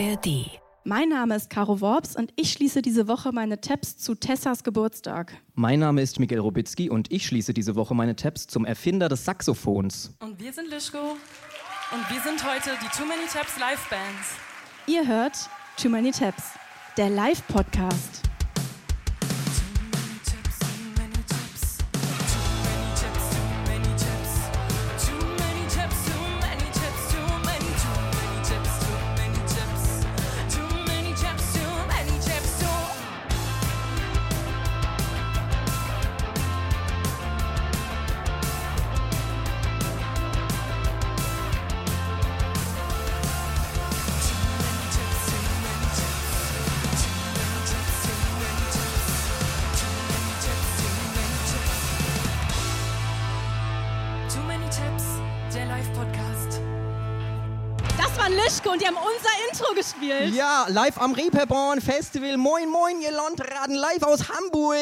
ARD. 0.00 0.46
Mein 0.84 1.10
Name 1.10 1.36
ist 1.36 1.50
Caro 1.50 1.82
Worps 1.82 2.16
und 2.16 2.32
ich 2.36 2.52
schließe 2.52 2.80
diese 2.80 3.06
Woche 3.06 3.32
meine 3.32 3.60
Tabs 3.60 3.98
zu 3.98 4.14
Tessas 4.14 4.64
Geburtstag. 4.64 5.34
Mein 5.54 5.80
Name 5.80 6.00
ist 6.00 6.18
Miguel 6.18 6.38
Robitzky 6.38 6.88
und 6.88 7.12
ich 7.12 7.26
schließe 7.26 7.52
diese 7.52 7.74
Woche 7.74 7.94
meine 7.94 8.16
Tabs 8.16 8.46
zum 8.46 8.64
Erfinder 8.64 9.10
des 9.10 9.26
Saxophons. 9.26 10.14
Und 10.20 10.40
wir 10.40 10.54
sind 10.54 10.70
Lischko 10.70 11.16
und 11.92 12.10
wir 12.10 12.20
sind 12.22 12.42
heute 12.42 12.70
die 12.82 12.88
Too 12.96 13.04
Many 13.04 13.26
Taps 13.30 13.58
Live 13.60 13.90
Bands. 13.90 14.36
Ihr 14.86 15.06
hört 15.06 15.36
Too 15.76 15.90
Many 15.90 16.12
Tabs, 16.12 16.44
der 16.96 17.10
Live-Podcast. 17.10 18.29
Gespielt. 60.18 60.34
Ja, 60.34 60.66
live 60.68 60.98
am 61.00 61.12
Reeperbahn 61.12 61.80
Festival. 61.80 62.36
Moin, 62.36 62.68
moin, 62.70 63.00
ihr 63.02 63.12
Landraden, 63.12 63.74
live 63.76 64.02
aus 64.02 64.28
Hamburg. 64.28 64.76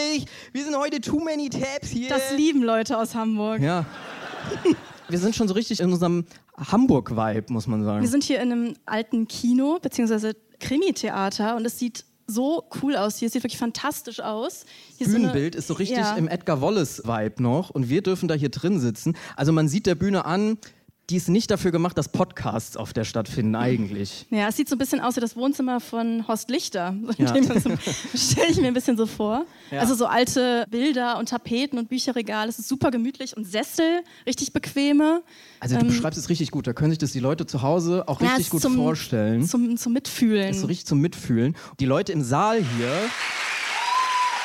Wir 0.53 0.65
sind 0.65 0.77
heute 0.77 1.01
Too 1.01 1.21
Many 1.21 1.49
Tabs 1.51 1.89
hier. 1.89 2.09
Das 2.09 2.33
lieben 2.37 2.63
Leute 2.63 2.99
aus 2.99 3.15
Hamburg. 3.15 3.61
Ja. 3.61 3.85
Wir 5.11 5.19
sind 5.19 5.35
schon 5.35 5.49
so 5.49 5.55
richtig 5.55 5.81
in 5.81 5.91
unserem 5.91 6.27
Hamburg-Vibe, 6.59 7.51
muss 7.51 7.67
man 7.67 7.83
sagen. 7.83 8.03
Wir 8.03 8.09
sind 8.11 8.25
hier 8.25 8.41
in 8.43 8.53
einem 8.53 8.75
alten 8.85 9.27
Kino 9.27 9.79
bzw. 9.81 10.35
Krimi-Theater 10.61 11.57
und 11.57 11.65
es 11.65 11.79
sieht 11.79 12.05
so 12.27 12.65
cool 12.83 12.95
aus 12.95 13.17
hier. 13.17 13.27
Es 13.27 13.33
sieht 13.33 13.43
wirklich 13.43 13.57
fantastisch 13.59 14.21
aus. 14.21 14.67
Hier 14.99 15.07
eine- 15.07 15.17
Bühnenbild 15.17 15.55
ist 15.55 15.69
so 15.69 15.75
richtig 15.75 15.97
Ja. 15.99 16.15
im 16.17 16.29
Edgar 16.29 16.61
Wallace-Vibe 16.61 17.43
noch 17.43 17.71
und 17.71 17.89
wir 17.89 18.03
dürfen 18.03 18.29
da 18.29 18.35
hier 18.35 18.51
drin 18.51 18.81
sitzen. 18.81 19.17
Also 19.35 19.51
man 19.51 19.67
sieht 19.67 19.87
der 19.87 19.95
Bühne 19.95 20.27
an, 20.27 20.59
die 21.11 21.17
ist 21.17 21.29
nicht 21.29 21.51
dafür 21.51 21.71
gemacht, 21.71 21.97
dass 21.97 22.09
Podcasts 22.09 22.77
auf 22.77 22.93
der 22.93 23.05
stattfinden 23.05 23.55
eigentlich. 23.57 24.27
Ja, 24.31 24.49
es 24.49 24.57
sieht 24.57 24.69
so 24.69 24.75
ein 24.75 24.79
bisschen 24.79 25.01
aus 25.01 25.17
wie 25.17 25.21
das 25.21 25.37
Wohnzimmer 25.37 25.81
von 25.81 26.27
Horst 26.29 26.51
Lichter. 26.51 26.95
Ja. 27.19 27.35
So 27.35 27.71
Stelle 28.15 28.51
ich 28.51 28.61
mir 28.61 28.69
ein 28.69 28.75
bisschen 28.75 28.97
so 28.97 29.07
vor. 29.07 29.45
Ja. 29.71 29.81
Also 29.81 29.95
so 29.95 30.07
alte 30.07 30.67
Bilder 30.71 31.19
und 31.19 31.31
Tapeten 31.31 31.79
und 31.79 31.89
Bücherregale. 31.89 32.49
Es 32.49 32.59
ist 32.59 32.69
super 32.69 32.91
gemütlich 32.91 33.37
und 33.37 33.45
Sessel, 33.45 34.03
richtig 34.27 34.53
bequeme. 34.53 35.23
Also 35.61 35.77
du 35.79 35.87
beschreibst 35.87 36.19
es 36.19 36.29
richtig 36.29 36.51
gut, 36.51 36.67
da 36.67 36.73
können 36.75 36.91
sich 36.91 36.99
das 36.99 37.13
die 37.13 37.21
Leute 37.21 37.47
zu 37.47 37.63
Hause 37.63 38.05
auch 38.07 38.21
Ähm, 38.21 38.27
Ja, 38.27 38.33
richtig 38.35 38.51
gut 38.51 38.63
zum, 38.63 38.77
vorstellen. 38.77 39.47
Zum, 39.47 39.77
zum 39.77 39.93
Mitfühlen. 39.95 40.51
ist 40.51 40.61
so 40.61 40.67
richtig 40.67 40.87
zum 40.87 41.01
Mitfühlen. 41.01 41.57
Die 41.81 41.87
Leute 41.87 42.13
im 42.13 42.23
Saal 42.23 42.59
hier, 42.59 42.93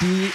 die, 0.02 0.32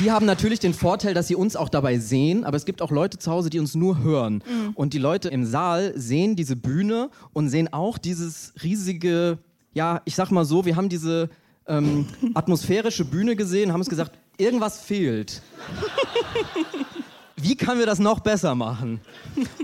die 0.00 0.10
haben 0.10 0.26
natürlich 0.26 0.58
den 0.60 0.74
Vorteil, 0.74 1.14
dass 1.14 1.28
sie 1.28 1.34
uns 1.34 1.56
auch 1.56 1.68
dabei 1.68 1.98
sehen, 1.98 2.44
aber 2.44 2.56
es 2.56 2.64
gibt 2.64 2.82
auch 2.82 2.90
Leute 2.90 3.18
zu 3.18 3.30
Hause, 3.30 3.50
die 3.50 3.58
uns 3.58 3.74
nur 3.74 4.02
hören. 4.02 4.42
Mhm. 4.46 4.72
Und 4.74 4.92
die 4.92 4.98
Leute 4.98 5.28
im 5.28 5.44
Saal 5.44 5.92
sehen 5.96 6.36
diese 6.36 6.56
Bühne 6.56 7.10
und 7.32 7.48
sehen 7.48 7.72
auch 7.72 7.98
dieses 7.98 8.52
riesige, 8.62 9.38
ja, 9.72 10.02
ich 10.04 10.14
sag 10.14 10.30
mal 10.30 10.44
so, 10.44 10.64
wir 10.64 10.76
haben 10.76 10.88
diese 10.88 11.30
ähm, 11.66 12.06
atmosphärische 12.34 13.04
Bühne 13.04 13.36
gesehen, 13.36 13.72
haben 13.72 13.80
uns 13.80 13.90
gesagt, 13.90 14.18
irgendwas 14.38 14.80
fehlt. 14.80 15.42
Wie 17.38 17.54
können 17.54 17.78
wir 17.78 17.84
das 17.86 17.98
noch 17.98 18.20
besser 18.20 18.54
machen? 18.54 18.98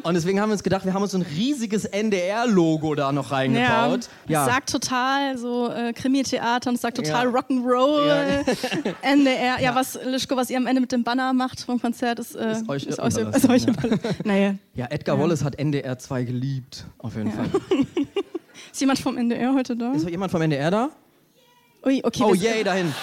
Und 0.03 0.13
deswegen 0.15 0.39
haben 0.41 0.51
wir 0.51 0.53
uns 0.53 0.63
gedacht, 0.63 0.85
wir 0.85 0.93
haben 0.93 1.03
uns 1.03 1.13
so 1.13 1.19
ein 1.19 1.23
riesiges 1.23 1.87
NDR-Logo 1.87 2.95
da 2.95 3.13
noch 3.13 3.31
ja, 3.31 3.37
reingebaut. 3.37 4.11
es 4.29 4.35
sagt 4.35 4.71
total 4.71 5.39
so 5.39 5.71
äh, 5.71 5.95
Krimi-Theater 5.95 6.69
und 6.69 6.75
es 6.77 6.83
sagt 6.83 6.99
total 6.99 7.27
Ja. 7.27 7.31
Rock'n'Roll, 7.31 8.07
Ja. 8.07 8.93
NDR. 9.03 9.61
Ja, 9.61 9.75
was 9.75 9.99
Lischko, 10.05 10.37
was 10.37 10.51
ihr 10.51 10.59
am 10.59 10.67
Ende 10.67 10.83
mit 10.83 10.93
dem 10.93 11.03
Banner 11.03 11.33
macht 11.33 11.61
vom 11.61 11.81
Konzert, 11.81 12.19
ist, 12.19 12.37
äh, 12.37 12.53
Ist 12.53 12.69
euch 12.69 12.87
euch, 12.89 12.95
überlassen, 12.95 13.33
ist 13.33 13.49
euch 13.49 13.63
ja. 13.65 13.73
Naja. 14.25 14.55
Ja, 14.75 14.87
Edgar 14.91 15.19
Wallace 15.19 15.43
hat 15.43 15.59
NDR 15.59 15.99
2 15.99 16.25
geliebt, 16.25 16.85
auf 16.99 17.17
jeden 17.17 17.33
Fall. 17.33 17.47
Ist 18.71 18.81
jemand 18.81 18.99
vom 18.99 19.17
NDR 19.17 19.55
heute 19.55 19.75
da? 19.77 19.93
Ist 19.93 20.09
jemand 20.09 20.31
vom 20.31 20.43
NDR 20.43 20.71
da? 20.71 20.91
Ui, 21.87 22.01
okay, 22.05 22.23
Oh 22.25 22.35
yay, 22.35 22.63
dahin. 22.63 22.95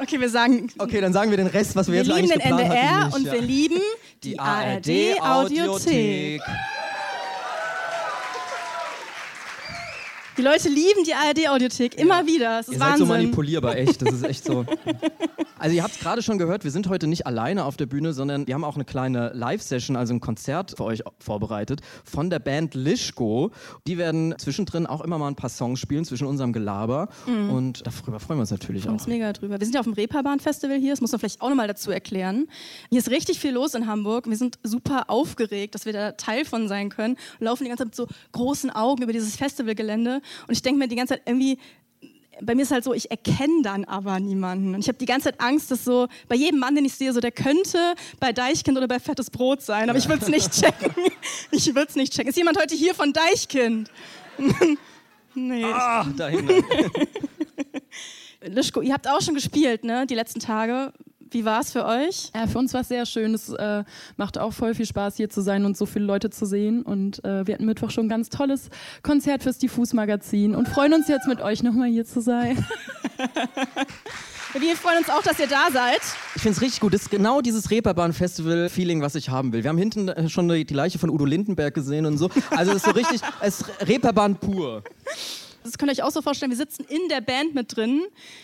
Okay, 0.00 0.20
wir 0.20 0.28
sagen, 0.28 0.70
Okay, 0.78 1.00
dann 1.00 1.12
sagen 1.12 1.30
wir 1.30 1.36
den 1.36 1.46
Rest, 1.46 1.76
was 1.76 1.86
wir, 1.86 1.94
wir 1.94 1.98
jetzt 2.00 2.06
lieben 2.08 2.18
eigentlich 2.18 2.32
den 2.32 2.40
geplant 2.40 2.62
NDR 2.62 2.90
hatten, 2.90 3.06
nicht, 3.06 3.16
und 3.16 3.24
ja. 3.26 3.32
wir 3.32 3.40
lieben 3.40 3.80
die 4.22 4.38
ARD 4.38 5.20
Audiothek. 5.20 6.42
Die 10.36 10.42
Leute 10.42 10.68
lieben 10.68 11.04
die 11.06 11.14
ARD 11.14 11.48
Audiothek 11.48 11.96
immer 11.96 12.26
wieder. 12.26 12.58
Es 12.60 12.66
ist 12.66 12.74
Ihr 12.74 12.78
seid 12.78 12.98
so 12.98 13.08
Wahnsinn. 13.08 13.08
manipulierbar, 13.08 13.76
echt. 13.76 14.02
Das 14.02 14.12
ist 14.12 14.24
echt 14.24 14.44
so. 14.44 14.64
Also 15.56 15.76
ihr 15.76 15.82
habt 15.82 15.94
es 15.94 16.00
gerade 16.00 16.20
schon 16.20 16.36
gehört, 16.36 16.64
wir 16.64 16.70
sind 16.70 16.90
heute 16.90 17.06
nicht 17.06 17.26
alleine 17.26 17.64
auf 17.64 17.78
der 17.78 17.86
Bühne, 17.86 18.12
sondern 18.12 18.46
wir 18.46 18.52
haben 18.52 18.64
auch 18.64 18.74
eine 18.74 18.84
kleine 18.84 19.30
Live-Session, 19.32 19.96
also 19.96 20.12
ein 20.12 20.20
Konzert 20.20 20.74
für 20.76 20.84
euch 20.84 21.02
vorbereitet 21.20 21.80
von 22.04 22.28
der 22.28 22.38
Band 22.38 22.74
Lischko. 22.74 23.50
Die 23.86 23.96
werden 23.96 24.34
zwischendrin 24.36 24.86
auch 24.86 25.00
immer 25.00 25.16
mal 25.16 25.28
ein 25.28 25.36
paar 25.36 25.48
Songs 25.48 25.80
spielen 25.80 26.04
zwischen 26.04 26.26
unserem 26.26 26.52
Gelaber. 26.52 27.08
Und 27.26 27.82
darüber 27.86 28.20
freuen 28.20 28.40
wir 28.40 28.42
uns 28.42 28.50
natürlich 28.50 28.82
freuen 28.82 28.96
auch. 28.96 29.00
uns 29.00 29.06
mega 29.06 29.32
drüber. 29.32 29.58
Wir 29.58 29.64
sind 29.64 29.72
ja 29.72 29.80
auf 29.80 29.86
dem 29.86 29.94
Reeperbahn-Festival 29.94 30.76
hier, 30.78 30.90
das 30.90 31.00
muss 31.00 31.12
man 31.12 31.20
vielleicht 31.20 31.40
auch 31.40 31.48
nochmal 31.48 31.68
dazu 31.68 31.90
erklären. 31.90 32.46
Hier 32.90 32.98
ist 32.98 33.08
richtig 33.08 33.38
viel 33.38 33.52
los 33.52 33.72
in 33.74 33.86
Hamburg. 33.86 34.28
Wir 34.28 34.36
sind 34.36 34.58
super 34.64 35.04
aufgeregt, 35.08 35.74
dass 35.74 35.86
wir 35.86 35.94
da 35.94 36.12
Teil 36.12 36.44
von 36.44 36.68
sein 36.68 36.90
können 36.90 37.16
und 37.40 37.44
laufen 37.46 37.64
die 37.64 37.70
ganze 37.70 37.84
Zeit 37.84 37.88
mit 37.88 37.94
so 37.94 38.06
großen 38.32 38.68
Augen 38.70 39.02
über 39.02 39.12
dieses 39.14 39.36
Festivalgelände. 39.36 40.20
Und 40.46 40.54
ich 40.54 40.62
denke 40.62 40.78
mir 40.78 40.88
die 40.88 40.96
ganze 40.96 41.14
Zeit 41.14 41.22
irgendwie, 41.26 41.58
bei 42.40 42.54
mir 42.54 42.62
ist 42.62 42.70
halt 42.70 42.84
so, 42.84 42.94
ich 42.94 43.10
erkenne 43.10 43.62
dann 43.62 43.84
aber 43.84 44.18
niemanden. 44.20 44.74
Und 44.74 44.80
ich 44.80 44.88
habe 44.88 44.98
die 44.98 45.06
ganze 45.06 45.30
Zeit 45.30 45.40
Angst, 45.40 45.70
dass 45.70 45.84
so 45.84 46.08
bei 46.28 46.34
jedem 46.34 46.58
Mann, 46.58 46.74
den 46.74 46.84
ich 46.84 46.94
sehe, 46.94 47.12
so 47.12 47.20
der 47.20 47.32
könnte 47.32 47.94
bei 48.20 48.32
Deichkind 48.32 48.76
oder 48.76 48.88
bei 48.88 48.98
Fettes 49.00 49.30
Brot 49.30 49.62
sein, 49.62 49.88
aber 49.88 49.98
ich 49.98 50.08
würde 50.08 50.22
es 50.22 50.28
nicht 50.28 50.50
checken. 50.60 50.92
Ich 51.50 51.66
würde 51.74 51.88
es 51.88 51.96
nicht 51.96 52.12
checken. 52.12 52.30
Ist 52.30 52.36
jemand 52.36 52.58
heute 52.58 52.74
hier 52.74 52.94
von 52.94 53.12
Deichkind? 53.12 53.90
nee. 55.34 55.64
Ah, 55.64 56.04
dahinter. 56.16 56.54
Lischko, 58.46 58.82
ihr 58.82 58.92
habt 58.92 59.08
auch 59.08 59.22
schon 59.22 59.34
gespielt, 59.34 59.84
ne? 59.84 60.06
Die 60.06 60.14
letzten 60.14 60.40
Tage. 60.40 60.92
Wie 61.34 61.44
war 61.44 61.60
es 61.60 61.72
für 61.72 61.84
euch? 61.84 62.30
Ja, 62.32 62.46
für 62.46 62.58
uns 62.58 62.72
war 62.74 62.82
es 62.82 62.88
sehr 62.88 63.04
schön. 63.06 63.34
Es 63.34 63.48
äh, 63.48 63.82
macht 64.16 64.38
auch 64.38 64.52
voll 64.52 64.72
viel 64.72 64.86
Spaß, 64.86 65.16
hier 65.16 65.28
zu 65.28 65.40
sein 65.40 65.64
und 65.64 65.76
so 65.76 65.84
viele 65.84 66.04
Leute 66.04 66.30
zu 66.30 66.46
sehen. 66.46 66.82
Und 66.82 67.24
äh, 67.24 67.44
wir 67.44 67.54
hatten 67.54 67.66
Mittwoch 67.66 67.90
schon 67.90 68.06
ein 68.06 68.08
ganz 68.08 68.28
tolles 68.28 68.70
Konzert 69.02 69.42
fürs 69.42 69.58
Diffus-Magazin 69.58 70.54
und 70.54 70.68
freuen 70.68 70.94
uns 70.94 71.08
jetzt 71.08 71.26
mit 71.26 71.40
euch 71.40 71.64
nochmal 71.64 71.88
hier 71.88 72.04
zu 72.04 72.20
sein. 72.20 72.64
Wir 74.56 74.76
freuen 74.76 74.98
uns 74.98 75.10
auch, 75.10 75.22
dass 75.22 75.40
ihr 75.40 75.48
da 75.48 75.66
seid. 75.72 76.00
Ich 76.36 76.42
finde 76.42 76.54
es 76.56 76.62
richtig 76.62 76.78
gut. 76.78 76.94
Das 76.94 77.02
ist 77.02 77.10
genau 77.10 77.40
dieses 77.40 77.72
Reeperbahn-Festival-Feeling, 77.72 79.02
was 79.02 79.16
ich 79.16 79.28
haben 79.28 79.52
will. 79.52 79.64
Wir 79.64 79.70
haben 79.70 79.78
hinten 79.78 80.06
äh, 80.06 80.28
schon 80.28 80.48
die 80.48 80.64
die 80.64 80.74
Leiche 80.74 81.00
von 81.00 81.10
Udo 81.10 81.24
Lindenberg 81.24 81.74
gesehen 81.74 82.06
und 82.06 82.18
so. 82.18 82.30
Also 82.50 82.70
es 82.70 82.76
ist 82.76 82.84
so 82.84 82.92
richtig, 82.92 83.20
es 83.40 83.62
ist 83.62 83.88
Reeperbahn 83.88 84.36
pur. 84.36 84.84
Das 85.64 85.78
könnt 85.78 85.90
ihr 85.90 85.94
euch 85.94 86.02
auch 86.02 86.10
so 86.12 86.20
vorstellen, 86.20 86.50
wir 86.50 86.58
sitzen 86.58 86.84
in 86.84 87.08
der 87.08 87.22
Band 87.22 87.54
mit 87.54 87.74
drin, 87.74 88.02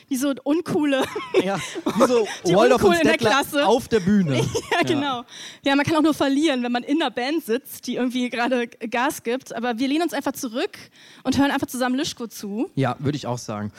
die 0.08 0.16
so 0.16 0.32
uncoole. 0.42 1.04
Ja, 1.44 1.58
wie 1.84 2.06
so 2.06 2.26
und 2.44 2.72
Uncoolen 2.72 3.00
in 3.00 3.06
der 3.06 3.18
Klasse. 3.18 3.66
auf 3.66 3.88
der 3.88 4.00
Bühne. 4.00 4.38
ja, 4.72 4.82
genau. 4.86 5.22
Ja, 5.64 5.76
man 5.76 5.84
kann 5.84 5.96
auch 5.96 6.02
nur 6.02 6.14
verlieren, 6.14 6.62
wenn 6.62 6.72
man 6.72 6.82
in 6.82 7.00
einer 7.00 7.10
Band 7.10 7.44
sitzt, 7.44 7.86
die 7.86 7.96
irgendwie 7.96 8.30
gerade 8.30 8.66
Gas 8.68 9.22
gibt. 9.22 9.54
Aber 9.54 9.78
wir 9.78 9.86
lehnen 9.86 10.02
uns 10.02 10.14
einfach 10.14 10.32
zurück 10.32 10.78
und 11.22 11.38
hören 11.38 11.50
einfach 11.50 11.66
zusammen 11.66 11.94
Lischko 11.94 12.26
zu. 12.26 12.70
Ja, 12.74 12.96
würde 12.98 13.16
ich 13.16 13.26
auch 13.26 13.38
sagen. 13.38 13.70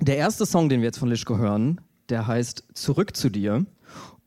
Der 0.00 0.16
erste 0.16 0.46
Song, 0.46 0.68
den 0.68 0.80
wir 0.80 0.86
jetzt 0.86 0.98
von 0.98 1.08
Lischko 1.08 1.36
hören, 1.36 1.80
der 2.08 2.26
heißt 2.28 2.64
Zurück 2.74 3.16
zu 3.16 3.28
dir. 3.28 3.66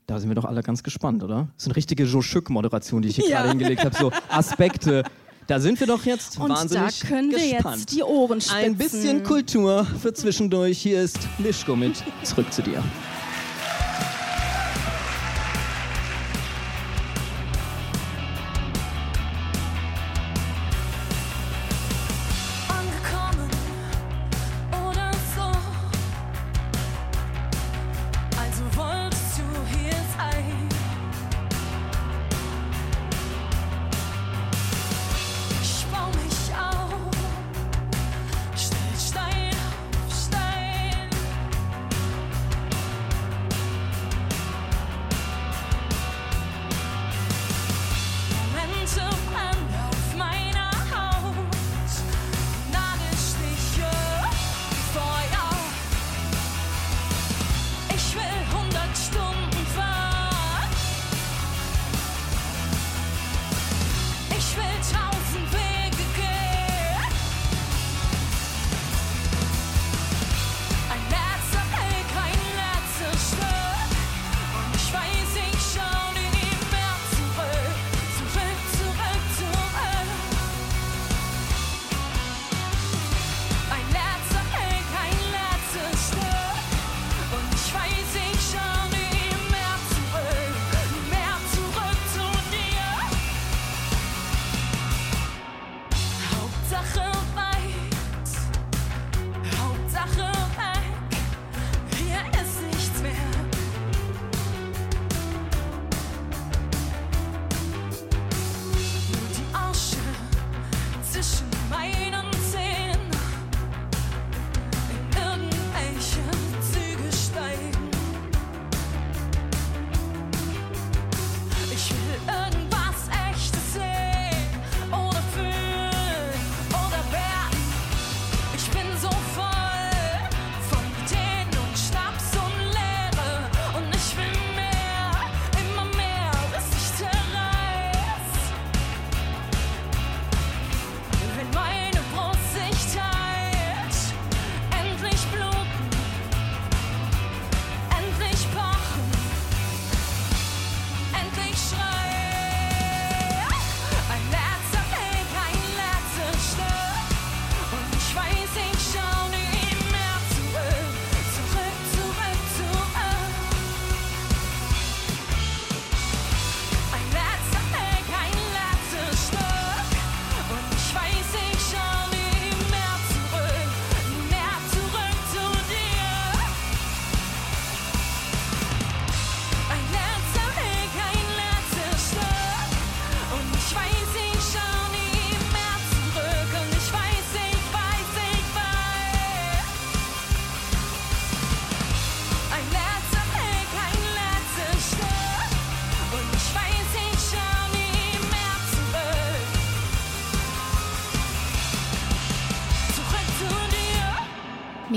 Da 0.06 0.18
sind 0.20 0.28
wir 0.30 0.34
doch 0.34 0.44
alle 0.46 0.62
ganz 0.62 0.82
gespannt, 0.82 1.22
oder? 1.22 1.48
Das 1.56 1.64
ist 1.64 1.68
eine 1.68 1.76
richtige 1.76 2.04
Joe 2.04 2.22
Schück-Moderation, 2.22 3.02
die 3.02 3.08
ich 3.08 3.16
hier 3.16 3.28
Ja. 3.28 3.38
gerade 3.38 3.50
hingelegt 3.50 3.84
habe. 3.84 3.96
So 3.96 4.12
Aspekte. 4.28 5.04
Da 5.48 5.58
sind 5.60 5.80
wir 5.80 5.86
doch 5.86 6.04
jetzt 6.04 6.38
Und 6.38 6.50
wahnsinnig 6.50 7.00
da 7.00 7.08
können 7.08 7.30
wir 7.30 7.38
gespannt. 7.38 7.78
jetzt 7.78 7.92
die 7.92 8.02
Ohren 8.02 8.38
spitzen. 8.38 8.58
Ein 8.58 8.76
bisschen 8.76 9.22
Kultur 9.22 9.86
für 10.02 10.12
zwischendurch. 10.12 10.76
Hier 10.76 11.00
ist 11.00 11.18
Lischko 11.38 11.74
mit 11.74 12.04
Zurück 12.22 12.52
zu 12.52 12.60
dir. 12.60 12.84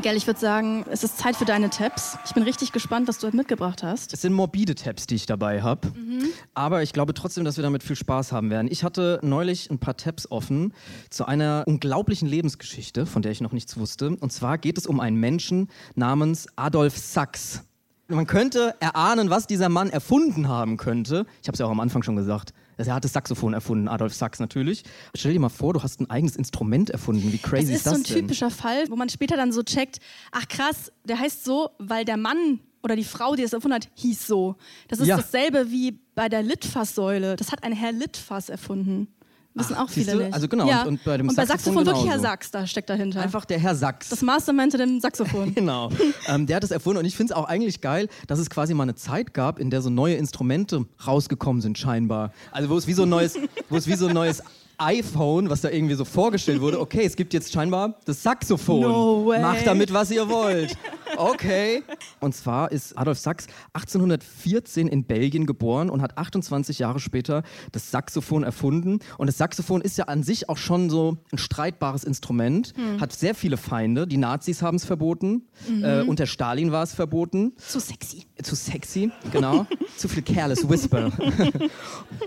Miguel, 0.02 0.18
ich 0.18 0.26
würde 0.26 0.40
sagen, 0.40 0.84
es 0.90 1.04
ist 1.04 1.20
Zeit 1.20 1.36
für 1.36 1.46
deine 1.46 1.70
Tabs. 1.70 2.18
Ich 2.26 2.34
bin 2.34 2.42
richtig 2.42 2.72
gespannt, 2.72 3.08
was 3.08 3.20
du 3.20 3.28
heute 3.28 3.38
mitgebracht 3.38 3.84
hast. 3.84 4.12
Es 4.16 4.22
sind 4.22 4.34
morbide 4.34 4.74
Tabs, 4.74 5.06
die 5.06 5.14
ich 5.14 5.28
dabei 5.28 5.62
habe. 5.62 5.90
Mhm. 5.90 6.30
Aber 6.56 6.82
ich 6.82 6.92
glaube 6.92 7.14
trotzdem, 7.14 7.46
dass 7.46 7.58
wir 7.58 7.62
damit 7.62 7.84
viel 7.84 7.96
Spaß 7.96 8.32
haben 8.32 8.50
werden. 8.50 8.68
Ich 8.72 8.84
hatte 8.84 9.20
neulich 9.22 9.70
ein 9.70 9.78
paar 9.78 9.98
Tabs 9.98 10.32
offen 10.32 10.74
zu 11.12 11.26
einer 11.26 11.66
unglaublichen 11.68 12.28
Lebensgeschichte, 12.28 13.06
von 13.06 13.22
der 13.22 13.32
ich 13.32 13.42
noch 13.42 13.52
nichts 13.52 13.78
wusste. 13.78 14.18
Und 14.20 14.34
zwar 14.34 14.58
geht 14.58 14.80
es 14.80 14.88
um 14.88 15.00
einen 15.00 15.18
Menschen 15.18 15.70
namens 15.94 16.48
Adolf 16.56 16.98
Sachs. 16.98 17.62
Man 18.08 18.26
könnte 18.26 18.74
erahnen, 18.80 19.30
was 19.30 19.46
dieser 19.46 19.70
Mann 19.70 19.92
erfunden 19.92 20.48
haben 20.48 20.78
könnte. 20.78 21.28
Ich 21.44 21.48
habe 21.48 21.54
es 21.54 21.60
ja 21.60 21.68
auch 21.68 21.72
am 21.72 21.80
Anfang 21.80 22.02
schon 22.02 22.16
gesagt. 22.16 22.56
Er 22.78 22.94
hat 22.94 23.04
das 23.04 23.14
Saxophon 23.14 23.54
erfunden, 23.54 23.88
Adolf 23.88 24.14
Sachs 24.14 24.40
natürlich. 24.40 24.84
Stell 25.16 25.34
dir 25.34 25.40
mal 25.40 25.50
vor, 25.50 25.74
du 25.74 25.84
hast 25.84 26.00
ein 26.00 26.10
eigenes 26.10 26.36
Instrument 26.36 26.90
erfunden. 26.90 27.32
Wie 27.32 27.38
crazy 27.38 27.74
ist 27.74 27.86
das? 27.86 27.94
Das 27.94 28.02
ist 28.02 28.08
so 28.08 28.16
ein 28.16 28.22
typischer 28.22 28.50
Fall, 28.50 28.86
wo 28.90 28.96
man 28.96 29.10
später 29.10 29.36
dann 29.36 29.52
so 29.52 29.64
checkt, 29.64 30.00
ach 30.32 30.48
krass, 30.48 30.92
der 31.04 31.20
heißt 31.20 31.44
so, 31.44 31.70
weil 31.78 32.06
der 32.06 32.18
Mann 32.18 32.60
oder 32.84 32.96
die 32.96 33.04
Frau, 33.04 33.36
die 33.36 33.44
es 33.44 33.54
erfunden 33.54 33.76
hat, 33.76 33.90
hieß 33.96 34.26
so. 34.26 34.56
Das 34.88 35.00
ist 35.00 35.08
ja. 35.08 35.18
dasselbe 35.18 35.70
wie 35.70 36.00
bei 36.16 36.30
der 36.30 36.42
Litfaßsäule. 36.42 37.36
Das 37.36 37.52
hat 37.52 37.64
ein 37.64 37.74
Herr 37.74 37.92
Litfaß 37.92 38.50
erfunden. 38.50 39.08
Wissen 39.54 39.76
Ach, 39.76 39.84
auch 39.84 39.90
viele 39.90 40.16
nicht. 40.16 40.34
Also 40.34 40.48
genau, 40.48 40.68
ja. 40.68 40.84
und, 40.84 40.88
und, 40.88 41.04
bei 41.04 41.18
dem 41.18 41.28
und 41.28 41.36
bei 41.36 41.46
Saxophon, 41.46 41.84
Saxophon 41.84 41.86
wirklich 41.86 42.10
Herr 42.10 42.20
Sachs, 42.20 42.52
da 42.52 42.66
steckt 42.66 42.90
dahinter. 42.90 43.22
Einfach 43.22 43.44
der 43.44 43.60
Herr 43.60 43.76
Sachs. 43.76 44.08
Das 44.08 44.22
Mastermind 44.22 44.74
dem 44.74 45.02
Saxophon. 45.02 45.54
genau. 45.56 45.90
ähm, 46.28 46.48
der 46.48 46.56
hat 46.56 46.64
es 46.64 46.72
erfunden 46.72 47.00
und 47.00 47.06
ich 47.06 47.18
finde 47.18 47.34
es 47.34 47.38
auch 47.38 47.46
eigentlich 47.46 47.82
geil, 47.82 48.08
dass 48.28 48.40
es 48.40 48.50
quasi 48.50 48.74
mal 48.74 48.84
eine 48.84 48.96
Zeit 48.96 49.34
gab, 49.34 49.60
in 49.60 49.70
der 49.70 49.82
so 49.82 49.90
neue 49.90 50.16
Instrumente 50.16 50.86
rausgekommen 51.06 51.62
sind 51.62 51.78
scheinbar. 51.78 52.32
Also 52.52 52.70
wo 52.70 52.78
es 52.78 52.88
wie 52.88 52.94
so 52.94 53.04
ein 53.04 53.10
neues, 53.10 53.38
wo 53.70 53.76
es 53.76 53.88
wie 53.88 53.96
so 53.96 54.08
ein 54.08 54.14
neues 54.14 54.42
iPhone, 54.82 55.50
was 55.50 55.62
da 55.62 55.70
irgendwie 55.70 55.96
so 55.96 56.06
vorgestellt 56.06 56.62
wurde, 56.62 56.80
okay, 56.82 57.04
es 57.06 57.16
gibt 57.16 57.34
jetzt 57.34 57.52
scheinbar 57.52 58.00
das 58.06 58.24
Saxophon. 58.24 58.82
No 58.82 59.26
way. 59.28 59.42
Macht 59.42 59.66
damit, 59.66 59.94
was 59.94 60.12
ihr 60.12 60.28
wollt. 60.30 60.76
Okay. 61.18 61.84
Und 62.22 62.34
zwar 62.34 62.72
ist 62.72 62.98
Adolf 62.98 63.20
Sachs 63.20 63.48
1814 63.74 64.88
in 64.88 65.04
Belgien 65.04 65.46
geboren 65.46 65.90
und 65.90 66.02
hat 66.02 66.18
28 66.18 66.80
Jahre 66.80 67.00
später 67.00 67.44
das 67.74 67.92
Saxophon 67.92 68.44
erfunden. 68.44 69.00
Und 69.18 69.28
das 69.28 69.38
Saxophon 69.38 69.82
ist 69.82 69.98
ja 69.98 70.06
an 70.06 70.24
sich 70.24 70.50
auch 70.50 70.58
schon 70.58 70.90
so 70.90 71.18
ein 71.32 71.38
streitbares 71.38 72.06
Instrument, 72.06 72.74
hm. 72.76 73.02
hat 73.02 73.14
sehr 73.14 73.36
viele 73.36 73.58
Feinde. 73.58 74.08
Die 74.08 74.18
Nazis 74.18 74.62
haben 74.62 74.78
es 74.78 74.86
verboten, 74.86 75.44
mhm. 75.68 75.84
äh, 75.84 76.02
unter 76.02 76.26
Stalin 76.26 76.72
war 76.72 76.84
es 76.84 76.94
verboten. 76.94 77.54
Zu 77.58 77.80
sexy. 77.80 78.26
Zu 78.42 78.56
sexy, 78.56 79.12
genau. 79.32 79.68
Zu 79.98 80.08
viel 80.08 80.24
careless 80.24 80.68
whisper. 80.68 81.12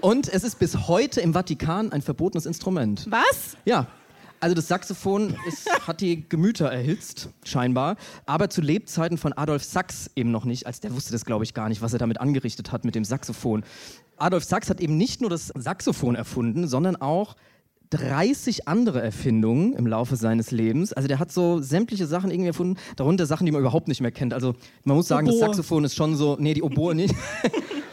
und 0.01 0.29
es 0.29 0.45
ist 0.45 0.59
bis 0.59 0.89
heute 0.89 1.21
im 1.21 1.33
Vatikan 1.33 1.93
ein 1.93 2.03
verbotenes 2.03 2.44
Instrument. 2.47 3.07
Was? 3.11 3.57
Ja, 3.65 3.87
also 4.45 4.55
das 4.55 4.69
Saxophon 4.69 5.35
ist, 5.49 5.71
hat 5.87 6.03
die 6.03 6.29
Gemüter 6.29 6.67
erhitzt, 6.71 7.31
scheinbar. 7.45 7.97
Aber 8.27 8.51
zu 8.51 8.61
Lebzeiten 8.61 9.17
von 9.17 9.33
Adolf 9.33 9.65
Sachs 9.65 10.11
eben 10.17 10.31
noch 10.31 10.45
nicht. 10.45 10.67
Als 10.67 10.81
der 10.81 10.95
wusste 10.95 11.13
das, 11.13 11.25
glaube 11.25 11.45
ich, 11.45 11.55
gar 11.55 11.71
nicht, 11.71 11.81
was 11.81 11.95
er 11.95 11.99
damit 11.99 12.21
angerichtet 12.21 12.71
hat 12.71 12.85
mit 12.85 12.95
dem 12.95 13.07
Saxophon. 13.07 13.65
Adolf 14.19 14.45
Sachs 14.45 14.69
hat 14.69 14.81
eben 14.81 14.99
nicht 14.99 15.23
nur 15.23 15.31
das 15.31 15.47
Saxophon 15.55 16.15
erfunden, 16.15 16.69
sondern 16.69 16.97
auch 16.97 17.37
30 17.89 18.69
andere 18.69 19.01
Erfindungen 19.01 19.73
im 19.73 19.87
Laufe 19.87 20.17
seines 20.17 20.51
Lebens. 20.51 20.93
Also 20.93 21.09
der 21.09 21.21
hat 21.21 21.33
so 21.33 21.61
sämtliche 21.61 22.07
Sachen 22.07 22.31
irgendwie 22.31 22.49
erfunden, 22.49 22.79
darunter 22.97 23.25
Sachen, 23.25 23.47
die 23.47 23.53
man 23.53 23.63
überhaupt 23.63 23.89
nicht 23.89 24.03
mehr 24.03 24.13
kennt. 24.13 24.35
Also 24.35 24.57
man 24.85 24.97
muss 24.97 25.09
sagen, 25.09 25.27
Oboe. 25.27 25.39
das 25.39 25.47
Saxophon 25.47 25.85
ist 25.85 25.95
schon 25.95 26.17
so, 26.17 26.37
nee, 26.39 26.53
die 26.53 26.63
Oboe 26.63 26.95
nicht. 26.95 27.15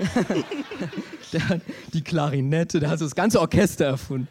der 1.33 1.47
hat 1.47 1.61
die 1.93 2.01
Klarinette, 2.01 2.79
der 2.79 2.89
hat 2.89 3.01
das 3.01 3.15
ganze 3.15 3.39
Orchester 3.39 3.85
erfunden. 3.85 4.27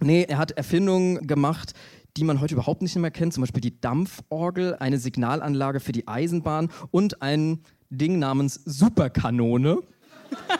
Nee, 0.00 0.24
er 0.28 0.38
hat 0.38 0.52
Erfindungen 0.52 1.26
gemacht, 1.26 1.72
die 2.16 2.24
man 2.24 2.40
heute 2.40 2.54
überhaupt 2.54 2.82
nicht 2.82 2.96
mehr 2.96 3.10
kennt, 3.10 3.34
zum 3.34 3.42
Beispiel 3.42 3.60
die 3.60 3.80
Dampforgel, 3.80 4.76
eine 4.76 4.98
Signalanlage 4.98 5.80
für 5.80 5.92
die 5.92 6.08
Eisenbahn 6.08 6.70
und 6.90 7.22
ein 7.22 7.60
Ding 7.90 8.18
namens 8.18 8.60
Superkanone. 8.64 9.78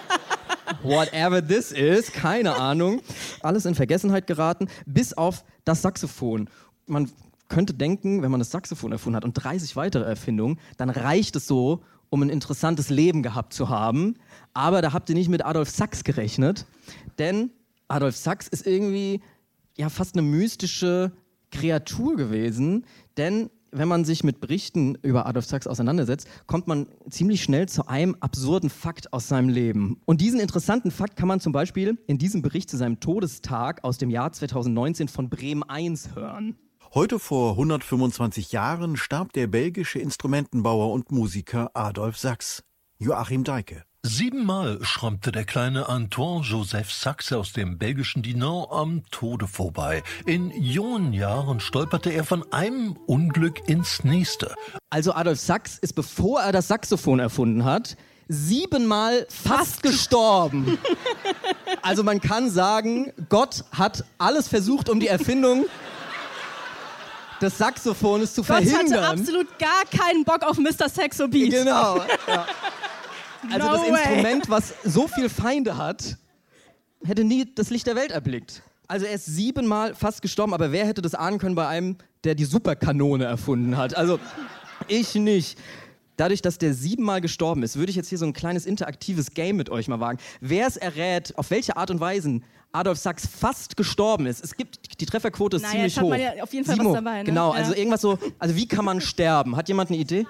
Whatever 0.83 1.47
this 1.47 1.73
is, 1.73 2.13
keine 2.13 2.57
Ahnung. 2.57 3.01
Alles 3.41 3.65
in 3.65 3.75
Vergessenheit 3.75 4.27
geraten, 4.27 4.69
bis 4.85 5.13
auf 5.13 5.45
das 5.65 5.83
Saxophon. 5.83 6.49
Man 6.87 7.11
könnte 7.49 7.75
denken, 7.75 8.23
wenn 8.23 8.31
man 8.31 8.41
das 8.41 8.51
Saxophon 8.51 8.93
erfunden 8.93 9.17
hat 9.17 9.25
und 9.25 9.33
30 9.35 9.77
weitere 9.77 10.05
Erfindungen, 10.05 10.59
dann 10.77 10.91
reicht 10.91 11.37
es 11.37 11.47
so, 11.47 11.83
um 12.11 12.23
ein 12.23 12.31
interessantes 12.31 12.91
Leben 12.91 13.23
gehabt 13.23 13.53
zu 13.53 13.69
haben. 13.69 14.15
Aber 14.55 14.83
da 14.83 14.93
habt 14.93 15.09
ihr 15.09 15.15
nicht 15.15 15.29
mit 15.29 15.45
Adolf 15.45 15.71
Sachs 15.71 16.05
gerechnet, 16.05 16.67
denn 17.19 17.51
Adolf 17.89 18.17
Sachs 18.17 18.49
ist 18.49 18.67
irgendwie 18.67 19.21
ja 19.77 19.89
fast 19.89 20.15
eine 20.15 20.23
mystische 20.23 21.13
Kreatur 21.51 22.17
gewesen, 22.17 22.87
denn 23.17 23.51
wenn 23.73 23.89
man 23.89 24.05
sich 24.05 24.25
mit 24.25 24.41
Berichten 24.41 24.97
über 25.03 25.27
Adolf 25.27 25.47
Sachs 25.47 25.67
auseinandersetzt, 25.67 26.29
kommt 26.47 26.67
man 26.67 26.87
ziemlich 27.11 27.43
schnell 27.43 27.69
zu 27.69 27.87
einem 27.89 28.17
absurden 28.21 28.71
Fakt 28.71 29.13
aus 29.13 29.29
seinem 29.29 29.49
Leben. 29.49 30.01
Und 30.07 30.21
diesen 30.21 30.41
interessanten 30.41 30.91
Fakt 30.91 31.17
kann 31.17 31.29
man 31.29 31.41
zum 31.41 31.53
Beispiel 31.53 31.99
in 32.07 32.19
diesem 32.19 32.43
Bericht 32.43 32.71
zu 32.71 32.77
seinem 32.77 33.01
Todestag 33.01 33.85
aus 33.85 33.99
dem 33.99 34.11
Jahr 34.11 34.33
2019 34.33 35.09
von 35.09 35.29
Bremen 35.29 35.63
1 35.63 36.15
hören. 36.15 36.57
Heute 36.97 37.19
vor 37.19 37.50
125 37.50 38.53
Jahren 38.53 38.97
starb 38.97 39.35
der 39.35 39.49
belgische 39.49 39.99
Instrumentenbauer 39.99 40.91
und 40.95 41.12
Musiker 41.12 41.71
Adolf 41.75 42.17
Sachs. 42.17 42.62
Joachim 42.97 43.45
Deike. 43.45 43.85
Siebenmal 44.03 44.83
schrammte 44.83 45.31
der 45.31 45.45
kleine 45.45 45.91
Antoine 45.91 46.43
Joseph 46.43 46.91
Sachse 46.91 47.37
aus 47.37 47.53
dem 47.53 47.76
belgischen 47.76 48.23
Dinan 48.23 48.65
am 48.71 49.03
Tode 49.11 49.47
vorbei. 49.47 50.03
In 50.25 50.50
jungen 50.53 51.12
Jahren 51.12 51.61
stolperte 51.61 52.09
er 52.12 52.25
von 52.25 52.50
einem 52.50 52.97
Unglück 53.07 53.69
ins 53.69 54.03
nächste. 54.03 54.55
Also 54.88 55.12
Adolf 55.12 55.38
Sachs 55.38 55.76
ist, 55.76 55.93
bevor 55.93 56.41
er 56.41 56.53
das 56.53 56.69
Saxophon 56.69 57.19
erfunden 57.19 57.67
hat, 57.67 57.99
siebenmal 58.29 59.26
fast 59.29 59.83
gestorben. 59.83 60.79
Also 61.83 62.03
man 62.03 62.23
kann 62.23 62.50
sagen, 62.50 63.12
Gott 63.29 63.65
hat 63.71 64.05
alles 64.17 64.49
versucht, 64.49 64.88
um 64.88 64.99
die 64.99 65.09
Erfindung 65.09 65.67
des 67.40 67.59
Saxophones 67.59 68.35
zu 68.35 68.43
Gott 68.43 68.64
verhindern. 68.64 68.87
Gott 68.87 69.02
hatte 69.02 69.21
absolut 69.21 69.59
gar 69.59 69.85
keinen 69.90 70.25
Bock 70.25 70.43
auf 70.43 70.59
Mr. 70.59 70.88
Saxo 70.88 71.28
Beat. 71.28 71.50
Genau. 71.50 71.99
Ja. 72.26 72.47
Also 73.52 73.66
no 73.66 73.73
das 73.76 73.87
Instrument, 73.87 74.50
was 74.50 74.75
so 74.85 75.07
viel 75.09 75.28
Feinde 75.28 75.76
hat, 75.76 76.16
hätte 77.05 77.25
nie 77.25 77.47
das 77.55 77.71
Licht 77.71 77.87
der 77.87 77.97
Welt 77.97 78.11
erblickt. 78.11 78.62
Also 78.88 79.07
er 79.07 79.12
ist 79.14 79.26
siebenmal 79.26 79.95
fast 79.95 80.23
gestorben, 80.23 80.55
aber 80.55 80.73
wer 80.73 80.87
hätte 80.87 81.02
das 81.02 81.14
ahnen 81.14 81.38
können 81.38 81.55
bei 81.55 81.66
einem, 81.66 81.97
der 82.25 82.35
die 82.35 82.45
Superkanone 82.45 83.25
erfunden 83.25 83.76
hat? 83.76 83.97
Also 83.97 84.19
ich 84.88 85.14
nicht. 85.14 85.59
Dadurch, 86.16 86.40
dass 86.40 86.57
der 86.57 86.73
siebenmal 86.73 87.21
gestorben 87.21 87.62
ist, 87.62 87.76
würde 87.76 87.90
ich 87.90 87.97
jetzt 87.97 88.09
hier 88.09 88.16
so 88.16 88.25
ein 88.25 88.33
kleines 88.33 88.64
interaktives 88.64 89.33
Game 89.33 89.57
mit 89.57 89.69
euch 89.69 89.87
mal 89.87 90.00
wagen. 90.00 90.19
Wer 90.40 90.66
es 90.66 90.78
errät, 90.78 91.37
auf 91.37 91.50
welche 91.50 91.76
Art 91.76 91.90
und 91.90 92.00
Weise 92.00 92.40
Adolf 92.73 92.99
Sachs 92.99 93.27
fast 93.27 93.77
gestorben 93.77 94.27
ist. 94.27 94.45
Es 94.45 94.57
gibt, 94.57 95.01
die 95.01 95.07
Trefferquote 95.07 95.57
ist 95.57 95.63
naja, 95.63 95.73
ziemlich 95.73 95.95
jetzt 95.95 96.03
hoch. 96.03 96.13
Hat 96.13 96.19
man 96.19 96.37
ja 96.37 96.43
auf 96.43 96.53
jeden 96.53 96.67
Fall 96.67 96.77
Simo, 96.77 96.91
was 96.91 96.97
dabei, 96.97 97.19
ne? 97.19 97.25
Genau, 97.25 97.53
ja. 97.53 97.59
also 97.59 97.75
irgendwas 97.75 98.01
so, 98.01 98.19
also 98.39 98.55
wie 98.55 98.69
kann 98.69 98.85
man 98.85 99.01
sterben? 99.01 99.57
Hat 99.57 99.69
jemand 99.69 99.91
eine 99.91 99.99
Idee? 99.99 100.27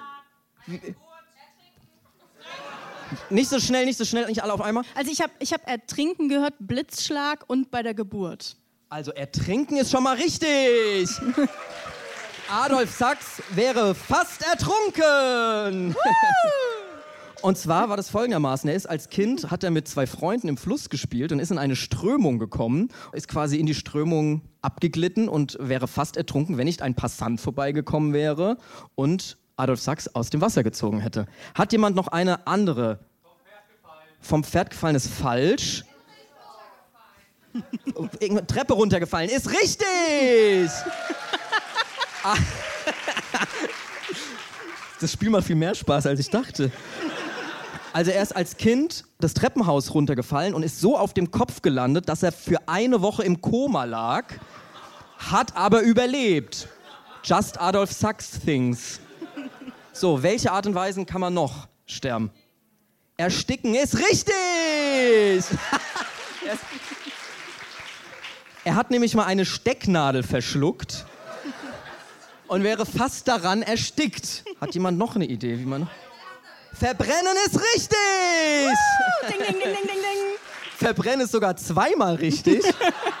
Nicht 3.29 3.49
so 3.49 3.59
schnell, 3.59 3.85
nicht 3.85 3.97
so 3.97 4.05
schnell, 4.05 4.27
nicht 4.27 4.43
alle 4.43 4.53
auf 4.53 4.61
einmal. 4.61 4.83
Also 4.95 5.11
ich 5.11 5.21
habe 5.21 5.31
ich 5.39 5.53
hab 5.53 5.67
Ertrinken 5.67 6.29
gehört, 6.29 6.55
Blitzschlag 6.59 7.45
und 7.47 7.71
bei 7.71 7.83
der 7.83 7.93
Geburt. 7.93 8.57
Also 8.89 9.11
Ertrinken 9.11 9.77
ist 9.77 9.91
schon 9.91 10.03
mal 10.03 10.15
richtig. 10.15 11.09
Adolf 12.49 12.95
Sachs 12.95 13.41
wäre 13.49 13.93
fast 13.93 14.41
ertrunken. 14.43 15.95
Und 17.41 17.57
zwar 17.57 17.89
war 17.89 17.97
das 17.97 18.09
folgendermaßen, 18.09 18.69
er 18.69 18.75
ist 18.75 18.87
als 18.87 19.09
Kind, 19.09 19.51
hat 19.51 19.63
er 19.63 19.71
mit 19.71 19.87
zwei 19.87 20.07
Freunden 20.07 20.47
im 20.47 20.57
Fluss 20.57 20.89
gespielt 20.89 21.31
und 21.31 21.39
ist 21.39 21.51
in 21.51 21.57
eine 21.57 21.75
Strömung 21.75 22.39
gekommen, 22.39 22.89
ist 23.13 23.27
quasi 23.27 23.57
in 23.57 23.67
die 23.67 23.75
Strömung 23.75 24.41
abgeglitten 24.61 25.29
und 25.29 25.57
wäre 25.59 25.87
fast 25.87 26.17
ertrunken, 26.17 26.57
wenn 26.57 26.65
nicht 26.65 26.81
ein 26.81 26.95
Passant 26.95 27.39
vorbeigekommen 27.39 28.13
wäre 28.13 28.57
und 28.95 29.37
Adolf 29.55 29.79
Sachs 29.81 30.07
aus 30.07 30.29
dem 30.29 30.41
Wasser 30.41 30.63
gezogen 30.63 30.99
hätte. 30.99 31.27
Hat 31.53 31.71
jemand 31.71 31.95
noch 31.95 32.07
eine 32.07 32.47
andere? 32.47 32.99
Vom 34.19 34.43
Pferd 34.43 34.71
gefallen 34.71 34.95
ist 34.95 35.07
falsch. 35.07 35.83
Irgendeine 38.19 38.47
Treppe 38.47 38.73
runtergefallen 38.73 39.29
ist 39.29 39.49
richtig. 39.49 40.69
das 44.99 45.11
Spiel 45.11 45.29
macht 45.29 45.45
viel 45.45 45.55
mehr 45.55 45.75
Spaß, 45.75 46.07
als 46.07 46.19
ich 46.19 46.29
dachte. 46.29 46.71
Also 47.97 48.11
er 48.11 48.21
ist 48.21 48.35
als 48.35 48.57
Kind 48.57 49.05
das 49.19 49.33
Treppenhaus 49.33 49.95
runtergefallen 49.95 50.53
und 50.53 50.61
ist 50.61 50.79
so 50.79 50.95
auf 50.99 51.15
dem 51.15 51.31
Kopf 51.31 51.63
gelandet, 51.63 52.07
dass 52.07 52.21
er 52.21 52.31
für 52.31 52.67
eine 52.67 53.01
Woche 53.01 53.23
im 53.23 53.41
Koma 53.41 53.85
lag, 53.85 54.35
hat 55.17 55.57
aber 55.57 55.81
überlebt. 55.81 56.67
Just 57.23 57.59
Adolf 57.59 57.91
Sachs 57.91 58.39
things. 58.39 58.99
So, 59.93 60.21
welche 60.21 60.51
Art 60.51 60.67
und 60.67 60.75
Weisen 60.75 61.07
kann 61.07 61.21
man 61.21 61.33
noch 61.33 61.67
sterben? 61.87 62.29
Ersticken 63.17 63.73
ist 63.73 63.97
richtig! 63.97 65.43
er 68.63 68.75
hat 68.75 68.91
nämlich 68.91 69.15
mal 69.15 69.25
eine 69.25 69.43
Stecknadel 69.43 70.21
verschluckt. 70.21 71.07
und 72.47 72.61
wäre 72.61 72.85
fast 72.85 73.27
daran 73.27 73.63
erstickt. 73.63 74.43
Hat 74.61 74.75
jemand 74.75 74.99
noch 74.99 75.15
eine 75.15 75.25
Idee, 75.25 75.57
wie 75.57 75.65
man. 75.65 75.89
Verbrennen 76.79 77.35
ist 77.47 77.59
richtig! 77.59 77.97
Ding, 79.27 79.39
ding, 79.39 79.47
ding, 79.47 79.63
ding, 79.63 79.73
ding, 79.73 79.87
ding. 79.87 80.37
Verbrennen 80.77 81.21
ist 81.21 81.31
sogar 81.31 81.55
zweimal 81.55 82.15
richtig. 82.15 82.63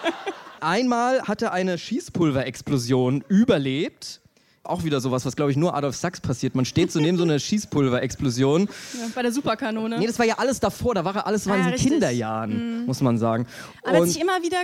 Einmal 0.59 1.23
hat 1.23 1.41
er 1.41 1.53
eine 1.53 1.79
Schießpulverexplosion 1.79 3.23
überlebt. 3.27 4.21
Auch 4.69 4.83
wieder 4.83 4.99
sowas, 5.01 5.25
was 5.25 5.35
glaube 5.35 5.51
ich 5.51 5.57
nur 5.57 5.73
Adolf 5.75 5.95
Sachs 5.95 6.19
passiert. 6.21 6.55
Man 6.55 6.65
steht 6.65 6.91
so 6.91 6.99
neben 6.99 7.17
so 7.17 7.23
einer 7.23 7.39
Schießpulverexplosion. 7.91 8.63
Ja, 8.99 9.07
bei 9.15 9.21
der 9.21 9.31
Superkanone. 9.31 9.97
Nee, 9.99 10.07
das 10.07 10.19
war 10.19 10.25
ja 10.25 10.35
alles 10.37 10.59
davor. 10.59 10.95
Da 10.95 11.03
war 11.05 11.15
er 11.15 11.27
alles, 11.27 11.45
war 11.47 11.53
Ah, 11.53 11.57
in 11.57 11.63
ja, 11.63 11.67
den 11.69 11.73
richtig. 11.73 11.91
Kinderjahren, 11.91 12.85
muss 12.85 13.01
man 13.01 13.17
sagen. 13.17 13.47
Aber 13.83 13.91
er 13.91 13.95
hat 13.95 14.01
Und- 14.01 14.07
sich 14.09 14.21
immer 14.21 14.41
wieder 14.41 14.63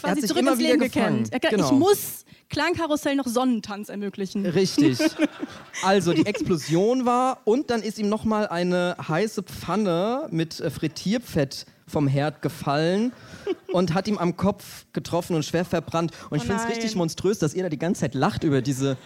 quasi 0.00 0.20
sich 0.20 0.28
zurück 0.28 0.42
immer 0.42 0.52
ins 0.52 0.60
Leben. 0.60 0.82
Er 0.82 0.88
gesagt, 0.88 1.50
Genau. 1.50 1.66
Ich 1.66 1.72
muss 1.72 2.24
Klangkarussell 2.48 3.16
noch 3.16 3.26
Sonnentanz 3.26 3.88
ermöglichen. 3.88 4.46
Richtig. 4.46 4.98
Also 5.82 6.14
die 6.14 6.24
Explosion 6.24 7.04
war 7.04 7.40
und 7.44 7.68
dann 7.70 7.82
ist 7.82 7.98
ihm 7.98 8.08
nochmal 8.08 8.48
eine 8.48 8.96
heiße 9.06 9.42
Pfanne 9.42 10.26
mit 10.30 10.58
äh, 10.58 10.70
Frittierfett 10.70 11.66
vom 11.86 12.08
Herd 12.08 12.40
gefallen 12.40 13.12
und 13.72 13.92
hat 13.92 14.08
ihm 14.08 14.16
am 14.16 14.36
Kopf 14.38 14.86
getroffen 14.94 15.36
und 15.36 15.44
schwer 15.44 15.66
verbrannt. 15.66 16.12
Und 16.30 16.38
ich 16.38 16.44
Oh 16.44 16.46
finde 16.46 16.62
es 16.62 16.68
richtig 16.70 16.96
monströs, 16.96 17.38
dass 17.38 17.52
ihr 17.52 17.62
da 17.62 17.68
die 17.68 17.78
ganze 17.78 18.00
Zeit 18.00 18.14
lacht 18.14 18.42
über 18.42 18.62
diese, 18.62 18.96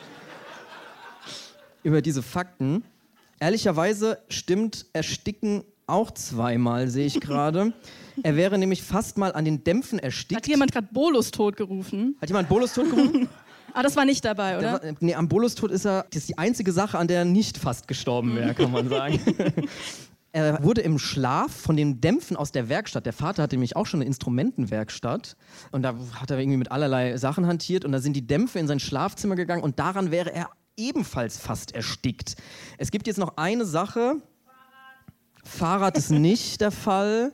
über 1.82 2.02
diese 2.02 2.22
Fakten. 2.22 2.84
Ehrlicherweise 3.38 4.18
stimmt 4.28 4.86
Ersticken 4.92 5.64
auch 5.86 6.10
zweimal, 6.12 6.88
sehe 6.88 7.06
ich 7.06 7.20
gerade. 7.20 7.72
er 8.22 8.36
wäre 8.36 8.58
nämlich 8.58 8.82
fast 8.82 9.18
mal 9.18 9.32
an 9.32 9.44
den 9.44 9.64
Dämpfen 9.64 9.98
erstickt. 9.98 10.40
Hat 10.40 10.48
jemand 10.48 10.72
gerade 10.72 10.88
Bolus 10.92 11.30
tot 11.30 11.56
gerufen? 11.56 12.16
Hat 12.20 12.28
jemand 12.28 12.48
Bolus 12.48 12.74
tot 12.74 12.90
gerufen? 12.90 13.28
Ah, 13.72 13.84
das 13.84 13.94
war 13.94 14.04
nicht 14.04 14.24
dabei, 14.24 14.50
Der 14.50 14.58
oder? 14.58 14.72
war, 14.72 14.82
äh, 14.82 14.94
nee, 14.98 15.14
am 15.14 15.28
Bolustod 15.28 15.70
ist 15.70 15.84
er, 15.84 16.04
das 16.10 16.22
ist 16.22 16.28
die 16.28 16.38
einzige 16.38 16.72
Sache, 16.72 16.98
an 16.98 17.06
der 17.06 17.18
er 17.18 17.24
nicht 17.24 17.56
fast 17.56 17.86
gestorben 17.86 18.34
wäre, 18.34 18.52
kann 18.52 18.72
man 18.72 18.88
sagen. 18.88 19.20
er 20.32 20.62
wurde 20.62 20.80
im 20.80 20.98
Schlaf 20.98 21.52
von 21.52 21.76
den 21.76 22.00
Dämpfen 22.00 22.36
aus 22.36 22.52
der 22.52 22.68
Werkstatt, 22.68 23.06
der 23.06 23.12
Vater 23.12 23.42
hatte 23.42 23.56
nämlich 23.56 23.76
auch 23.76 23.86
schon 23.86 24.00
eine 24.00 24.06
Instrumentenwerkstatt 24.06 25.36
und 25.70 25.82
da 25.82 25.94
hat 26.14 26.30
er 26.30 26.38
irgendwie 26.38 26.56
mit 26.56 26.72
allerlei 26.72 27.16
Sachen 27.16 27.46
hantiert 27.46 27.84
und 27.84 27.92
da 27.92 28.00
sind 28.00 28.14
die 28.14 28.26
Dämpfe 28.26 28.58
in 28.58 28.66
sein 28.66 28.80
Schlafzimmer 28.80 29.36
gegangen 29.36 29.62
und 29.62 29.78
daran 29.78 30.10
wäre 30.10 30.32
er 30.32 30.50
ebenfalls 30.80 31.38
fast 31.38 31.74
erstickt. 31.74 32.36
Es 32.78 32.90
gibt 32.90 33.06
jetzt 33.06 33.18
noch 33.18 33.36
eine 33.36 33.64
Sache. 33.64 34.16
Fahrrad 35.44 35.96
ist 35.96 36.10
nicht 36.10 36.60
der 36.60 36.70
Fall. 36.70 37.32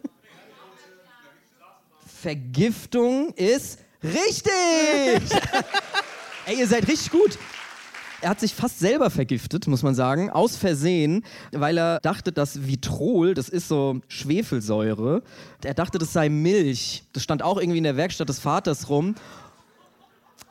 Vergiftung 2.20 3.32
ist 3.34 3.78
richtig! 4.02 4.52
Ey, 6.46 6.58
ihr 6.58 6.66
seid 6.66 6.88
richtig 6.88 7.10
gut. 7.10 7.38
Er 8.22 8.30
hat 8.30 8.40
sich 8.40 8.54
fast 8.54 8.78
selber 8.78 9.10
vergiftet, 9.10 9.66
muss 9.66 9.82
man 9.82 9.94
sagen, 9.94 10.30
aus 10.30 10.56
Versehen, 10.56 11.22
weil 11.52 11.76
er 11.76 12.00
dachte, 12.00 12.32
dass 12.32 12.66
Vitrol, 12.66 13.34
das 13.34 13.48
ist 13.48 13.68
so 13.68 14.00
Schwefelsäure, 14.08 15.22
er 15.62 15.74
dachte, 15.74 15.98
das 15.98 16.12
sei 16.12 16.28
Milch. 16.28 17.04
Das 17.12 17.22
stand 17.22 17.42
auch 17.42 17.58
irgendwie 17.58 17.78
in 17.78 17.84
der 17.84 17.96
Werkstatt 17.96 18.28
des 18.28 18.38
Vaters 18.38 18.88
rum. 18.88 19.14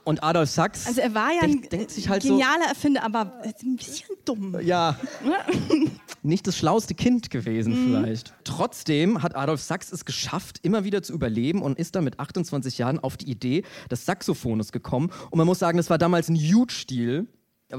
Und 0.06 0.24
Adolf 0.24 0.50
Sachs 0.52 0.86
Also 0.86 1.02
er 1.02 1.14
war 1.14 1.34
ja 1.34 1.42
ein 1.42 1.52
denkt, 1.52 1.72
denkt 1.74 1.92
sich 1.92 2.10
halt 2.10 2.22
genialer 2.22 2.68
Erfinder, 2.70 3.04
aber 3.04 3.42
ein 3.44 3.76
bisschen 3.76 4.08
dumm. 4.24 4.54
so, 4.54 4.60
ja, 4.60 4.98
nicht 6.24 6.46
das 6.48 6.58
schlauste 6.58 6.94
Kind 6.94 7.32
gewesen 7.32 7.76
vielleicht. 7.88 8.34
Trotzdem 8.44 9.24
hat 9.24 9.36
Adolf 9.36 9.62
Sachs 9.62 9.92
es 9.92 10.06
geschafft, 10.06 10.60
immer 10.62 10.84
wieder 10.84 11.02
zu 11.02 11.12
überleben 11.12 11.62
und 11.64 11.80
ist 11.80 11.96
dann 11.96 12.04
mit 12.04 12.20
28 12.20 12.78
Jahren 12.78 13.00
auf 13.00 13.18
die 13.18 13.30
Idee 13.30 13.64
des 13.90 14.06
Saxophones 14.06 14.72
gekommen. 14.72 15.12
Und 15.32 15.38
man 15.38 15.48
muss 15.48 15.60
sagen, 15.60 15.78
das 15.78 15.90
war 15.90 15.98
damals 15.98 16.30
ein 16.30 16.36
Huge-Stil. 16.36 17.28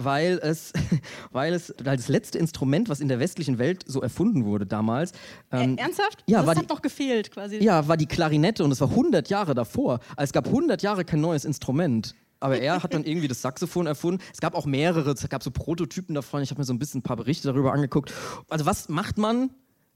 Weil 0.05 0.39
es, 0.43 0.73
weil 1.31 1.53
es 1.55 1.75
weil 1.83 1.97
das 1.97 2.09
letzte 2.09 2.39
Instrument, 2.39 2.89
was 2.89 3.01
in 3.01 3.09
der 3.09 3.19
westlichen 3.21 3.59
Welt 3.59 3.85
so 3.87 4.01
erfunden 4.03 4.45
wurde 4.45 4.67
damals, 4.67 5.13
ähm, 5.53 5.77
Äh, 5.77 5.83
Ernsthaft? 5.83 6.23
ja, 6.27 6.39
das 6.39 6.47
war 6.47 6.55
hat 6.57 6.63
die- 6.65 6.73
noch 6.73 6.83
gefehlt 6.83 7.31
quasi. 7.31 7.63
ja, 7.63 7.87
war 7.89 7.97
die 7.97 8.07
Klarinette 8.07 8.65
und 8.65 8.73
es 8.73 8.81
war 8.81 8.91
100 8.91 9.29
Jahre 9.29 9.55
davor. 9.55 10.01
Also 10.17 10.29
es 10.31 10.33
gab 10.33 10.47
100 10.47 10.83
Jahre 10.83 11.05
kein 11.05 11.21
neues 11.21 11.45
Instrument. 11.45 12.15
Aber 12.39 12.59
er 12.59 12.83
hat 12.83 12.93
dann 12.93 13.05
irgendwie 13.05 13.29
das 13.29 13.41
Saxophon 13.43 13.87
erfunden. 13.87 14.23
Es 14.33 14.41
gab 14.41 14.55
auch 14.55 14.67
mehrere, 14.67 15.13
es 15.13 15.27
gab 15.29 15.43
so 15.43 15.51
Prototypen 15.51 16.15
davon. 16.15 16.43
Ich 16.43 16.51
habe 16.51 16.61
mir 16.61 16.65
so 16.67 16.73
ein 16.75 16.79
bisschen 16.79 16.99
ein 17.01 17.03
paar 17.03 17.17
Berichte 17.17 17.49
darüber 17.49 17.73
angeguckt. 17.73 18.13
Also 18.51 18.67
was 18.67 18.89
macht 18.91 19.17
man, 19.19 19.51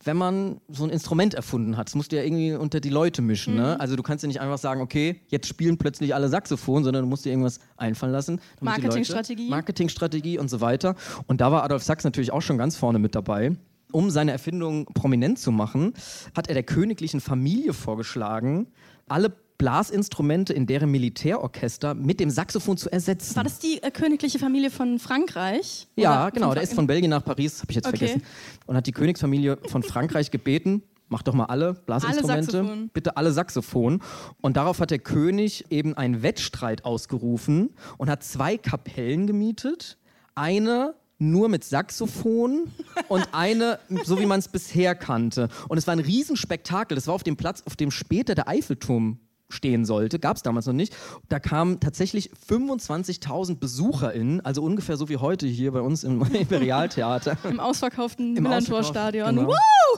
wenn 0.04 0.16
man 0.16 0.60
so 0.68 0.84
ein 0.84 0.90
Instrument 0.90 1.34
erfunden 1.34 1.76
hat? 1.76 1.88
Das 1.88 1.94
musst 1.94 2.12
du 2.12 2.16
ja 2.16 2.22
irgendwie 2.22 2.54
unter 2.54 2.80
die 2.80 2.88
Leute 2.88 3.22
mischen. 3.22 3.54
Ne? 3.54 3.74
Mhm. 3.74 3.80
Also 3.80 3.96
du 3.96 4.02
kannst 4.02 4.22
ja 4.22 4.28
nicht 4.28 4.40
einfach 4.40 4.58
sagen, 4.58 4.80
okay, 4.80 5.20
jetzt 5.28 5.46
spielen 5.46 5.76
plötzlich 5.76 6.14
alle 6.14 6.28
Saxophon, 6.28 6.84
sondern 6.84 7.02
du 7.02 7.08
musst 7.08 7.24
dir 7.24 7.30
irgendwas 7.30 7.60
einfallen 7.76 8.12
lassen. 8.12 8.40
Marketingstrategie. 8.60 9.48
Marketingstrategie 9.48 10.38
und 10.38 10.48
so 10.48 10.60
weiter. 10.60 10.94
Und 11.26 11.40
da 11.40 11.52
war 11.52 11.64
Adolf 11.64 11.82
Sachs 11.82 12.04
natürlich 12.04 12.32
auch 12.32 12.42
schon 12.42 12.58
ganz 12.58 12.76
vorne 12.76 12.98
mit 12.98 13.14
dabei. 13.14 13.56
Um 13.92 14.10
seine 14.10 14.30
Erfindung 14.30 14.86
prominent 14.86 15.38
zu 15.38 15.50
machen, 15.50 15.94
hat 16.36 16.48
er 16.48 16.54
der 16.54 16.62
königlichen 16.62 17.20
Familie 17.20 17.72
vorgeschlagen, 17.72 18.68
alle 19.08 19.34
Blasinstrumente 19.60 20.54
in 20.54 20.66
deren 20.66 20.90
Militärorchester 20.90 21.92
mit 21.92 22.18
dem 22.18 22.30
Saxophon 22.30 22.78
zu 22.78 22.90
ersetzen. 22.90 23.36
War 23.36 23.44
das 23.44 23.58
die 23.58 23.82
äh, 23.82 23.90
königliche 23.90 24.38
Familie 24.38 24.70
von 24.70 24.98
Frankreich? 24.98 25.86
ja, 25.96 26.30
genau. 26.30 26.54
Der 26.54 26.62
ist 26.62 26.72
von 26.72 26.86
Belgien 26.86 27.10
nach 27.10 27.22
Paris, 27.22 27.60
habe 27.60 27.70
ich 27.70 27.76
jetzt 27.76 27.86
Okay. 27.86 27.98
vergessen. 27.98 28.22
Und 28.64 28.74
hat 28.76 28.86
die 28.86 28.92
Königsfamilie 28.92 29.58
von 29.66 29.82
Frankreich 29.82 30.30
gebeten, 30.30 30.82
macht 31.10 31.28
doch 31.28 31.34
mal 31.34 31.44
alle 31.44 31.74
Blasinstrumente, 31.74 32.52
Saxophon. 32.52 32.88
bitte 32.94 33.18
alle 33.18 33.32
Saxophon. 33.32 34.00
Und 34.40 34.56
darauf 34.56 34.80
hat 34.80 34.90
der 34.92 34.98
König 34.98 35.66
eben 35.70 35.94
einen 35.94 36.22
Wettstreit 36.22 36.86
ausgerufen 36.86 37.68
und 37.98 38.08
hat 38.08 38.24
zwei 38.24 38.56
Kapellen 38.56 39.26
gemietet. 39.26 39.98
Eine 40.34 40.94
nur 41.18 41.50
mit 41.50 41.64
Saxophon 41.64 42.70
und 43.08 43.28
eine, 43.32 43.78
so 44.04 44.18
wie 44.18 44.24
man 44.24 44.38
es 44.38 44.48
bisher 44.48 44.94
kannte. 44.94 45.50
Und 45.68 45.76
es 45.76 45.86
war 45.86 45.92
ein 45.92 46.00
Riesenspektakel. 46.00 46.94
Das 46.94 47.08
war 47.08 47.14
auf 47.14 47.24
dem 47.24 47.36
Platz, 47.36 47.62
auf 47.66 47.76
dem 47.76 47.90
später 47.90 48.34
der 48.34 48.48
Eiffelturm 48.48 49.18
stehen 49.50 49.84
sollte, 49.84 50.18
gab 50.18 50.36
es 50.36 50.42
damals 50.42 50.66
noch 50.66 50.72
nicht. 50.72 50.96
Da 51.28 51.38
kamen 51.38 51.80
tatsächlich 51.80 52.30
25.000 52.48 53.56
BesucherInnen, 53.56 54.44
also 54.44 54.62
ungefähr 54.62 54.96
so 54.96 55.08
wie 55.08 55.16
heute 55.16 55.46
hier 55.46 55.72
bei 55.72 55.80
uns 55.80 56.04
im 56.04 56.22
Imperialtheater. 56.32 57.36
Im 57.44 57.60
ausverkauften 57.60 58.34
Millantor-Stadion. 58.34 59.38
Ausverkauf, 59.38 59.56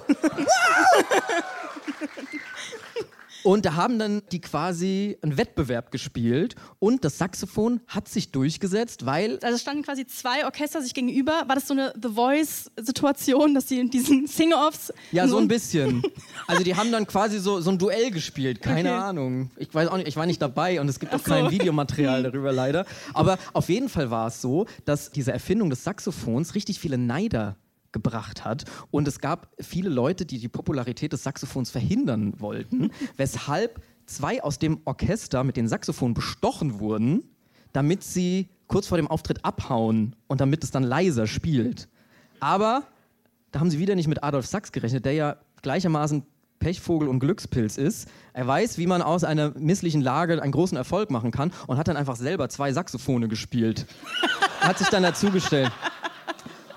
Woo! 0.09 0.15
genau. 0.23 1.72
Und 3.45 3.65
da 3.67 3.75
haben 3.75 3.99
dann 3.99 4.23
die 4.31 4.41
quasi 4.41 5.19
einen 5.23 5.37
Wettbewerb 5.37 5.91
gespielt 5.91 6.55
und 6.79 7.05
das 7.05 7.19
Saxophon 7.19 7.81
hat 7.89 8.09
sich 8.09 8.31
durchgesetzt, 8.31 9.05
weil 9.05 9.39
Also 9.43 9.59
standen 9.59 9.83
quasi 9.83 10.07
zwei 10.07 10.45
Orchester 10.45 10.81
sich 10.81 10.95
gegenüber. 10.95 11.45
War 11.47 11.57
das 11.57 11.67
so 11.67 11.75
eine 11.75 11.93
The 12.01 12.09
Voice-Situation, 12.11 13.55
dass 13.55 13.69
sie 13.69 13.81
in 13.81 13.91
diesen 13.91 14.27
Sing-Offs... 14.29 14.93
ja 15.11 15.27
so 15.27 15.39
ein 15.39 15.49
bisschen. 15.49 16.03
Also 16.49 16.65
die 16.65 16.75
haben 16.75 16.91
dann 16.91 17.07
quasi 17.07 17.39
so, 17.39 17.61
so 17.61 17.71
ein 17.71 17.79
Duell 17.79 18.11
gespielt, 18.11 18.61
keine 18.61 18.91
Okay. 18.91 18.99
Ahnung. 18.99 19.51
Ich 19.57 19.73
weiß 19.73 19.89
auch 19.89 19.97
nicht, 19.97 20.09
ich 20.09 20.17
war 20.17 20.27
nicht 20.27 20.43
dabei 20.43 20.81
und 20.81 20.89
es 20.89 20.99
gibt 20.99 21.15
auch 21.15 21.19
so. 21.19 21.25
kein 21.31 21.51
Videomaterial 21.51 22.23
darüber 22.25 22.53
leider. 22.53 22.85
Aber 23.15 23.39
auf 23.53 23.69
jeden 23.69 23.89
Fall 23.89 24.11
war 24.11 24.27
es 24.27 24.43
so, 24.43 24.67
dass 24.85 25.13
diese 25.13 25.33
Erfindung 25.33 25.71
des 25.71 25.85
Saxophons 25.85 26.55
richtig 26.57 26.81
viele 26.81 26.99
Neider 26.99 27.57
gebracht 27.93 28.45
hat 28.45 28.65
und 28.91 29.07
es 29.09 29.21
gab 29.21 29.53
viele 29.61 29.89
Leute, 29.89 30.25
die 30.27 30.39
die 30.39 30.49
Popularität 30.49 31.13
des 31.13 31.23
Saxophons 31.23 31.71
verhindern 31.71 32.35
wollten, 32.39 32.91
weshalb 33.17 33.83
zwei 34.07 34.43
aus 34.43 34.59
dem 34.59 34.81
Orchester 34.85 35.45
mit 35.45 35.57
den 35.57 35.69
Saxophonen 35.69 36.15
bestochen 36.15 36.81
wurden, 36.81 37.25
damit 37.73 38.03
sie 38.03 38.49
kurz 38.67 38.87
vor 38.87 38.97
dem 38.97 39.09
Auftritt 39.09 39.45
abhauen 39.45 40.17
und 40.27 40.41
damit 40.41 40.65
es 40.65 40.71
dann 40.71 40.83
leiser 40.83 41.27
spielt. 41.27 41.89
Aber 42.41 42.85
da 43.51 43.61
haben 43.61 43.71
sie 43.71 43.79
wieder 43.79 43.95
nicht 43.95 44.09
mit 44.09 44.23
Adolf 44.23 44.47
Sachs 44.47 44.73
gerechnet, 44.73 45.05
der 45.05 45.13
ja 45.13 45.37
gleichermaßen 45.63 46.25
Pechvogel 46.59 47.09
und 47.09 47.19
Glückspilz 47.19 47.77
ist. 47.77 48.09
Er 48.33 48.47
weiß, 48.47 48.79
wie 48.79 48.87
man 48.87 49.03
aus 49.03 49.25
einer 49.25 49.51
misslichen 49.59 50.01
Lage 50.01 50.41
einen 50.41 50.53
großen 50.53 50.77
Erfolg 50.77 51.11
machen 51.11 51.33
kann 51.33 51.53
und 51.67 51.77
hat 51.77 51.89
dann 51.89 51.97
einfach 51.97 52.17
selber 52.17 52.49
zwei 52.49 52.73
Saxophone 52.73 53.29
gespielt. 53.29 53.87
hat 54.61 54.79
sich 54.79 54.89
dann 54.89 55.03
dazugestellt. 55.03 55.73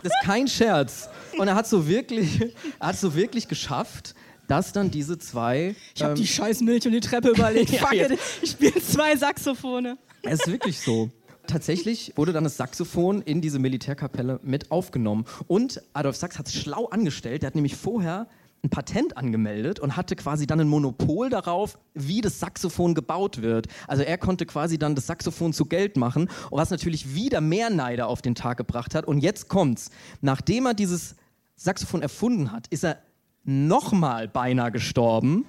Das 0.05 0.13
ist 0.13 0.23
kein 0.23 0.47
Scherz. 0.47 1.09
Und 1.39 1.47
er 1.47 1.55
hat 1.55 1.65
so 1.65 1.87
wirklich, 1.87 2.53
er 2.79 2.89
hat 2.89 2.95
so 2.95 3.15
wirklich 3.15 3.47
geschafft, 3.47 4.13
dass 4.47 4.71
dann 4.71 4.91
diese 4.91 5.17
zwei. 5.17 5.75
Ich 5.95 6.03
habe 6.03 6.11
ähm, 6.11 6.17
die 6.17 6.27
scheiß 6.27 6.61
Milch 6.61 6.85
und 6.85 6.91
die 6.91 6.99
Treppe 6.99 7.29
überlegt. 7.29 7.71
Fuck 7.79 7.93
it, 7.93 8.19
ich 8.43 8.51
spiele 8.51 8.79
zwei 8.83 9.15
Saxophone. 9.15 9.97
Es 10.21 10.41
ist 10.41 10.47
wirklich 10.47 10.79
so. 10.79 11.09
Tatsächlich 11.47 12.13
wurde 12.15 12.33
dann 12.33 12.43
das 12.43 12.55
Saxophon 12.55 13.23
in 13.23 13.41
diese 13.41 13.57
Militärkapelle 13.57 14.39
mit 14.43 14.69
aufgenommen. 14.69 15.25
Und 15.47 15.81
Adolf 15.93 16.17
Sachs 16.17 16.37
hat 16.37 16.47
es 16.49 16.53
schlau 16.53 16.85
angestellt. 16.85 17.41
Der 17.41 17.47
hat 17.47 17.55
nämlich 17.55 17.75
vorher 17.75 18.27
ein 18.63 18.69
Patent 18.69 19.17
angemeldet 19.17 19.79
und 19.79 19.95
hatte 19.95 20.15
quasi 20.15 20.47
dann 20.47 20.59
ein 20.59 20.67
Monopol 20.67 21.29
darauf, 21.29 21.77
wie 21.93 22.21
das 22.21 22.39
Saxophon 22.39 22.95
gebaut 22.95 23.41
wird. 23.41 23.67
Also 23.87 24.03
er 24.03 24.17
konnte 24.17 24.45
quasi 24.45 24.77
dann 24.77 24.95
das 24.95 25.07
Saxophon 25.07 25.53
zu 25.53 25.65
Geld 25.65 25.97
machen, 25.97 26.29
was 26.49 26.71
natürlich 26.71 27.13
wieder 27.13 27.41
mehr 27.41 27.69
Neider 27.69 28.07
auf 28.07 28.21
den 28.21 28.35
Tag 28.35 28.57
gebracht 28.57 28.95
hat. 28.95 29.05
Und 29.05 29.19
jetzt 29.19 29.49
kommt's. 29.49 29.91
Nachdem 30.21 30.65
er 30.65 30.73
dieses 30.73 31.15
Saxophon 31.55 32.01
erfunden 32.01 32.51
hat, 32.51 32.67
ist 32.67 32.83
er 32.83 32.97
nochmal 33.43 34.27
beinahe 34.27 34.71
gestorben. 34.71 35.45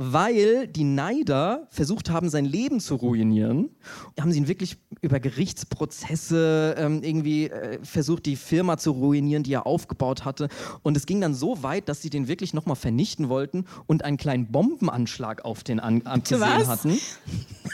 Weil 0.00 0.68
die 0.68 0.84
Neider 0.84 1.66
versucht 1.70 2.08
haben, 2.08 2.30
sein 2.30 2.44
Leben 2.44 2.78
zu 2.78 2.94
ruinieren. 2.94 3.70
Haben 4.18 4.30
sie 4.30 4.38
ihn 4.38 4.46
wirklich 4.46 4.76
über 5.00 5.18
Gerichtsprozesse 5.18 6.76
ähm, 6.78 7.02
irgendwie 7.02 7.50
äh, 7.50 7.80
versucht, 7.82 8.26
die 8.26 8.36
Firma 8.36 8.78
zu 8.78 8.92
ruinieren, 8.92 9.42
die 9.42 9.52
er 9.52 9.66
aufgebaut 9.66 10.24
hatte. 10.24 10.50
Und 10.84 10.96
es 10.96 11.04
ging 11.04 11.20
dann 11.20 11.34
so 11.34 11.64
weit, 11.64 11.88
dass 11.88 12.00
sie 12.00 12.10
den 12.10 12.28
wirklich 12.28 12.54
nochmal 12.54 12.76
vernichten 12.76 13.28
wollten 13.28 13.64
und 13.88 14.04
einen 14.04 14.18
kleinen 14.18 14.52
Bombenanschlag 14.52 15.44
auf 15.44 15.64
den 15.64 15.80
an 15.80 16.02
abgesehen 16.06 16.42
Was? 16.42 16.68
hatten. 16.68 17.00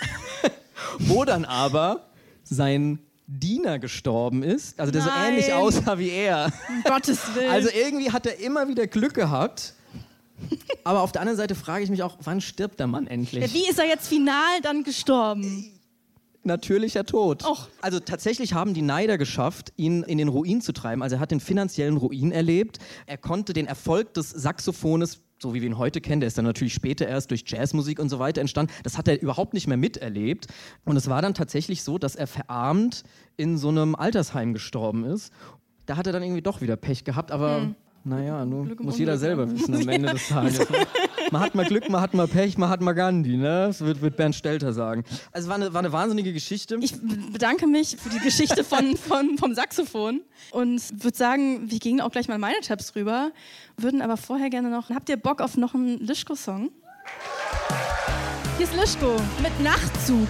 Wo 1.00 1.26
dann 1.26 1.44
aber 1.44 2.06
sein 2.42 3.00
Diener 3.26 3.78
gestorben 3.78 4.42
ist, 4.42 4.80
also 4.80 4.90
der 4.90 5.02
so 5.02 5.10
Nein. 5.10 5.32
ähnlich 5.32 5.52
aussah 5.52 5.98
wie 5.98 6.08
er. 6.08 6.50
Um 6.70 6.82
Gottes 6.84 7.18
Willen. 7.34 7.50
Also 7.50 7.68
irgendwie 7.68 8.12
hat 8.12 8.24
er 8.24 8.40
immer 8.40 8.66
wieder 8.66 8.86
Glück 8.86 9.12
gehabt. 9.12 9.74
Aber 10.84 11.02
auf 11.02 11.12
der 11.12 11.22
anderen 11.22 11.36
Seite 11.36 11.54
frage 11.54 11.84
ich 11.84 11.90
mich 11.90 12.02
auch, 12.02 12.16
wann 12.22 12.40
stirbt 12.40 12.80
der 12.80 12.86
Mann 12.86 13.06
endlich? 13.06 13.44
ja, 13.44 13.52
wie 13.52 13.68
ist 13.68 13.78
er 13.78 13.86
jetzt 13.86 14.08
final 14.08 14.60
dann 14.62 14.82
gestorben? 14.82 15.70
Natürlicher 16.44 17.06
Tod. 17.06 17.44
Och. 17.44 17.68
Also 17.80 18.00
tatsächlich 18.00 18.52
haben 18.52 18.74
die 18.74 18.82
Neider 18.82 19.16
geschafft, 19.16 19.72
ihn 19.76 20.02
in 20.02 20.18
den 20.18 20.28
Ruin 20.28 20.60
zu 20.60 20.72
treiben. 20.72 21.02
Also 21.02 21.16
er 21.16 21.20
hat 21.20 21.30
den 21.30 21.40
finanziellen 21.40 21.96
Ruin 21.96 22.32
erlebt. 22.32 22.78
Er 23.06 23.16
konnte 23.16 23.54
den 23.54 23.66
Erfolg 23.66 24.12
des 24.12 24.28
Saxophones, 24.28 25.22
so 25.40 25.54
wie 25.54 25.62
wir 25.62 25.68
ihn 25.68 25.78
heute 25.78 26.02
kennen, 26.02 26.20
der 26.20 26.28
ist 26.28 26.36
dann 26.36 26.44
natürlich 26.44 26.74
später 26.74 27.08
erst 27.08 27.30
durch 27.30 27.44
Jazzmusik 27.46 27.98
und 27.98 28.10
so 28.10 28.18
weiter 28.18 28.42
entstanden, 28.42 28.72
das 28.82 28.98
hat 28.98 29.08
er 29.08 29.20
überhaupt 29.20 29.54
nicht 29.54 29.66
mehr 29.66 29.78
miterlebt. 29.78 30.46
Und 30.84 30.96
es 30.96 31.08
war 31.08 31.22
dann 31.22 31.32
tatsächlich 31.32 31.82
so, 31.82 31.96
dass 31.96 32.14
er 32.14 32.26
verarmt 32.26 33.04
in 33.38 33.56
so 33.56 33.68
einem 33.70 33.94
Altersheim 33.94 34.52
gestorben 34.52 35.04
ist. 35.04 35.32
Da 35.86 35.96
hat 35.96 36.06
er 36.06 36.12
dann 36.12 36.22
irgendwie 36.22 36.42
doch 36.42 36.60
wieder 36.60 36.76
Pech 36.76 37.04
gehabt, 37.04 37.30
aber 37.30 37.74
naja, 38.04 38.44
nur 38.44 38.66
Glück 38.66 38.80
muss 38.80 38.98
jeder 38.98 39.16
selber 39.16 39.46
ne? 39.46 39.54
wissen 39.54 39.74
am 39.74 39.88
Ende 39.88 40.10
des 40.12 40.28
Tages. 40.28 40.58
ne? 40.58 40.86
Man 41.30 41.40
hat 41.42 41.54
mal 41.54 41.64
Glück, 41.64 41.88
man 41.88 42.00
hat 42.02 42.12
mal 42.12 42.28
Pech, 42.28 42.58
man 42.58 42.68
hat 42.68 42.80
mal 42.82 42.92
Gandhi, 42.92 43.36
ne? 43.36 43.66
Das 43.68 43.80
wird, 43.80 44.02
wird 44.02 44.16
Bernd 44.16 44.34
Stelter 44.34 44.72
sagen. 44.72 45.04
Also 45.32 45.48
war 45.48 45.56
eine, 45.56 45.72
war 45.72 45.78
eine 45.80 45.90
wahnsinnige 45.92 46.32
Geschichte. 46.32 46.76
Ich 46.80 46.94
bedanke 47.32 47.66
mich 47.66 47.96
für 47.96 48.10
die 48.10 48.18
Geschichte 48.18 48.62
von, 48.62 48.96
von, 49.08 49.38
vom 49.38 49.54
Saxophon 49.54 50.20
und 50.50 51.02
würde 51.02 51.16
sagen, 51.16 51.70
wir 51.70 51.78
gehen 51.78 52.00
auch 52.00 52.10
gleich 52.10 52.28
mal 52.28 52.38
meine 52.38 52.60
Tabs 52.60 52.94
rüber, 52.94 53.32
würden 53.78 54.02
aber 54.02 54.16
vorher 54.16 54.50
gerne 54.50 54.68
noch, 54.68 54.90
habt 54.90 55.08
ihr 55.08 55.16
Bock 55.16 55.40
auf 55.40 55.56
noch 55.56 55.74
einen 55.74 55.98
Lischko-Song? 55.98 56.70
Hier 58.58 58.66
ist 58.66 58.74
Lischko 58.76 59.16
mit 59.42 59.58
Nachtzug. 59.62 60.28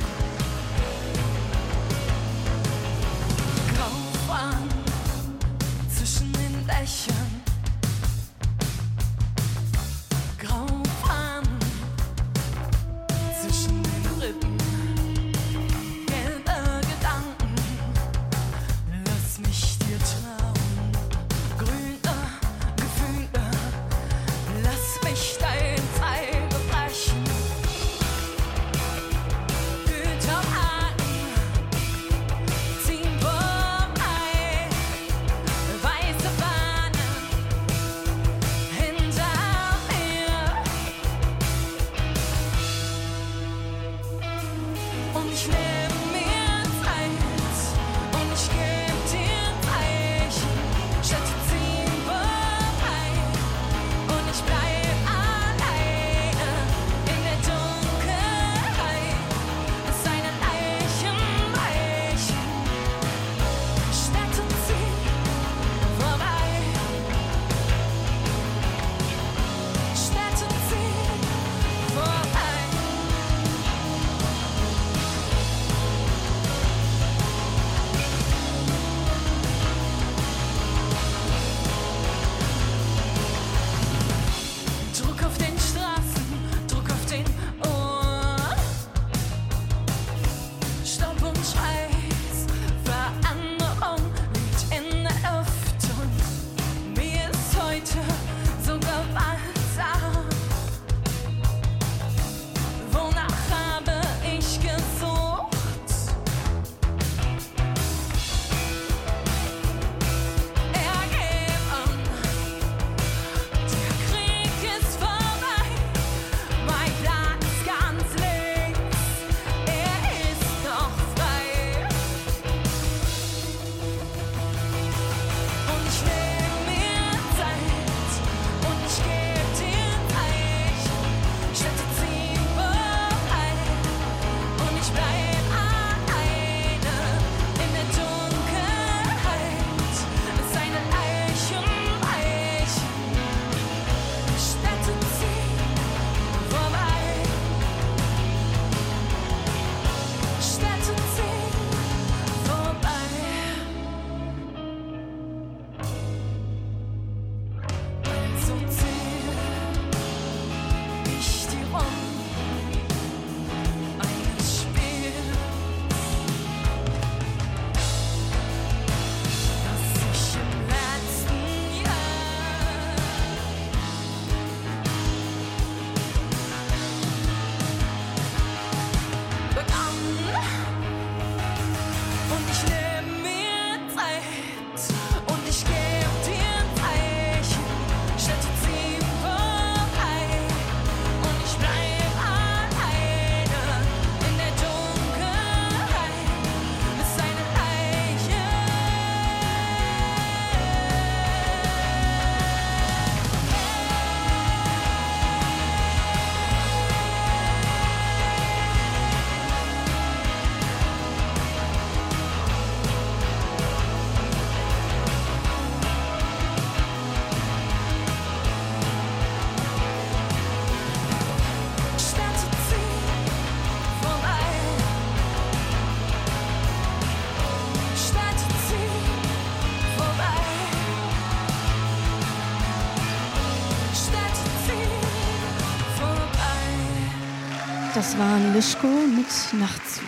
Das 237.94 238.18
waren 238.18 238.52
Lischko 238.52 238.88
mit 238.88 239.60
Nachtzug. 239.60 240.04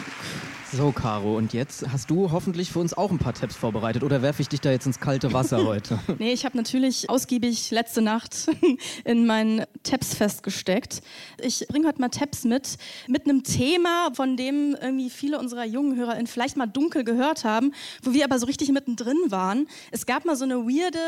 So, 0.72 0.90
Caro, 0.90 1.36
und 1.36 1.52
jetzt 1.52 1.88
hast 1.92 2.10
du 2.10 2.32
hoffentlich 2.32 2.72
für 2.72 2.80
uns 2.80 2.92
auch 2.92 3.12
ein 3.12 3.18
paar 3.18 3.32
Tabs 3.32 3.54
vorbereitet 3.54 4.02
oder 4.02 4.22
werfe 4.22 4.42
ich 4.42 4.48
dich 4.48 4.60
da 4.60 4.72
jetzt 4.72 4.86
ins 4.86 4.98
kalte 4.98 5.32
Wasser 5.32 5.64
heute? 5.66 6.00
Nee, 6.18 6.32
ich 6.32 6.44
habe 6.44 6.56
natürlich 6.56 7.08
ausgiebig 7.08 7.70
letzte 7.70 8.02
Nacht 8.02 8.48
in 9.04 9.24
meinen 9.26 9.64
Tabs 9.84 10.14
festgesteckt. 10.14 11.00
Ich 11.40 11.64
bringe 11.68 11.86
heute 11.86 12.00
mal 12.00 12.08
Tabs 12.08 12.42
mit, 12.42 12.76
mit 13.06 13.24
einem 13.24 13.44
Thema, 13.44 14.10
von 14.14 14.36
dem 14.36 14.76
irgendwie 14.82 15.08
viele 15.08 15.38
unserer 15.38 15.64
jungen 15.64 15.96
HörerInnen 15.96 16.26
vielleicht 16.26 16.56
mal 16.56 16.66
dunkel 16.66 17.04
gehört 17.04 17.44
haben, 17.44 17.72
wo 18.02 18.12
wir 18.12 18.24
aber 18.24 18.40
so 18.40 18.46
richtig 18.46 18.72
mittendrin 18.72 19.18
waren. 19.28 19.68
Es 19.92 20.06
gab 20.06 20.24
mal 20.24 20.34
so 20.34 20.44
eine 20.44 20.56
weirde 20.66 20.98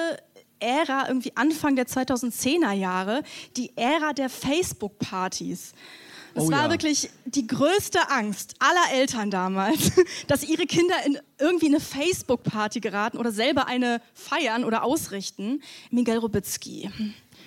Ära, 0.61 1.09
irgendwie 1.09 1.33
Anfang 1.35 1.75
der 1.75 1.87
2010er 1.87 2.73
Jahre, 2.73 3.25
die 3.57 3.77
Ära 3.77 4.13
der 4.13 4.31
Facebook-Partys. 4.31 5.73
Es 6.39 6.45
Oh 6.45 6.51
war 6.51 6.65
ja. 6.65 6.71
wirklich 6.71 7.11
die 7.25 7.47
größte 7.47 8.11
Angst 8.11 8.55
aller 8.59 8.99
Eltern 8.99 9.31
damals, 9.31 9.93
dass 10.27 10.43
ihre 10.45 10.67
Kinder 10.67 10.95
in 11.05 11.19
irgendwie 11.39 11.67
eine 11.67 11.81
Facebook-Party 11.81 12.81
geraten 12.81 13.19
oder 13.19 13.33
selber 13.33 13.67
eine 13.67 14.01
feiern 14.15 14.65
oder 14.65 14.83
ausrichten. 14.85 15.63
Miguel 15.91 16.19
Robitzky. 16.19 16.91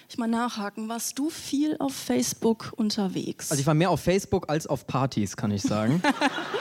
Ich 0.10 0.18
mal 0.18 0.28
nachhaken, 0.28 0.90
warst 0.90 1.18
du 1.18 1.30
viel 1.30 1.78
auf 1.80 1.94
Facebook 1.94 2.74
unterwegs? 2.76 3.50
Also 3.50 3.62
ich 3.62 3.68
war 3.68 3.74
mehr 3.74 3.90
auf 3.90 4.02
Facebook 4.02 4.50
als 4.50 4.68
auf 4.68 4.86
Partys, 4.86 5.38
kann 5.38 5.52
ich 5.52 5.62
sagen. 5.62 6.02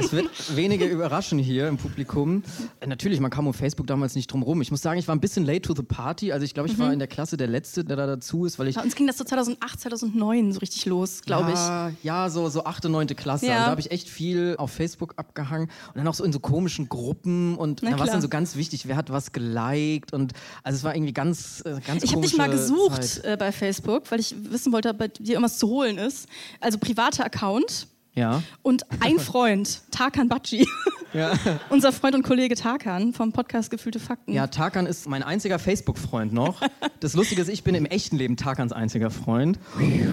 Es 0.00 0.12
wird 0.12 0.56
wenige 0.56 0.86
überraschen 0.86 1.38
hier 1.38 1.68
im 1.68 1.76
Publikum. 1.76 2.42
Natürlich, 2.84 3.20
man 3.20 3.30
kam 3.30 3.46
um 3.46 3.54
Facebook 3.54 3.86
damals 3.86 4.14
nicht 4.14 4.32
drum 4.32 4.42
rum. 4.42 4.60
Ich 4.62 4.70
muss 4.70 4.82
sagen, 4.82 4.98
ich 4.98 5.06
war 5.08 5.14
ein 5.14 5.20
bisschen 5.20 5.44
late 5.44 5.62
to 5.62 5.74
the 5.74 5.82
party. 5.82 6.32
Also 6.32 6.44
ich 6.44 6.54
glaube, 6.54 6.68
ich 6.68 6.78
war 6.78 6.92
in 6.92 6.98
der 6.98 7.08
Klasse 7.08 7.36
der 7.36 7.46
Letzte, 7.46 7.84
der 7.84 7.96
da 7.96 8.06
dazu 8.06 8.44
ist, 8.44 8.58
weil 8.58 8.68
ich 8.68 8.76
Bei 8.76 8.82
uns 8.82 8.94
ging 8.94 9.06
das 9.06 9.18
so 9.18 9.24
2008, 9.24 9.80
2009 9.80 10.52
so 10.52 10.60
richtig 10.60 10.86
los, 10.86 11.22
glaube 11.22 11.50
ich. 11.50 11.58
ja, 11.58 11.92
Ja, 12.02 12.30
so, 12.30 12.48
so 12.48 12.64
achte, 12.64 12.88
neunte 12.88 13.14
Klasse. 13.14 13.46
Ja. 13.46 13.52
Also 13.52 13.64
da 13.64 13.70
habe 13.70 13.80
ich 13.80 13.90
echt 13.90 14.08
viel 14.08 14.54
auf 14.58 14.70
Facebook 14.70 15.14
abgehangen 15.16 15.68
und 15.88 15.96
dann 15.96 16.08
auch 16.08 16.14
so 16.14 16.24
in 16.24 16.32
so 16.32 16.40
komischen 16.40 16.88
Gruppen 16.88 17.56
und 17.56 17.80
Na 17.82 17.90
da 17.90 17.98
war 17.98 18.06
es 18.06 18.12
dann 18.12 18.22
so 18.22 18.28
ganz 18.28 18.56
wichtig, 18.56 18.88
wer 18.88 18.96
hat 18.96 19.10
was 19.10 19.32
geliked 19.32 20.12
und 20.12 20.32
also 20.62 20.76
es 20.76 20.84
war 20.84 20.94
irgendwie 20.94 21.12
ganz, 21.12 21.62
äh, 21.64 21.78
ganz 21.86 22.02
Ich 22.02 22.12
habe 22.12 22.22
dich 22.22 22.36
mal 22.36 22.50
gesucht 22.50 23.20
äh, 23.24 23.36
bei 23.38 23.52
Facebook, 23.52 24.10
weil 24.10 24.20
ich 24.20 24.34
wissen 24.50 24.72
wollte, 24.72 24.90
ob 24.90 24.98
bei 24.98 25.08
dir 25.08 25.32
irgendwas 25.34 25.58
zu 25.58 25.68
holen 25.68 25.98
ist. 25.98 26.28
Also 26.60 26.78
privater 26.78 27.24
Account 27.24 27.86
Ja. 28.20 28.42
und 28.62 28.84
ein 29.00 29.18
Freund, 29.18 29.80
Tarkan 29.90 30.28
Baci. 30.28 30.68
Ja. 31.14 31.32
Unser 31.70 31.90
Freund 31.92 32.14
und 32.14 32.22
Kollege 32.22 32.54
Tarkan 32.54 33.12
vom 33.12 33.32
Podcast 33.32 33.70
Gefühlte 33.70 33.98
Fakten. 33.98 34.32
ja, 34.32 34.46
Tarkan 34.46 34.86
ist 34.86 35.08
mein 35.08 35.22
einziger 35.22 35.58
Facebook-Freund 35.58 36.32
noch. 36.32 36.60
Das 37.00 37.14
Lustige 37.14 37.40
ist, 37.40 37.48
ich 37.48 37.64
bin 37.64 37.74
im 37.74 37.86
echten 37.86 38.16
Leben 38.16 38.36
Tarkans 38.36 38.72
einziger 38.72 39.10
Freund. 39.10 39.58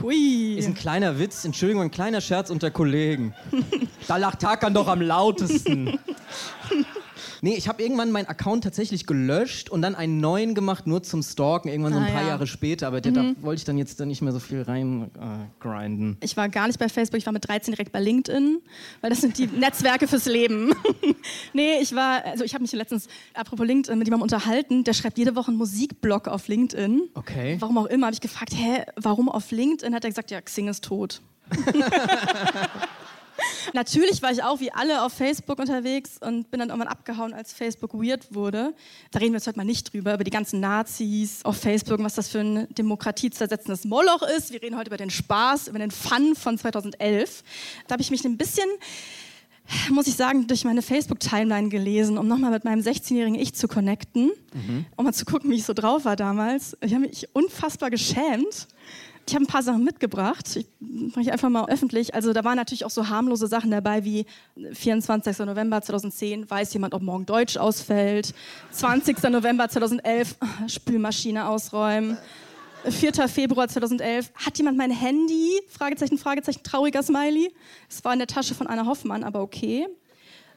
Hui. 0.02 0.56
Ist 0.56 0.68
ein 0.68 0.74
kleiner 0.74 1.20
Witz, 1.20 1.44
Entschuldigung, 1.46 1.84
ein 1.84 1.92
kleiner 1.92 2.22
Scherz 2.22 2.50
unter 2.50 2.72
Kollegen. 2.72 3.34
Da 4.08 4.18
lacht 4.18 4.40
Tarkan 4.40 4.74
doch 4.74 4.88
am 4.88 5.02
lautesten. 5.02 6.00
Nee, 7.42 7.56
ich 7.56 7.68
habe 7.68 7.82
irgendwann 7.84 8.12
meinen 8.12 8.26
Account 8.28 8.64
tatsächlich 8.64 9.06
gelöscht 9.06 9.70
und 9.70 9.82
dann 9.82 9.96
einen 9.96 10.20
neuen 10.20 10.56
gemacht, 10.56 10.88
nur 10.88 11.04
zum 11.04 11.22
Stalken, 11.24 11.70
irgendwann 11.70 11.94
so 11.94 12.00
ein 12.00 12.06
Ah, 12.06 12.12
paar 12.12 12.22
ja. 12.24 12.28
Jahre 12.30 12.48
später. 12.48 12.88
Aber 12.88 13.02
der, 13.02 13.12
da 13.12 13.34
wollte 13.42 13.60
ich 13.60 13.66
dann 13.66 13.78
jetzt 13.78 14.00
nicht 14.00 14.22
mehr 14.22 14.34
so 14.34 14.40
viel 14.40 14.62
rein 14.62 15.12
äh, 15.20 15.64
grinden. 15.64 16.18
Ich 16.22 16.36
war 16.38 16.50
gar 16.50 16.68
nicht 16.68 16.80
bei 16.80 16.90
Facebook, 16.90 17.18
ich 17.20 17.26
war 17.26 17.34
mit 17.34 17.48
13 17.48 17.74
direkt 17.74 17.92
bei 17.92 18.00
LinkedIn, 18.00 18.60
weil 19.02 19.10
das 19.10 19.22
sind 19.22 19.38
die 19.38 19.48
Netzwerke 19.48 20.08
fürs 20.08 20.26
Leben. 20.26 20.74
nee, 21.54 21.80
ich 21.82 21.94
war, 21.96 22.24
also 22.26 22.44
ich 22.44 22.54
habe 22.54 22.62
mich 22.64 22.72
letztens, 22.72 23.08
apropos 23.34 23.66
LinkedIn, 23.66 23.98
mit 23.98 24.08
jemandem 24.08 24.24
unterhalten, 24.24 24.84
der 24.84 24.94
schreibt 24.94 25.18
jede 25.18 25.36
Woche 25.36 25.50
einen 25.50 25.58
Musikblog 25.58 26.28
auf 26.28 26.48
LinkedIn. 26.48 27.02
Okay. 27.14 27.58
Warum 27.60 27.78
auch 27.78 27.86
immer, 27.88 28.08
habe 28.08 28.14
ich 28.14 28.22
gefragt, 28.22 28.54
hä, 28.56 28.84
warum 28.96 29.30
auf 29.30 29.52
LinkedIn? 29.52 29.94
Hat 29.94 30.04
er 30.04 30.10
gesagt, 30.10 30.32
ja, 30.32 30.42
Xing 30.42 30.68
ist 30.68 30.84
tot. 30.84 31.22
Natürlich 33.74 34.22
war 34.22 34.32
ich 34.32 34.44
auch 34.44 34.60
wie 34.60 34.72
alle 34.72 35.04
auf 35.04 35.14
Facebook 35.14 35.60
unterwegs 35.60 36.18
und 36.20 36.50
bin 36.52 36.60
dann 36.60 36.70
irgendwann 36.70 36.88
abgehauen, 36.88 37.34
als 37.34 37.54
Facebook 37.54 37.94
weird 37.94 38.34
wurde. 38.34 38.74
Da 39.12 39.20
reden 39.20 39.34
wir 39.34 39.38
jetzt 39.38 39.48
heute 39.48 39.58
mal 39.58 39.66
nicht 39.66 39.94
drüber, 39.94 40.14
über 40.14 40.24
die 40.24 40.32
ganzen 40.32 40.60
Nazis 40.60 41.44
auf 41.44 41.58
Facebook 41.58 42.00
und 42.00 42.06
was 42.06 42.16
das 42.16 42.30
für 42.30 42.40
ein 42.40 42.68
demokratiezersetzendes 42.74 43.86
Moloch 43.86 44.24
ist. 44.38 44.52
Wir 44.52 44.62
reden 44.62 44.78
heute 44.78 44.90
über 44.90 44.98
den 44.98 45.10
Spaß, 45.10 45.68
über 45.68 45.80
den 45.80 45.92
Fun 45.92 46.36
von 46.36 46.58
2011. 46.58 47.44
Da 47.88 47.94
habe 47.94 48.02
ich 48.02 48.12
mich 48.12 48.24
ein 48.26 48.38
bisschen 48.38 48.68
muss 49.90 50.08
ich 50.08 50.16
sagen, 50.16 50.48
durch 50.48 50.64
meine 50.64 50.82
Facebook-Timeline 50.82 51.70
gelesen, 51.70 52.18
um 52.18 52.28
nochmal 52.28 52.52
mit 52.52 52.64
meinem 52.64 52.82
16-jährigen 52.82 53.38
Ich 53.38 53.54
zu 53.54 53.68
connecten, 53.68 54.32
um 54.96 55.06
mal 55.06 55.14
zu 55.14 55.26
gucken, 55.26 55.52
wie 55.52 55.56
ich 55.56 55.66
so 55.66 55.74
drauf 55.74 56.06
war 56.06 56.16
damals. 56.16 56.78
Ich 56.82 56.94
habe 56.94 57.06
mich 57.06 57.28
unfassbar 57.34 57.90
geschämt. 57.90 58.68
Ich 59.28 59.36
habe 59.36 59.44
ein 59.44 59.48
paar 59.48 59.62
Sachen 59.62 59.84
mitgebracht. 59.84 60.56
Ich 60.56 60.68
mache 60.80 61.20
ich 61.22 61.32
einfach 61.34 61.50
mal 61.50 61.66
öffentlich. 61.66 62.16
Also 62.16 62.32
da 62.32 62.46
waren 62.46 62.56
natürlich 62.56 62.86
auch 62.86 62.90
so 62.90 63.10
harmlose 63.10 63.48
Sachen 63.48 63.72
dabei 63.72 64.06
wie 64.06 64.26
24. 64.72 65.40
November 65.40 65.82
2010, 65.82 66.50
weiß 66.50 66.74
jemand, 66.74 66.94
ob 66.94 67.02
morgen 67.02 67.26
Deutsch 67.26 67.58
ausfällt. 67.58 68.34
20. 68.72 69.22
November 69.24 69.68
2011, 69.68 70.38
Spülmaschine 70.68 71.46
ausräumen. 71.48 72.18
4. 72.90 73.28
Februar 73.28 73.68
2011, 73.68 74.32
hat 74.34 74.58
jemand 74.58 74.78
mein 74.78 74.92
Handy? 74.92 75.60
Fragezeichen, 75.68 76.18
Fragezeichen, 76.18 76.64
trauriger 76.64 77.04
Smiley. 77.04 77.54
Es 77.90 78.06
war 78.06 78.14
in 78.14 78.20
der 78.20 78.28
Tasche 78.28 78.56
von 78.56 78.68
Anna 78.68 78.86
Hoffmann, 78.86 79.26
aber 79.26 79.42
okay. 79.42 79.88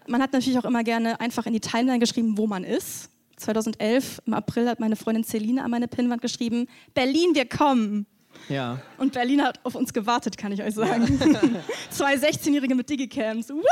Man 0.07 0.23
hat 0.23 0.33
natürlich 0.33 0.59
auch 0.61 0.65
immer 0.65 0.85
gerne 0.85 1.19
einfach 1.19 1.47
in 1.47 1.55
die 1.55 1.61
Timeline 1.61 1.99
geschrieben, 1.99 2.39
wo 2.39 2.47
man 2.47 2.63
ist. 2.63 3.11
2011, 3.37 4.23
im 4.27 4.35
April, 4.35 4.69
hat 4.69 4.79
meine 4.79 4.95
Freundin 4.95 5.25
Celine 5.25 5.65
an 5.65 5.73
meine 5.73 5.89
Pinnwand 5.89 6.23
geschrieben, 6.23 6.69
Berlin, 6.95 7.35
wir 7.35 7.49
kommen. 7.49 8.07
Ja. 8.49 8.81
Und 8.99 9.13
Berlin 9.13 9.43
hat 9.43 9.61
auf 9.65 9.75
uns 9.75 9.93
gewartet, 9.93 10.37
kann 10.37 10.53
ich 10.53 10.63
euch 10.63 10.75
sagen. 10.75 11.19
Zwei 11.91 12.15
16-Jährige 12.15 12.75
mit 12.75 12.89
Digicams. 12.89 13.53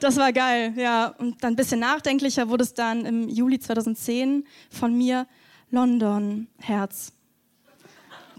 Das 0.00 0.16
war 0.16 0.32
geil, 0.32 0.72
ja. 0.76 1.14
Und 1.18 1.42
dann 1.42 1.54
ein 1.54 1.56
bisschen 1.56 1.80
nachdenklicher 1.80 2.48
wurde 2.48 2.64
es 2.64 2.74
dann 2.74 3.04
im 3.06 3.28
Juli 3.28 3.58
2010 3.58 4.44
von 4.70 4.96
mir 4.96 5.26
London, 5.70 6.48
Herz. 6.58 7.12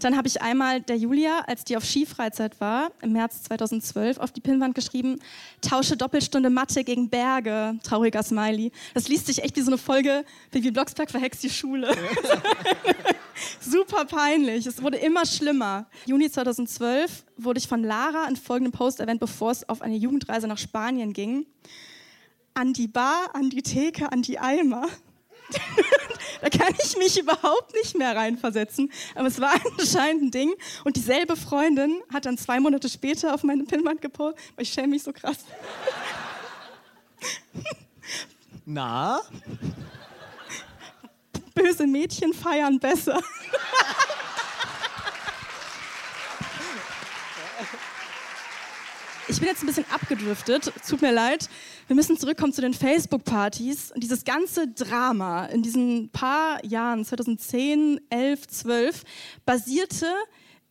Dann 0.00 0.16
habe 0.16 0.28
ich 0.28 0.40
einmal 0.40 0.80
der 0.80 0.96
Julia, 0.96 1.40
als 1.46 1.64
die 1.64 1.76
auf 1.76 1.84
Skifreizeit 1.84 2.60
war, 2.60 2.92
im 3.02 3.12
März 3.12 3.42
2012, 3.44 4.18
auf 4.18 4.30
die 4.30 4.40
Pinnwand 4.40 4.74
geschrieben, 4.74 5.18
tausche 5.60 5.96
Doppelstunde 5.96 6.50
Mathe 6.50 6.84
gegen 6.84 7.10
Berge, 7.10 7.78
trauriger 7.82 8.22
Smiley. 8.22 8.70
Das 8.94 9.08
liest 9.08 9.26
sich 9.26 9.42
echt 9.42 9.56
wie 9.56 9.60
so 9.62 9.70
eine 9.70 9.78
Folge, 9.78 10.24
wie 10.52 10.70
Blocksberg 10.70 11.10
verhext 11.10 11.42
die 11.42 11.50
Schule. 11.50 11.96
Super 13.60 14.04
peinlich. 14.04 14.66
Es 14.66 14.82
wurde 14.82 14.98
immer 14.98 15.26
schlimmer. 15.26 15.86
Juni 16.06 16.30
2012 16.30 17.24
wurde 17.36 17.58
ich 17.58 17.66
von 17.66 17.82
Lara 17.82 18.28
in 18.28 18.36
folgendem 18.36 18.72
Post 18.72 19.00
erwähnt, 19.00 19.20
bevor 19.20 19.50
es 19.50 19.68
auf 19.68 19.82
eine 19.82 19.96
Jugendreise 19.96 20.46
nach 20.46 20.58
Spanien 20.58 21.12
ging. 21.12 21.46
An 22.54 22.72
die 22.72 22.88
Bar, 22.88 23.30
an 23.34 23.50
die 23.50 23.62
Theke, 23.62 24.12
an 24.12 24.22
die 24.22 24.38
Eimer. 24.38 24.86
da 26.40 26.48
kann 26.50 26.74
ich 26.82 26.96
mich 26.96 27.18
überhaupt 27.18 27.74
nicht 27.74 27.96
mehr 27.96 28.14
reinversetzen. 28.14 28.92
Aber 29.14 29.28
es 29.28 29.40
war 29.40 29.54
anscheinend 29.78 30.22
ein 30.24 30.30
Ding. 30.30 30.54
Und 30.84 30.96
dieselbe 30.96 31.36
Freundin 31.36 32.00
hat 32.12 32.26
dann 32.26 32.38
zwei 32.38 32.60
Monate 32.60 32.88
später 32.88 33.34
auf 33.34 33.42
meine 33.42 33.64
Pinnwand 33.64 34.00
gepostet, 34.00 34.42
weil 34.56 34.62
ich 34.64 34.72
schäme 34.72 34.88
mich 34.88 35.02
so 35.02 35.12
krass. 35.12 35.38
Na? 38.64 39.20
Böse 41.54 41.86
Mädchen 41.86 42.32
feiern 42.32 42.78
besser. 42.78 43.20
Ich 49.30 49.40
bin 49.40 49.48
jetzt 49.48 49.62
ein 49.62 49.66
bisschen 49.66 49.84
abgedriftet, 49.90 50.72
tut 50.88 51.02
mir 51.02 51.12
leid. 51.12 51.50
Wir 51.88 51.96
müssen 51.96 52.18
zurückkommen 52.18 52.52
zu 52.52 52.60
den 52.60 52.74
Facebook-Partys. 52.74 53.92
Und 53.92 54.02
dieses 54.02 54.24
ganze 54.24 54.68
Drama 54.68 55.46
in 55.46 55.62
diesen 55.62 56.10
paar 56.10 56.62
Jahren, 56.62 57.02
2010, 57.02 57.98
11, 58.10 58.46
12, 58.46 59.04
basierte 59.46 60.06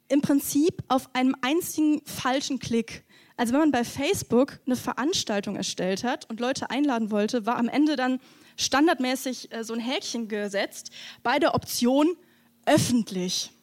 im 0.09 0.21
Prinzip 0.21 0.83
auf 0.89 1.09
einem 1.15 1.35
einzigen 1.41 2.03
falschen 2.05 2.59
Klick. 2.59 3.03
Also 3.35 3.53
wenn 3.53 3.61
man 3.61 3.71
bei 3.71 3.83
Facebook 3.83 4.59
eine 4.67 4.75
Veranstaltung 4.75 5.55
erstellt 5.55 6.03
hat 6.03 6.29
und 6.29 6.39
Leute 6.39 6.69
einladen 6.69 7.09
wollte, 7.09 7.47
war 7.47 7.57
am 7.57 7.67
Ende 7.67 7.95
dann 7.95 8.19
standardmäßig 8.55 9.51
äh, 9.51 9.63
so 9.63 9.73
ein 9.73 9.79
Häkchen 9.79 10.27
gesetzt 10.27 10.91
bei 11.23 11.39
der 11.39 11.55
Option 11.55 12.15
öffentlich. 12.67 13.56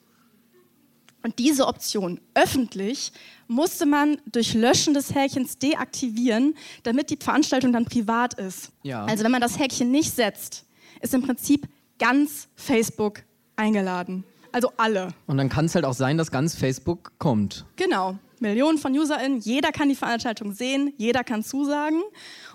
Und 1.24 1.38
diese 1.38 1.66
Option 1.66 2.20
öffentlich 2.34 3.10
musste 3.48 3.86
man 3.86 4.18
durch 4.30 4.52
Löschen 4.52 4.92
des 4.92 5.14
Häkchens 5.14 5.56
deaktivieren, 5.56 6.54
damit 6.82 7.08
die 7.08 7.16
Veranstaltung 7.16 7.72
dann 7.72 7.86
privat 7.86 8.34
ist. 8.34 8.70
Ja. 8.82 9.06
Also 9.06 9.24
wenn 9.24 9.32
man 9.32 9.40
das 9.40 9.58
Häkchen 9.58 9.90
nicht 9.90 10.14
setzt, 10.14 10.66
ist 11.00 11.14
im 11.14 11.22
Prinzip 11.22 11.66
ganz 11.98 12.48
Facebook 12.54 13.22
eingeladen. 13.56 14.24
Also 14.52 14.70
alle. 14.76 15.08
Und 15.26 15.38
dann 15.38 15.48
kann 15.48 15.64
es 15.64 15.74
halt 15.74 15.86
auch 15.86 15.94
sein, 15.94 16.18
dass 16.18 16.30
ganz 16.30 16.54
Facebook 16.54 17.12
kommt. 17.18 17.64
Genau. 17.76 18.18
Millionen 18.40 18.76
von 18.76 18.92
UserInnen, 18.92 19.40
jeder 19.40 19.72
kann 19.72 19.88
die 19.88 19.94
Veranstaltung 19.94 20.52
sehen, 20.52 20.92
jeder 20.98 21.24
kann 21.24 21.42
zusagen. 21.42 22.02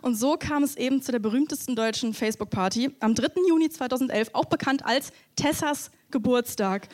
Und 0.03 0.13
so 0.13 0.37
kam 0.37 0.61
es 0.61 0.77
eben 0.77 1.01
zu 1.01 1.11
der 1.11 1.17
berühmtesten 1.17 1.75
deutschen 1.75 2.13
Facebook-Party 2.13 2.91
am 2.99 3.15
3. 3.15 3.47
Juni 3.47 3.69
2011, 3.69 4.29
auch 4.33 4.45
bekannt 4.45 4.85
als 4.85 5.11
Tessas 5.35 5.89
Geburtstag. 6.11 6.87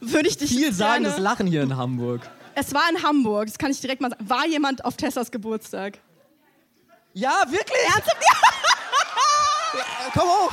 Würde 0.00 0.28
ich 0.28 0.36
dich 0.36 0.50
Viel 0.50 0.72
sagendes 0.72 1.18
Lachen 1.18 1.46
hier 1.46 1.62
in 1.62 1.76
Hamburg. 1.76 2.22
Es 2.54 2.72
war 2.72 2.88
in 2.90 3.02
Hamburg, 3.02 3.46
das 3.46 3.58
kann 3.58 3.70
ich 3.70 3.80
direkt 3.80 4.00
mal 4.00 4.10
sagen. 4.10 4.28
War 4.28 4.46
jemand 4.46 4.84
auf 4.84 4.96
Tessas 4.96 5.30
Geburtstag? 5.30 5.98
Ja, 7.12 7.42
wirklich? 7.48 7.78
Ernsthaft? 7.94 8.22
Ja. 9.74 9.82
Komm 10.12 10.28
hoch. 10.28 10.52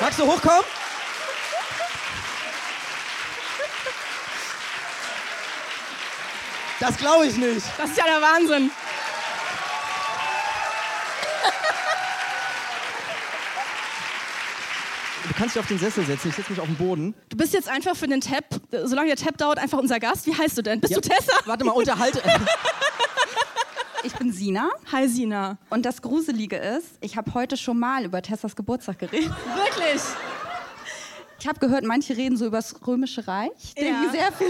Magst 0.00 0.18
du 0.18 0.26
hochkommen? 0.26 0.64
Das 6.80 6.96
glaube 6.96 7.26
ich 7.26 7.36
nicht. 7.36 7.64
Das 7.78 7.90
ist 7.90 7.96
ja 7.96 8.04
der 8.04 8.20
Wahnsinn. 8.20 8.70
Kannst 15.42 15.56
dich 15.56 15.60
auf 15.60 15.66
den 15.66 15.78
Sessel 15.80 16.04
setzen, 16.06 16.28
ich 16.28 16.36
setze 16.36 16.50
mich 16.52 16.60
auf 16.60 16.66
den 16.66 16.76
Boden. 16.76 17.14
Du 17.28 17.36
bist 17.36 17.52
jetzt 17.52 17.68
einfach 17.68 17.96
für 17.96 18.06
den 18.06 18.20
Tab, 18.20 18.44
äh, 18.70 18.86
solange 18.86 19.08
der 19.08 19.16
Tab 19.16 19.36
dauert, 19.38 19.58
einfach 19.58 19.78
unser 19.78 19.98
Gast. 19.98 20.24
Wie 20.28 20.34
heißt 20.38 20.56
du 20.56 20.62
denn? 20.62 20.80
Bist 20.80 20.92
Ja. 20.92 21.00
du 21.00 21.08
Tessa? 21.08 21.32
Warte 21.46 21.64
mal, 21.64 21.72
unterhalte. 21.72 22.22
Ich 24.04 24.12
bin 24.14 24.32
Sina 24.32 24.68
Hi 24.90 25.06
Sina. 25.06 25.58
und 25.70 25.86
das 25.86 26.02
Gruselige 26.02 26.56
ist, 26.56 26.86
ich 27.00 27.16
habe 27.16 27.34
heute 27.34 27.56
schon 27.56 27.78
mal 27.78 28.04
über 28.04 28.20
Tessas 28.20 28.56
Geburtstag 28.56 28.98
geredet. 28.98 29.30
Wirklich? 29.54 30.02
Ich 31.42 31.48
habe 31.48 31.58
gehört, 31.58 31.82
manche 31.82 32.16
reden 32.16 32.36
so 32.36 32.46
über 32.46 32.58
das 32.58 32.86
Römische 32.86 33.26
Reich. 33.26 33.50
Ich 33.74 33.82
Ja. 33.82 34.08
sehr 34.12 34.30
viel. 34.30 34.46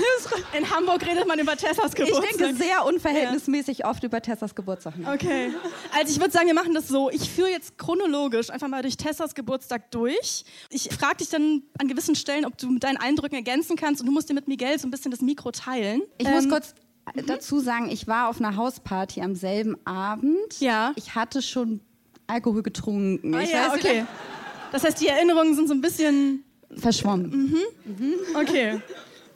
In 0.58 0.68
Hamburg 0.70 1.00
redet 1.06 1.26
man 1.26 1.38
über 1.38 1.56
Tessas 1.56 1.86
Ich 1.86 1.94
Geburtstag. 1.94 2.36
denke 2.36 2.54
sehr 2.62 2.84
unverhältnismäßig 2.84 3.86
oft 3.86 4.04
über 4.04 4.20
Tessas 4.20 4.54
Geburtstag. 4.54 4.98
nach. 4.98 5.14
Okay. 5.14 5.52
Also 5.98 6.12
ich 6.12 6.20
würde 6.20 6.32
sagen, 6.32 6.48
wir 6.48 6.54
machen 6.54 6.74
das 6.74 6.88
so. 6.88 7.08
Ich 7.08 7.30
führe 7.30 7.48
jetzt 7.48 7.78
chronologisch 7.78 8.50
einfach 8.50 8.68
mal 8.68 8.82
durch 8.82 8.98
Tessas 8.98 9.34
Geburtstag 9.34 9.90
durch. 9.90 10.44
Ich 10.68 10.90
frage 10.94 11.16
dich 11.16 11.30
dann 11.30 11.62
an 11.78 11.88
gewissen 11.88 12.14
Stellen, 12.14 12.44
ob 12.44 12.58
du 12.58 12.68
mit 12.70 12.84
deinen 12.84 12.98
Eindrücken 12.98 13.36
ergänzen 13.36 13.74
kannst 13.76 14.02
und 14.02 14.06
du 14.06 14.12
musst 14.12 14.28
dir 14.28 14.34
mit 14.34 14.46
Miguel 14.46 14.78
so 14.78 14.86
ein 14.86 14.90
bisschen 14.90 15.10
das 15.12 15.22
Mikro 15.22 15.50
teilen. 15.50 16.02
Ich 16.18 16.28
muss 16.28 16.44
Ähm, 16.44 16.50
kurz 16.50 16.74
dazu 17.26 17.60
sagen, 17.60 17.88
ich 17.88 18.06
war 18.06 18.28
auf 18.28 18.38
einer 18.38 18.54
Hausparty 18.56 19.22
am 19.22 19.34
selben 19.34 19.76
Abend. 19.86 20.60
Ja. 20.60 20.92
Ich 20.96 21.14
hatte 21.14 21.40
schon 21.40 21.80
Alkohol 22.26 22.62
getrunken. 22.62 23.34
Ah, 23.34 23.40
ich 23.40 23.50
ja, 23.50 23.68
weiß 23.68 23.76
nicht, 23.76 23.84
okay. 23.86 24.04
Das 24.72 24.84
heißt, 24.84 25.00
die 25.00 25.08
Erinnerungen 25.08 25.54
sind 25.54 25.68
so 25.68 25.72
ein 25.74 25.80
bisschen 25.80 26.44
Verschwommen. 26.76 27.54
Okay. 28.34 28.80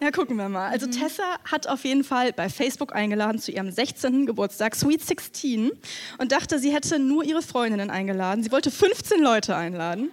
Ja, 0.00 0.10
gucken 0.10 0.36
wir 0.36 0.48
mal. 0.48 0.68
Mhm. 0.68 0.72
Also 0.72 0.86
Tessa 0.88 1.38
hat 1.44 1.66
auf 1.68 1.84
jeden 1.84 2.04
Fall 2.04 2.32
bei 2.32 2.48
Facebook 2.48 2.94
eingeladen 2.94 3.38
zu 3.38 3.50
ihrem 3.50 3.70
16. 3.70 4.26
Geburtstag, 4.26 4.76
Sweet 4.76 5.02
16, 5.02 5.70
und 6.18 6.32
dachte, 6.32 6.58
sie 6.58 6.72
hätte 6.72 6.98
nur 6.98 7.24
ihre 7.24 7.40
Freundinnen 7.42 7.90
eingeladen. 7.90 8.42
Sie 8.42 8.52
wollte 8.52 8.70
15 8.70 9.22
Leute 9.22 9.56
einladen. 9.56 10.10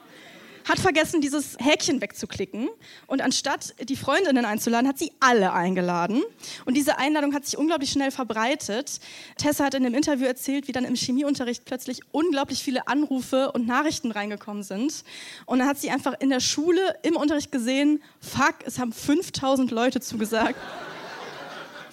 Hat 0.68 0.80
vergessen, 0.80 1.22
dieses 1.22 1.58
Häkchen 1.60 2.02
wegzuklicken. 2.02 2.70
Und 3.08 3.22
anstatt 3.22 3.74
die 3.82 3.96
Freundinnen 3.96 4.46
einzuladen, 4.46 4.88
hat 4.88 4.98
sie 4.98 5.12
alle 5.20 5.54
eingeladen. 5.54 6.24
Und 6.66 6.76
diese 6.76 6.98
Einladung 6.98 7.34
hat 7.34 7.46
sich 7.46 7.58
unglaublich 7.58 7.92
schnell 7.92 8.12
verbreitet. 8.12 9.00
Tessa 9.38 9.66
hat 9.66 9.74
in 9.74 9.84
dem 9.84 9.94
Interview 9.94 10.26
erzählt, 10.26 10.68
wie 10.68 10.72
dann 10.72 10.86
im 10.86 10.96
Chemieunterricht 10.96 11.66
plötzlich 11.66 12.00
unglaublich 12.12 12.64
viele 12.64 12.88
Anrufe 12.88 13.52
und 13.52 13.68
Nachrichten 13.68 14.12
reingekommen 14.12 14.64
sind. 14.64 15.04
Und 15.46 15.60
dann 15.60 15.68
hat 15.68 15.80
sie 15.80 15.90
einfach 15.90 16.14
in 16.20 16.30
der 16.30 16.40
Schule 16.40 16.98
im 17.04 17.16
Unterricht 17.16 17.52
gesehen, 17.52 18.02
fuck, 18.20 18.56
es 18.66 18.80
haben 18.80 18.94
5000 18.94 19.72
Leute 19.72 20.00
zugesagt 20.00 20.60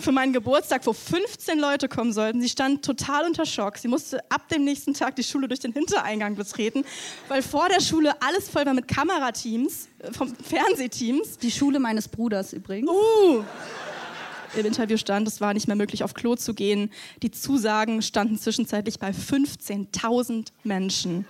für 0.01 0.13
meinen 0.13 0.33
Geburtstag, 0.33 0.87
wo 0.87 0.93
15 0.93 1.59
Leute 1.59 1.89
kommen 1.89 2.13
sollten. 2.13 2.41
Sie 2.41 2.49
stand 2.49 2.85
total 2.85 3.27
unter 3.27 3.47
Schock. 3.47 3.79
Sie 3.79 3.89
musste 3.89 4.21
ab 4.31 4.49
dem 4.49 4.65
nächsten 4.65 4.95
Tag 4.95 5.17
die 5.17 5.23
Schule 5.23 5.49
durch 5.49 5.61
den 5.61 5.73
Hintereingang 5.73 6.37
betreten, 6.37 6.85
weil 7.29 7.43
vor 7.43 7.69
der 7.69 7.81
Schule 7.81 8.15
alles 8.23 8.49
voll 8.49 8.67
war 8.67 8.75
mit 8.75 8.89
Kamerateams, 8.89 9.89
äh, 9.99 10.13
vom 10.13 10.35
Fernsehteams. 10.35 11.39
Die 11.39 11.51
Schule 11.51 11.79
meines 11.79 12.09
Bruders 12.09 12.53
übrigens. 12.53 12.91
Uh, 12.91 13.43
im 14.57 14.67
Interview 14.67 14.97
stand, 14.97 15.29
es 15.29 15.41
war 15.41 15.55
nicht 15.55 15.69
mehr 15.69 15.77
möglich, 15.77 16.03
auf 16.03 16.15
Klo 16.15 16.35
zu 16.35 16.55
gehen. 16.55 16.91
Die 17.23 17.31
Zusagen 17.31 18.03
standen 18.03 18.39
zwischenzeitlich 18.39 18.99
bei 18.99 19.11
15.000 19.11 20.49
Menschen. 20.65 21.25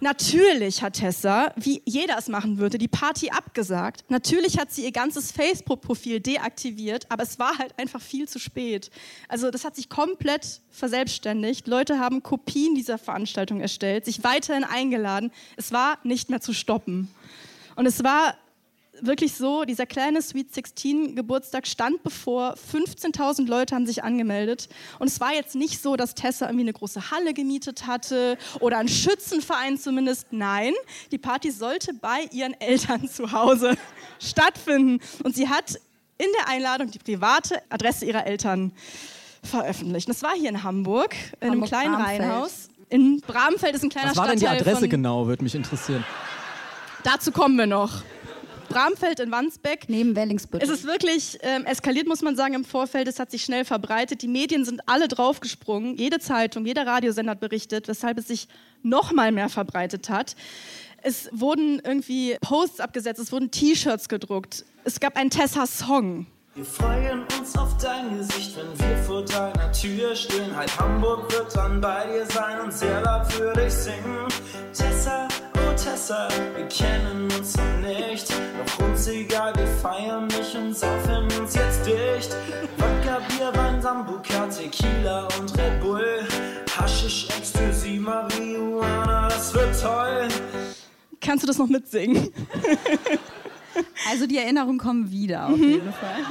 Natürlich 0.00 0.82
hat 0.82 0.94
Tessa, 0.94 1.52
wie 1.56 1.82
jeder 1.84 2.18
es 2.18 2.28
machen 2.28 2.58
würde, 2.58 2.78
die 2.78 2.88
Party 2.88 3.30
abgesagt. 3.30 4.04
Natürlich 4.08 4.58
hat 4.58 4.70
sie 4.70 4.84
ihr 4.84 4.92
ganzes 4.92 5.32
Facebook-Profil 5.32 6.20
deaktiviert, 6.20 7.06
aber 7.08 7.22
es 7.22 7.38
war 7.38 7.58
halt 7.58 7.78
einfach 7.78 8.00
viel 8.00 8.28
zu 8.28 8.38
spät. 8.38 8.90
Also 9.28 9.50
das 9.50 9.64
hat 9.64 9.74
sich 9.74 9.88
komplett 9.88 10.60
verselbstständigt. 10.70 11.66
Leute 11.66 11.98
haben 11.98 12.22
Kopien 12.22 12.74
dieser 12.74 12.98
Veranstaltung 12.98 13.60
erstellt, 13.60 14.04
sich 14.04 14.22
weiterhin 14.22 14.64
eingeladen. 14.64 15.32
Es 15.56 15.72
war 15.72 15.98
nicht 16.02 16.28
mehr 16.28 16.40
zu 16.40 16.52
stoppen. 16.52 17.08
Und 17.74 17.86
es 17.86 18.04
war 18.04 18.36
wirklich 19.00 19.34
so, 19.34 19.64
dieser 19.64 19.86
kleine 19.86 20.22
Sweet 20.22 20.54
16 20.54 21.14
Geburtstag 21.16 21.66
stand 21.66 22.02
bevor, 22.02 22.54
15.000 22.54 23.46
Leute 23.46 23.74
haben 23.74 23.86
sich 23.86 24.04
angemeldet 24.04 24.68
und 24.98 25.06
es 25.06 25.20
war 25.20 25.34
jetzt 25.34 25.54
nicht 25.54 25.82
so, 25.82 25.96
dass 25.96 26.14
Tessa 26.14 26.46
irgendwie 26.46 26.64
eine 26.64 26.72
große 26.72 27.10
Halle 27.10 27.34
gemietet 27.34 27.86
hatte 27.86 28.38
oder 28.60 28.78
einen 28.78 28.88
Schützenverein 28.88 29.78
zumindest, 29.78 30.28
nein, 30.30 30.72
die 31.12 31.18
Party 31.18 31.50
sollte 31.50 31.94
bei 31.94 32.28
ihren 32.32 32.58
Eltern 32.60 33.08
zu 33.08 33.32
Hause 33.32 33.76
stattfinden 34.20 35.00
und 35.22 35.34
sie 35.34 35.48
hat 35.48 35.76
in 36.18 36.28
der 36.38 36.48
Einladung 36.48 36.90
die 36.90 36.98
private 36.98 37.60
Adresse 37.68 38.06
ihrer 38.06 38.26
Eltern 38.26 38.72
veröffentlicht. 39.42 40.08
Und 40.08 40.14
Das 40.14 40.22
war 40.22 40.34
hier 40.34 40.48
in 40.48 40.62
Hamburg, 40.62 41.14
in 41.40 41.50
einem 41.50 41.64
kleinen 41.64 41.94
Hamburg-Bramfeld. 41.96 42.30
Reihenhaus. 42.30 42.68
In 42.88 43.20
Bramfeld 43.20 43.74
ist 43.74 43.82
ein 43.82 43.90
kleiner 43.90 44.10
Was 44.10 44.16
war 44.16 44.28
denn 44.28 44.38
die 44.38 44.46
Stadtteil 44.46 44.60
Adresse 44.68 44.88
genau, 44.88 45.26
würde 45.26 45.42
mich 45.42 45.54
interessieren. 45.54 46.04
Dazu 47.02 47.32
kommen 47.32 47.56
wir 47.56 47.66
noch. 47.66 48.02
Bramfeld 48.76 49.20
in 49.20 49.30
Wandsbek. 49.30 49.88
Neben 49.88 50.14
Wellingsbüttel. 50.14 50.68
Es 50.68 50.70
ist 50.70 50.84
wirklich 50.84 51.38
ähm, 51.40 51.64
eskaliert, 51.64 52.06
muss 52.06 52.20
man 52.20 52.36
sagen, 52.36 52.52
im 52.52 52.64
Vorfeld. 52.66 53.08
Es 53.08 53.18
hat 53.18 53.30
sich 53.30 53.42
schnell 53.42 53.64
verbreitet. 53.64 54.20
Die 54.20 54.28
Medien 54.28 54.66
sind 54.66 54.82
alle 54.86 55.08
draufgesprungen. 55.08 55.96
Jede 55.96 56.18
Zeitung, 56.18 56.66
jeder 56.66 56.86
Radiosender 56.86 57.30
hat 57.30 57.40
berichtet, 57.40 57.88
weshalb 57.88 58.18
es 58.18 58.28
sich 58.28 58.48
noch 58.82 59.12
mal 59.12 59.32
mehr 59.32 59.48
verbreitet 59.48 60.10
hat. 60.10 60.36
Es 61.02 61.30
wurden 61.32 61.80
irgendwie 61.84 62.36
Posts 62.42 62.80
abgesetzt, 62.80 63.18
es 63.18 63.32
wurden 63.32 63.50
T-Shirts 63.50 64.10
gedruckt. 64.10 64.66
Es 64.84 65.00
gab 65.00 65.16
einen 65.16 65.30
Tessa-Song. 65.30 66.26
Wir 66.54 66.64
freuen 66.66 67.22
uns 67.38 67.56
auf 67.56 67.78
dein 67.78 68.18
Gesicht, 68.18 68.56
wenn 68.56 68.78
wir 68.78 68.96
vor 68.98 69.24
deiner 69.24 69.72
Tür 69.72 70.14
stehen. 70.14 70.54
Halb 70.54 70.78
Hamburg 70.78 71.32
wird 71.32 71.56
dann 71.56 71.80
bei 71.80 72.06
dir 72.08 72.26
sein 72.26 72.60
und 72.60 72.74
sehr 72.74 73.00
laut 73.00 73.32
für 73.32 73.54
dich 73.54 73.72
singen. 73.72 74.28
Tessa, 74.74 75.28
Tessa, 75.76 76.28
wir 76.56 76.66
kennen 76.66 77.28
uns 77.38 77.56
noch 77.56 77.76
nicht. 77.78 78.30
Doch 78.30 78.86
uns 78.86 79.06
egal, 79.08 79.54
wir 79.56 79.66
feiern 79.66 80.28
dich 80.28 80.56
und 80.56 80.76
saufen 80.76 81.28
uns 81.38 81.54
jetzt 81.54 81.86
dicht. 81.86 82.34
Wodka, 82.78 83.20
Bier, 83.28 83.52
Wein, 83.54 83.80
Sambuca, 83.80 84.46
Tequila 84.46 85.28
und 85.38 85.56
Red 85.58 85.80
Bull. 85.80 86.26
Haschisch, 86.76 87.28
Ecstasy, 87.38 87.98
Marihuana, 87.98 89.28
das 89.28 89.54
wird 89.54 89.80
toll. 89.80 90.28
Kannst 91.20 91.44
du 91.44 91.46
das 91.46 91.58
noch 91.58 91.68
mitsingen? 91.68 92.32
Also 94.10 94.26
die 94.26 94.38
Erinnerungen 94.38 94.78
kommen 94.78 95.10
wieder 95.10 95.46
auf 95.46 95.58
jeden 95.58 95.92
Fall. 95.92 96.24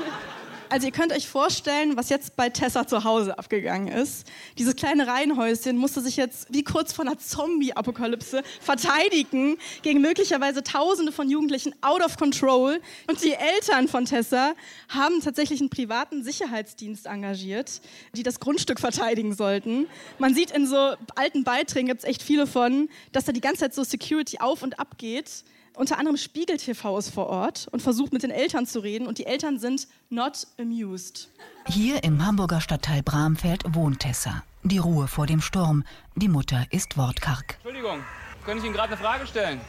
Also 0.70 0.88
ihr 0.88 0.92
könnt 0.92 1.14
euch 1.14 1.28
vorstellen, 1.28 1.96
was 1.96 2.10
jetzt 2.10 2.36
bei 2.36 2.50
Tessa 2.50 2.88
zu 2.88 3.04
Hause 3.04 3.38
abgegangen 3.38 3.88
ist. 3.88 4.28
Dieses 4.58 4.76
kleine 4.76 5.06
Reihenhäuschen 5.06 5.78
musste 5.78 6.02
sich 6.02 6.18
jetzt 6.18 6.48
wie 6.50 6.64
kurz 6.64 6.92
vor 6.92 7.06
einer 7.06 7.20
Zombie-Apokalypse 7.20 8.42
verteidigen 8.60 9.58
gegen 9.84 10.02
möglicherweise 10.02 10.64
Tausende 10.64 11.12
von 11.12 11.30
Jugendlichen 11.30 11.74
out 11.82 12.04
of 12.04 12.18
control. 12.18 12.82
Und 13.08 13.24
die 13.24 13.34
Eltern 13.34 13.88
von 13.88 14.06
Tessa 14.06 14.54
haben 14.90 15.22
tatsächlich 15.22 15.60
einen 15.60 15.70
privaten 15.70 16.24
Sicherheitsdienst 16.24 17.06
engagiert, 17.06 17.82
die 18.16 18.24
das 18.24 18.40
Grundstück 18.40 18.80
verteidigen 18.80 19.36
sollten. 19.36 19.88
Man 20.18 20.34
sieht 20.34 20.50
in 20.50 20.66
so 20.66 20.96
alten 21.16 21.44
Beiträgen, 21.44 21.88
gibt 21.88 22.00
es 22.00 22.10
echt 22.10 22.24
viele 22.24 22.48
von, 22.48 22.90
dass 23.12 23.26
da 23.26 23.32
die 23.32 23.42
ganze 23.42 23.62
Zeit 23.62 23.76
so 23.76 23.84
Security 23.84 24.40
auf 24.40 24.64
und 24.64 24.80
ab 24.80 24.98
geht. 24.98 25.44
Unter 25.76 25.98
anderem 25.98 26.16
Spiegel 26.18 26.58
TV 26.58 26.98
ist 26.98 27.10
vor 27.14 27.28
Ort 27.28 27.68
und 27.72 27.82
versucht 27.82 28.14
mit 28.14 28.24
den 28.24 28.32
Eltern 28.32 28.66
zu 28.66 28.80
reden 28.80 29.08
und 29.08 29.18
die 29.18 29.26
Eltern 29.26 29.60
sind 29.60 29.88
not 30.10 30.48
amused. 30.60 31.30
Hier 31.68 32.04
im 32.04 32.26
Hamburger 32.26 32.62
Stadtteil 32.62 33.04
Bramfeld 33.04 33.64
wohnt 33.76 34.00
Tessa. 34.00 34.44
Die 34.64 34.78
Ruhe 34.78 35.08
vor 35.08 35.26
dem 35.28 35.42
Sturm. 35.42 35.84
Die 36.16 36.30
Mutter 36.30 36.66
ist 36.72 36.98
wortkarg. 36.98 37.56
Entschuldigung, 37.56 38.00
könnte 38.46 38.60
ich 38.60 38.66
Ihnen 38.66 38.74
gerade 38.74 38.94
eine 38.94 38.98
Frage 39.02 39.28
stellen? 39.28 39.60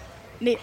Nee. 0.40 0.58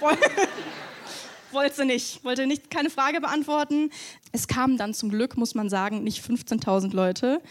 Woll- 0.00 0.16
Wollte 1.52 1.76
sie 1.76 1.84
nicht. 1.84 2.24
Wollte 2.24 2.46
nicht 2.46 2.70
keine 2.70 2.88
Frage 2.88 3.20
beantworten. 3.20 3.90
Es 4.32 4.48
kamen 4.48 4.78
dann 4.78 4.94
zum 4.94 5.10
Glück, 5.10 5.36
muss 5.36 5.54
man 5.54 5.68
sagen, 5.68 6.02
nicht 6.02 6.24
15.000 6.24 6.94
Leute, 6.94 7.42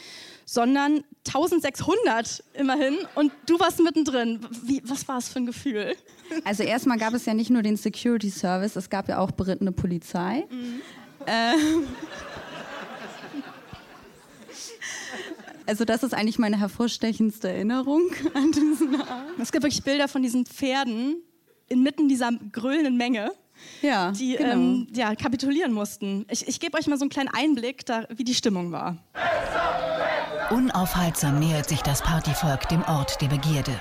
sondern 0.45 1.03
1600 1.27 2.43
immerhin. 2.53 2.97
Und 3.15 3.31
du 3.45 3.59
warst 3.59 3.79
mittendrin. 3.79 4.39
Wie, 4.63 4.81
was 4.85 5.07
war 5.07 5.17
es 5.17 5.29
für 5.29 5.39
ein 5.39 5.45
Gefühl? 5.45 5.95
Also 6.43 6.63
erstmal 6.63 6.97
gab 6.97 7.13
es 7.13 7.25
ja 7.25 7.33
nicht 7.33 7.49
nur 7.49 7.61
den 7.61 7.77
Security 7.77 8.29
Service, 8.29 8.75
es 8.75 8.89
gab 8.89 9.09
ja 9.09 9.19
auch 9.19 9.31
berittene 9.31 9.71
Polizei. 9.71 10.47
Ähm, 11.27 11.87
also 15.65 15.85
das 15.85 16.03
ist 16.03 16.13
eigentlich 16.13 16.39
meine 16.39 16.59
hervorstechendste 16.59 17.49
Erinnerung 17.49 18.11
an 18.33 18.51
diesen 18.51 18.95
Abend. 18.95 19.39
Es 19.39 19.51
gibt 19.51 19.63
wirklich 19.63 19.83
Bilder 19.83 20.07
von 20.07 20.21
diesen 20.21 20.45
Pferden 20.45 21.21
inmitten 21.67 22.09
dieser 22.09 22.31
grölenden 22.51 22.97
Menge. 22.97 23.31
Ja, 23.81 24.11
die 24.11 24.35
genau. 24.35 24.53
ähm, 24.53 24.87
ja, 24.93 25.13
kapitulieren 25.15 25.71
mussten. 25.71 26.25
Ich, 26.29 26.47
ich 26.47 26.59
gebe 26.59 26.77
euch 26.77 26.87
mal 26.87 26.97
so 26.97 27.03
einen 27.03 27.11
kleinen 27.11 27.29
Einblick, 27.29 27.85
da, 27.85 28.07
wie 28.09 28.23
die 28.23 28.33
Stimmung 28.33 28.71
war. 28.71 28.97
Unaufhaltsam 30.51 31.39
nähert 31.39 31.69
sich 31.69 31.81
das 31.81 32.01
Partyvolk 32.01 32.67
dem 32.67 32.83
Ort 32.83 33.21
der 33.21 33.27
Begierde. 33.27 33.71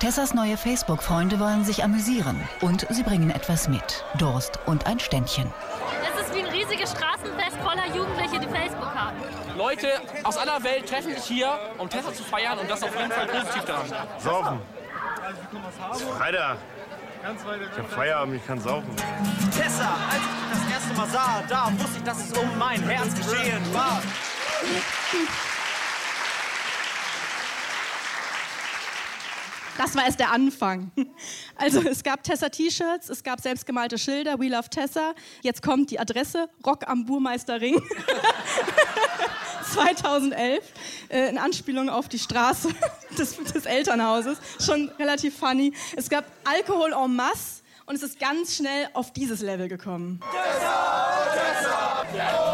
Tessas 0.00 0.34
neue 0.34 0.58
Facebook-Freunde 0.58 1.40
wollen 1.40 1.64
sich 1.64 1.82
amüsieren 1.82 2.38
und 2.60 2.86
sie 2.90 3.02
bringen 3.02 3.30
etwas 3.30 3.68
mit. 3.68 4.04
Durst 4.18 4.58
und 4.66 4.86
ein 4.86 5.00
Ständchen. 5.00 5.50
Es 6.02 6.26
ist 6.26 6.34
wie 6.34 6.40
ein 6.40 6.50
riesiges 6.50 6.90
Straßenfest 6.90 7.56
voller 7.64 7.86
Jugendliche, 7.96 8.38
die 8.38 8.48
Facebook 8.48 8.94
haben. 8.94 9.16
Leute 9.56 9.88
aus 10.22 10.36
aller 10.36 10.62
Welt 10.62 10.86
treffen 10.86 11.14
sich 11.14 11.24
hier, 11.24 11.58
um 11.78 11.88
Tessa 11.88 12.12
zu 12.12 12.22
feiern 12.22 12.58
und 12.58 12.70
das 12.70 12.80
ist 12.80 12.84
auf 12.84 12.98
jeden 12.98 13.12
Fall 13.12 13.26
positiv 13.26 13.64
daran. 13.64 13.86
Saufen. 14.18 14.60
Es 15.94 16.00
ist 16.02 16.10
Freitag. 16.10 16.58
Ich 17.72 17.78
hab 17.78 17.90
Feierabend, 17.90 18.36
ich 18.36 18.46
kann 18.46 18.60
saufen. 18.60 18.94
Tessa, 19.56 19.96
als 20.10 20.20
ich 20.20 20.68
das 20.68 20.72
erste 20.72 20.94
Mal 20.98 21.08
sah, 21.08 21.42
da 21.48 21.72
wusste 21.78 21.96
ich, 21.96 22.04
dass 22.04 22.18
es 22.18 22.36
um 22.36 22.58
mein 22.58 22.82
Herz 22.82 23.14
geschehen 23.14 23.74
war. 23.74 24.02
Das 29.80 29.94
war 29.94 30.04
erst 30.04 30.20
der 30.20 30.30
Anfang. 30.30 30.90
Also 31.56 31.80
es 31.80 32.02
gab 32.02 32.22
Tessa-T-Shirts, 32.22 33.08
es 33.08 33.22
gab 33.22 33.40
selbstgemalte 33.40 33.96
Schilder, 33.96 34.38
We 34.38 34.48
Love 34.48 34.68
Tessa. 34.68 35.14
Jetzt 35.40 35.62
kommt 35.62 35.90
die 35.90 35.98
Adresse, 35.98 36.50
Rock 36.66 36.86
am 36.86 37.06
Burmeisterring. 37.06 37.80
2011, 39.72 40.62
äh, 41.08 41.30
in 41.30 41.38
Anspielung 41.38 41.88
auf 41.88 42.10
die 42.10 42.18
Straße 42.18 42.68
des, 43.18 43.36
des 43.38 43.64
Elternhauses. 43.64 44.36
Schon 44.62 44.90
relativ 44.98 45.38
funny. 45.38 45.72
Es 45.96 46.10
gab 46.10 46.26
Alkohol 46.44 46.92
en 46.92 47.16
masse 47.16 47.62
und 47.86 47.94
es 47.94 48.02
ist 48.02 48.20
ganz 48.20 48.56
schnell 48.56 48.88
auf 48.92 49.14
dieses 49.14 49.40
Level 49.40 49.68
gekommen. 49.68 50.20
Ohne 52.12 52.49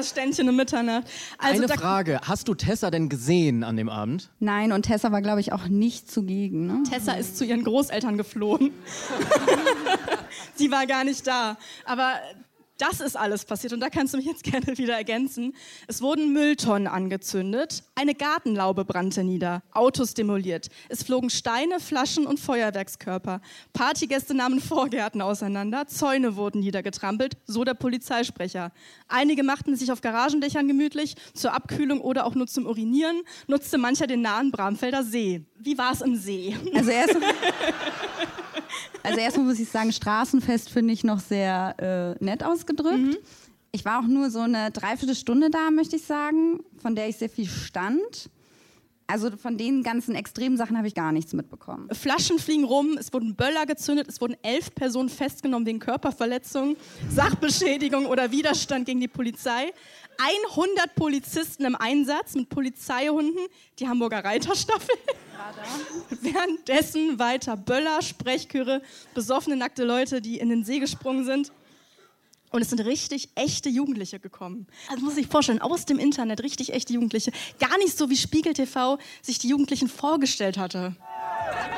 das 0.00 0.08
Ständchen 0.08 0.48
um 0.48 0.56
Mitternacht. 0.56 1.04
Also 1.38 1.62
Eine 1.62 1.72
Frage, 1.72 2.20
hast 2.22 2.48
du 2.48 2.54
Tessa 2.54 2.90
denn 2.90 3.08
gesehen 3.08 3.62
an 3.62 3.76
dem 3.76 3.88
Abend? 3.88 4.30
Nein, 4.40 4.72
und 4.72 4.82
Tessa 4.82 5.12
war, 5.12 5.22
glaube 5.22 5.40
ich, 5.40 5.52
auch 5.52 5.68
nicht 5.68 6.10
zugegen. 6.10 6.66
Ne? 6.66 6.82
Tessa 6.88 7.12
ist 7.12 7.36
zu 7.36 7.44
ihren 7.44 7.64
Großeltern 7.64 8.16
geflohen. 8.16 8.72
Sie 10.54 10.70
war 10.70 10.86
gar 10.86 11.04
nicht 11.04 11.26
da. 11.26 11.56
Aber 11.84 12.14
das 12.80 13.00
ist 13.00 13.16
alles 13.16 13.44
passiert 13.44 13.72
und 13.72 13.80
da 13.80 13.90
kannst 13.90 14.14
du 14.14 14.18
mich 14.18 14.26
jetzt 14.26 14.42
gerne 14.44 14.78
wieder 14.78 14.94
ergänzen. 14.94 15.54
Es 15.86 16.02
wurden 16.02 16.32
Mülltonnen 16.32 16.86
angezündet, 16.88 17.82
eine 17.94 18.14
Gartenlaube 18.14 18.84
brannte 18.84 19.22
nieder, 19.22 19.62
Autos 19.72 20.14
demoliert. 20.14 20.68
Es 20.88 21.02
flogen 21.02 21.30
Steine, 21.30 21.80
Flaschen 21.80 22.26
und 22.26 22.40
Feuerwerkskörper. 22.40 23.40
Partygäste 23.72 24.34
nahmen 24.34 24.60
Vorgärten 24.70 25.20
auseinander, 25.22 25.86
Zäune 25.86 26.36
wurden 26.36 26.60
niedergetrampelt, 26.60 27.36
so 27.46 27.64
der 27.64 27.74
Polizeisprecher. 27.74 28.72
Einige 29.08 29.42
machten 29.42 29.76
sich 29.76 29.92
auf 29.92 30.00
Garagendächern 30.00 30.68
gemütlich, 30.68 31.16
zur 31.34 31.52
Abkühlung 31.52 32.00
oder 32.00 32.26
auch 32.26 32.34
nur 32.34 32.46
zum 32.46 32.66
Urinieren, 32.66 33.22
nutzte 33.46 33.78
mancher 33.78 34.06
den 34.06 34.22
nahen 34.22 34.50
Bramfelder 34.50 35.02
See. 35.02 35.44
Wie 35.58 35.76
war 35.76 35.92
es 35.92 36.00
im 36.00 36.16
See? 36.16 36.56
Also 36.74 36.90
erst, 36.90 37.16
also 39.02 39.18
erstmal 39.18 39.46
muss 39.46 39.58
ich 39.58 39.68
sagen, 39.68 39.92
Straßenfest 39.92 40.70
finde 40.70 40.92
ich 40.92 41.04
noch 41.04 41.20
sehr 41.20 42.16
äh, 42.20 42.24
nett 42.24 42.44
ausgedrückt. 42.44 43.18
Ich 43.72 43.84
war 43.84 44.00
auch 44.00 44.06
nur 44.06 44.30
so 44.30 44.40
eine 44.40 44.70
Dreiviertelstunde 44.70 45.50
da, 45.50 45.70
möchte 45.70 45.96
ich 45.96 46.02
sagen, 46.02 46.60
von 46.82 46.94
der 46.94 47.08
ich 47.08 47.16
sehr 47.16 47.30
viel 47.30 47.46
stand. 47.46 48.30
Also 49.10 49.36
von 49.36 49.58
den 49.58 49.82
ganzen 49.82 50.14
extremen 50.14 50.56
Sachen 50.56 50.76
habe 50.76 50.86
ich 50.86 50.94
gar 50.94 51.10
nichts 51.10 51.32
mitbekommen. 51.32 51.88
Flaschen 51.92 52.38
fliegen 52.38 52.62
rum, 52.62 52.96
es 52.96 53.12
wurden 53.12 53.34
Böller 53.34 53.66
gezündet, 53.66 54.06
es 54.08 54.20
wurden 54.20 54.36
elf 54.42 54.72
Personen 54.72 55.08
festgenommen 55.08 55.66
wegen 55.66 55.80
Körperverletzung, 55.80 56.76
Sachbeschädigung 57.08 58.06
oder 58.06 58.30
Widerstand 58.30 58.86
gegen 58.86 59.00
die 59.00 59.08
Polizei. 59.08 59.72
100 60.52 60.94
Polizisten 60.94 61.64
im 61.64 61.74
Einsatz 61.74 62.36
mit 62.36 62.50
Polizeihunden, 62.50 63.46
die 63.80 63.88
Hamburger 63.88 64.24
Reiterstaffel. 64.24 64.94
Währenddessen 66.20 67.18
weiter 67.18 67.56
Böller, 67.56 68.02
Sprechchöre, 68.02 68.82
besoffene, 69.14 69.56
nackte 69.56 69.84
Leute, 69.84 70.20
die 70.20 70.38
in 70.38 70.48
den 70.48 70.64
See 70.64 70.78
gesprungen 70.78 71.24
sind. 71.24 71.52
Und 72.50 72.62
es 72.62 72.70
sind 72.70 72.80
richtig 72.80 73.30
echte 73.36 73.68
Jugendliche 73.68 74.18
gekommen. 74.18 74.66
Also 74.88 75.04
muss 75.04 75.16
ich 75.16 75.28
vorstellen, 75.28 75.62
aus 75.62 75.86
dem 75.86 75.98
Internet 76.00 76.42
richtig 76.42 76.72
echte 76.72 76.92
Jugendliche. 76.92 77.30
Gar 77.60 77.78
nicht 77.78 77.96
so, 77.96 78.10
wie 78.10 78.16
Spiegel 78.16 78.54
TV 78.54 78.98
sich 79.22 79.38
die 79.38 79.48
Jugendlichen 79.48 79.88
vorgestellt 79.88 80.58
hatte. 80.58 80.96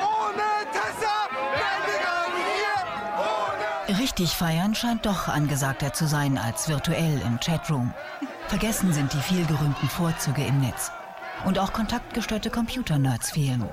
Ohne 0.01 0.43
Tessa 0.71 1.29
hier. 2.57 3.93
Ohne 3.93 3.99
Richtig 3.99 4.31
feiern 4.31 4.73
scheint 4.73 5.05
doch 5.05 5.27
angesagter 5.27 5.93
zu 5.93 6.07
sein 6.07 6.39
als 6.39 6.67
virtuell 6.67 7.21
im 7.23 7.39
Chatroom. 7.39 7.93
Vergessen 8.47 8.93
sind 8.93 9.13
die 9.13 9.21
vielgerühmten 9.21 9.89
Vorzüge 9.89 10.43
im 10.43 10.59
Netz. 10.59 10.91
Und 11.45 11.59
auch 11.59 11.73
kontaktgestörte 11.73 12.49
Computernerds 12.49 13.31
fehlen. 13.31 13.69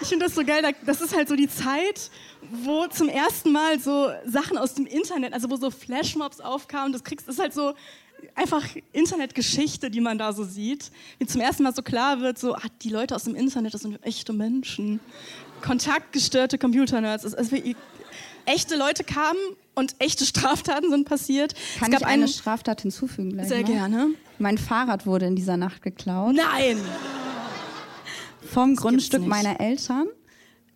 Ich 0.00 0.08
finde 0.08 0.26
das 0.26 0.34
so 0.34 0.44
geil. 0.44 0.62
da- 0.62 0.70
Das 0.86 1.00
ist 1.00 1.14
halt 1.14 1.28
so 1.28 1.36
die 1.36 1.48
Zeit, 1.48 2.10
wo 2.50 2.86
zum 2.86 3.08
ersten 3.08 3.52
Mal 3.52 3.78
so 3.80 4.08
Sachen 4.26 4.56
aus 4.58 4.74
dem 4.74 4.86
Internet, 4.86 5.32
also 5.32 5.50
wo 5.50 5.56
so 5.56 5.70
Flashmobs 5.70 6.40
aufkamen. 6.40 6.92
Das 6.92 7.04
kriegst, 7.04 7.28
ist 7.28 7.38
halt 7.40 7.52
so 7.52 7.74
einfach 8.34 8.64
Internetgeschichte, 8.92 9.90
die 9.90 10.00
man 10.00 10.18
da 10.18 10.32
so 10.32 10.44
sieht. 10.44 10.90
Wie 11.18 11.26
zum 11.26 11.40
ersten 11.40 11.62
Mal 11.62 11.74
so 11.74 11.82
klar 11.82 12.20
wird, 12.20 12.38
so, 12.38 12.54
ah, 12.54 12.60
die 12.82 12.90
Leute 12.90 13.14
aus 13.14 13.24
dem 13.24 13.34
Internet, 13.34 13.74
das 13.74 13.82
sind 13.82 13.98
echte 14.04 14.32
Menschen. 14.32 15.00
Kontaktgestörte 15.62 16.58
Computernerds. 16.58 17.22
Das 17.24 17.32
ist 17.34 17.38
Also, 17.52 17.56
echte 18.46 18.76
Leute 18.76 19.04
kamen 19.04 19.38
und 19.74 19.94
echte 19.98 20.24
Straftaten 20.24 20.90
sind 20.90 21.06
passiert. 21.08 21.54
Kann 21.78 21.88
es 21.92 21.94
ich 21.94 22.00
gab 22.00 22.02
eine 22.08 22.24
einen, 22.24 22.28
Straftat 22.28 22.80
hinzufügen 22.82 23.32
gleich 23.32 23.48
Sehr 23.48 23.60
noch? 23.62 23.68
gerne. 23.68 24.08
Mein 24.38 24.58
Fahrrad 24.58 25.06
wurde 25.06 25.26
in 25.26 25.36
dieser 25.36 25.56
Nacht 25.56 25.82
geklaut. 25.82 26.34
Nein! 26.34 26.78
Vom 28.42 28.76
Grundstück 28.76 29.20
nicht. 29.20 29.28
meiner 29.28 29.60
Eltern. 29.60 30.06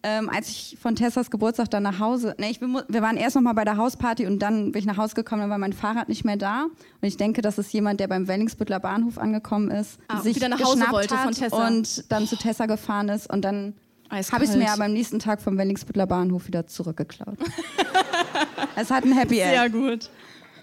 Ähm, 0.05 0.29
als 0.29 0.49
ich 0.49 0.77
von 0.83 0.97
Tessas 0.97 1.31
Geburtstag 1.31 1.71
dann 1.71 1.85
nach 1.85 2.01
Hause, 2.01 2.35
ne, 2.37 2.51
ich 2.51 2.59
bin, 2.59 2.77
wir 2.89 3.03
waren 3.03 3.17
erst 3.17 3.37
noch 3.37 3.43
mal 3.43 3.53
bei 3.53 3.63
der 3.65 3.77
Hausparty 3.77 4.27
und 4.27 4.41
dann 4.41 4.73
bin 4.73 4.81
ich 4.81 4.85
nach 4.85 4.97
Hause 4.97 5.15
gekommen, 5.15 5.43
dann 5.43 5.51
war 5.51 5.59
mein 5.59 5.73
Fahrrad 5.73 6.09
nicht 6.09 6.25
mehr 6.25 6.37
da. 6.37 6.65
Und 6.65 7.07
ich 7.09 7.17
denke, 7.17 7.41
das 7.41 7.57
ist 7.57 7.73
jemand, 7.73 8.01
der 8.01 8.09
beim 8.09 8.27
Wellingsbüttler 8.27 8.81
Bahnhof 8.81 9.17
angekommen 9.17 9.71
ist, 9.71 9.99
Ah, 10.09 10.21
sich 10.21 10.35
wieder 10.35 10.49
nach 10.49 10.61
Hause 10.61 10.85
wollte 10.91 11.17
von 11.17 11.33
Tessa. 11.33 11.69
und 11.69 12.11
dann 12.11 12.27
zu 12.27 12.35
Tessa 12.37 12.67
gefahren 12.67 13.09
ist 13.11 13.31
und 13.33 13.43
dann. 13.45 13.75
Habe 14.13 14.45
ich 14.45 14.51
mir 14.55 14.71
aber 14.71 14.85
am 14.85 14.93
nächsten 14.93 15.19
Tag 15.19 15.41
vom 15.41 15.57
Wellingsbüttler 15.57 16.07
Bahnhof 16.07 16.47
wieder 16.47 16.67
zurückgeklaut. 16.67 17.39
es 18.77 18.91
hat 18.91 19.05
ein 19.05 19.13
Happy 19.13 19.39
End. 19.39 19.53
Sehr 19.53 19.71
gut. 19.71 20.11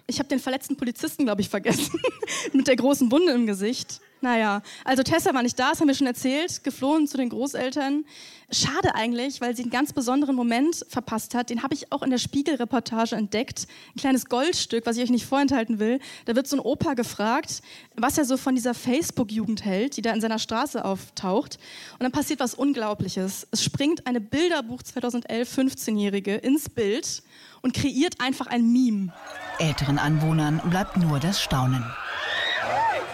Ich 0.08 0.20
habe 0.20 0.30
den 0.30 0.40
verletzten 0.40 0.76
Polizisten, 0.76 1.26
glaube 1.26 1.42
ich, 1.42 1.50
vergessen. 1.50 2.00
Mit 2.54 2.68
der 2.68 2.76
großen 2.76 3.12
Wunde 3.12 3.32
im 3.32 3.48
Gesicht. 3.48 4.02
Naja, 4.22 4.62
also 4.84 5.02
Tessa 5.02 5.34
war 5.34 5.44
nicht 5.44 5.58
da, 5.58 5.70
das 5.70 5.80
haben 5.80 5.88
wir 5.88 5.96
schon 5.96 6.08
erzählt, 6.08 6.64
geflohen 6.64 7.08
zu 7.08 7.16
den 7.16 7.30
Großeltern. 7.30 8.04
Schade 8.52 8.96
eigentlich, 8.96 9.40
weil 9.42 9.56
sie 9.56 9.62
einen 9.62 9.72
ganz 9.72 9.94
besonderen 9.94 10.36
Moment 10.36 10.86
verpasst 10.90 11.36
hat. 11.36 11.50
Den 11.50 11.64
habe 11.64 11.74
ich 11.74 11.92
auch 11.92 12.02
in 12.02 12.10
der 12.10 12.18
Spiegel-Reportage 12.18 13.16
entdeckt. 13.16 13.68
Ein 13.96 14.00
kleines 14.00 14.26
Goldstück, 14.26 14.86
was 14.86 14.98
ich 14.98 15.04
euch 15.04 15.10
nicht 15.10 15.26
vorenthalten 15.26 15.80
will. 15.80 16.00
Da 16.26 16.36
wird 16.36 16.48
so 16.48 16.58
ein 16.58 16.60
Opa 16.60 16.96
gefragt, 16.96 17.62
was 17.96 18.18
er 18.18 18.26
so 18.26 18.38
von 18.38 18.56
dieser 18.56 18.74
Facebook-Jugend 18.74 19.64
hält, 19.64 19.98
die 19.98 20.02
da 20.02 20.12
in 20.12 20.20
seiner 20.20 20.40
Straße 20.40 20.84
auftaucht. 20.84 21.60
Und 21.94 22.04
dann 22.04 22.12
passiert 22.12 22.40
was 22.40 22.56
Unglaubliches. 22.56 23.48
Es 23.52 23.64
springt 23.64 24.08
eine 24.08 24.20
Bilderbuch 24.20 24.84
2011 24.84 25.58
15-Jährige 25.58 26.36
ins 26.36 26.70
Bild 26.70 27.22
und 27.62 27.74
kreiert 27.74 28.20
einfach 28.20 28.48
ein 28.48 28.72
Meme. 28.72 29.14
Älteren 29.60 30.00
Anwohnern 30.00 30.60
bleibt 30.70 30.98
nur 30.98 31.20
das 31.20 31.42
Staunen. 31.42 31.86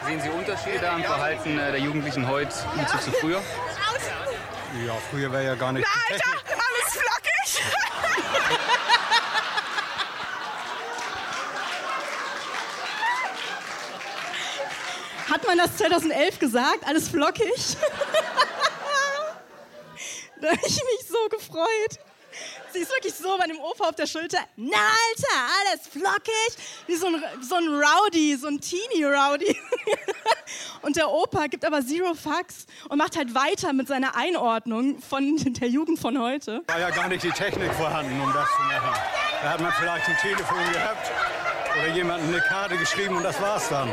Sehen 0.06 0.22
Sie 0.22 0.30
Unterschiede 0.30 0.88
am 0.88 1.04
Verhalten 1.04 1.58
äh, 1.58 1.72
der 1.72 1.80
Jugendlichen 1.80 2.28
heute 2.28 2.54
im 2.78 2.88
zu 2.88 3.12
früher? 3.12 3.42
Ja, 4.86 4.94
früher 5.10 5.32
wäre 5.32 5.46
ja 5.46 5.56
gar 5.56 5.72
nicht. 5.72 5.88
Alter, 6.12 6.30
alles 6.52 6.92
flockig. 6.92 7.64
Hat 15.32 15.48
man 15.48 15.58
das 15.58 15.76
2011 15.78 16.38
gesagt? 16.38 16.86
Alles 16.86 17.10
flockig? 17.10 17.50
da 20.40 20.50
habe 20.50 20.60
ich 20.68 20.84
mich 20.84 21.08
so 21.10 21.30
gefreut. 21.30 21.98
Sie 22.74 22.80
ist 22.80 22.92
wirklich 22.92 23.14
so 23.14 23.38
bei 23.38 23.48
dem 23.48 23.60
Opa 23.60 23.90
auf 23.90 23.96
der 23.96 24.06
Schulter. 24.06 24.40
Na, 24.58 24.78
Alter, 24.78 25.54
alles 25.62 25.88
flockig. 25.88 26.58
Wie 26.88 26.96
so 26.96 27.08
ein, 27.08 27.24
so 27.42 27.56
ein 27.56 27.68
Rowdy, 27.68 28.36
so 28.36 28.48
ein 28.48 28.60
Teenie-Rowdy. 28.60 29.58
Und 30.82 30.96
der 30.98 31.10
Opa 31.10 31.48
gibt 31.48 31.66
aber 31.66 31.82
zero 31.82 32.14
fucks 32.14 32.68
und 32.90 32.98
macht 32.98 33.18
halt 33.18 33.34
weiter 33.34 33.74
mit 33.74 33.88
seiner 33.88 34.16
Einordnung 34.16 35.00
von 35.00 35.36
der 35.38 35.68
Jugend 35.68 36.00
von 36.00 36.20
heute. 36.22 36.62
War 36.68 36.80
ja 36.80 36.92
gar 36.92 37.08
nicht 37.08 37.24
die 37.24 37.32
Technik 37.32 37.74
vorhanden, 37.74 38.20
um 38.22 38.32
das 38.32 38.48
zu 38.56 38.62
machen. 38.62 39.00
Da 39.42 39.50
hat 39.50 39.62
man 39.62 39.74
vielleicht 39.74 40.08
ein 40.08 40.18
Telefon 40.18 40.72
gehabt 40.72 41.12
oder 41.78 41.88
jemandem 41.96 42.30
eine 42.30 42.42
Karte 42.42 42.78
geschrieben 42.78 43.18
und 43.18 43.24
das 43.24 43.42
war's 43.42 43.68
dann. 43.70 43.90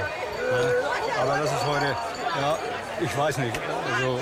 Aber 1.21 1.39
das 1.39 1.51
ist 1.51 1.67
heute, 1.67 1.97
ja, 2.41 2.59
ich 3.01 3.17
weiß 3.17 3.39
nicht. 3.39 3.59
Also, 3.95 4.21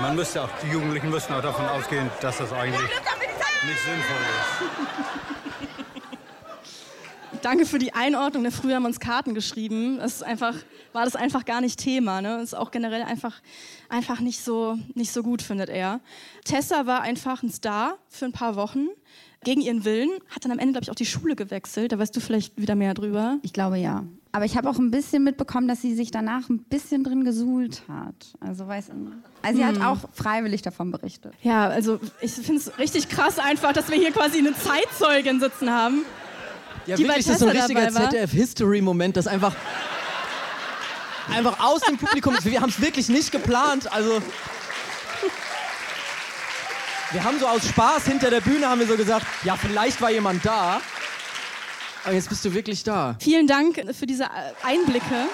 man 0.00 0.16
müsste 0.16 0.42
auch, 0.42 0.48
die 0.62 0.68
Jugendlichen 0.68 1.10
müssten 1.10 1.32
auch 1.32 1.42
davon 1.42 1.66
ausgehen, 1.66 2.10
dass 2.20 2.38
das 2.38 2.52
eigentlich 2.52 2.80
nicht 2.80 3.78
sinnvoll 3.84 4.16
ist. 4.30 5.16
Danke 7.42 7.66
für 7.66 7.78
die 7.78 7.94
Einordnung. 7.94 8.42
Ne, 8.42 8.50
Früher 8.50 8.76
haben 8.76 8.82
wir 8.82 8.88
uns 8.88 9.00
Karten 9.00 9.34
geschrieben. 9.34 9.98
Das 9.98 10.14
ist 10.16 10.22
einfach, 10.22 10.54
war 10.96 11.04
das 11.04 11.14
einfach 11.14 11.44
gar 11.44 11.60
nicht 11.60 11.78
Thema. 11.78 12.20
Ne? 12.20 12.38
Das 12.40 12.44
ist 12.44 12.54
auch 12.54 12.72
generell 12.72 13.02
einfach, 13.02 13.40
einfach 13.88 14.18
nicht, 14.18 14.42
so, 14.42 14.76
nicht 14.94 15.12
so 15.12 15.22
gut, 15.22 15.42
findet 15.42 15.68
er. 15.68 16.00
Tessa 16.44 16.86
war 16.86 17.02
einfach 17.02 17.44
ein 17.44 17.50
Star 17.50 17.98
für 18.08 18.24
ein 18.24 18.32
paar 18.32 18.56
Wochen. 18.56 18.88
Gegen 19.44 19.60
ihren 19.60 19.84
Willen. 19.84 20.10
Hat 20.30 20.44
dann 20.44 20.50
am 20.50 20.58
Ende, 20.58 20.72
glaube 20.72 20.84
ich, 20.84 20.90
auch 20.90 20.96
die 20.96 21.06
Schule 21.06 21.36
gewechselt. 21.36 21.92
Da 21.92 21.98
weißt 22.00 22.16
du 22.16 22.20
vielleicht 22.20 22.60
wieder 22.60 22.74
mehr 22.74 22.94
drüber. 22.94 23.38
Ich 23.42 23.52
glaube 23.52 23.78
ja. 23.78 24.02
Aber 24.32 24.44
ich 24.44 24.56
habe 24.56 24.68
auch 24.68 24.78
ein 24.78 24.90
bisschen 24.90 25.22
mitbekommen, 25.22 25.68
dass 25.68 25.82
sie 25.82 25.94
sich 25.94 26.10
danach 26.10 26.48
ein 26.48 26.58
bisschen 26.64 27.04
drin 27.04 27.24
gesuhlt 27.24 27.82
hat. 27.88 28.14
Also, 28.40 28.66
weiß, 28.66 28.90
also 29.42 29.56
sie 29.58 29.64
hat 29.64 29.76
Hm. 29.76 29.82
auch 29.82 29.98
freiwillig 30.12 30.62
davon 30.62 30.90
berichtet. 30.90 31.32
Ja, 31.42 31.68
also 31.68 32.00
ich 32.20 32.32
finde 32.32 32.56
es 32.56 32.76
richtig 32.78 33.08
krass 33.08 33.38
einfach, 33.38 33.72
dass 33.72 33.88
wir 33.88 33.96
hier 33.98 34.10
quasi 34.10 34.38
eine 34.38 34.52
Zeitzeugin 34.54 35.38
sitzen 35.38 35.70
haben. 35.70 36.04
Ja, 36.86 36.96
die 36.96 37.02
bei 37.04 37.08
wirklich, 37.10 37.26
das 37.26 37.34
ist 37.36 37.40
so 37.40 37.46
ein 37.46 37.56
richtiger. 37.56 37.90
ZDF-History-Moment, 37.90 39.16
das 39.16 39.26
einfach, 39.26 39.54
einfach 41.28 41.60
aus 41.60 41.80
dem 41.82 41.96
Publikum, 41.96 42.36
wir 42.42 42.60
haben 42.60 42.70
es 42.70 42.80
wirklich 42.80 43.08
nicht 43.08 43.32
geplant, 43.32 43.90
also... 43.92 44.22
Wir 47.12 47.22
haben 47.22 47.38
so 47.38 47.46
aus 47.46 47.66
Spaß 47.68 48.06
hinter 48.06 48.30
der 48.30 48.40
Bühne 48.40 48.68
haben 48.68 48.80
wir 48.80 48.86
so 48.86 48.96
gesagt, 48.96 49.24
ja, 49.44 49.56
vielleicht 49.56 50.00
war 50.00 50.10
jemand 50.10 50.44
da. 50.44 50.80
Aber 52.04 52.14
jetzt 52.14 52.28
bist 52.28 52.44
du 52.44 52.52
wirklich 52.52 52.82
da. 52.82 53.14
Vielen 53.20 53.46
Dank 53.46 53.80
für 53.96 54.06
diese 54.06 54.28
Einblicke. 54.62 55.28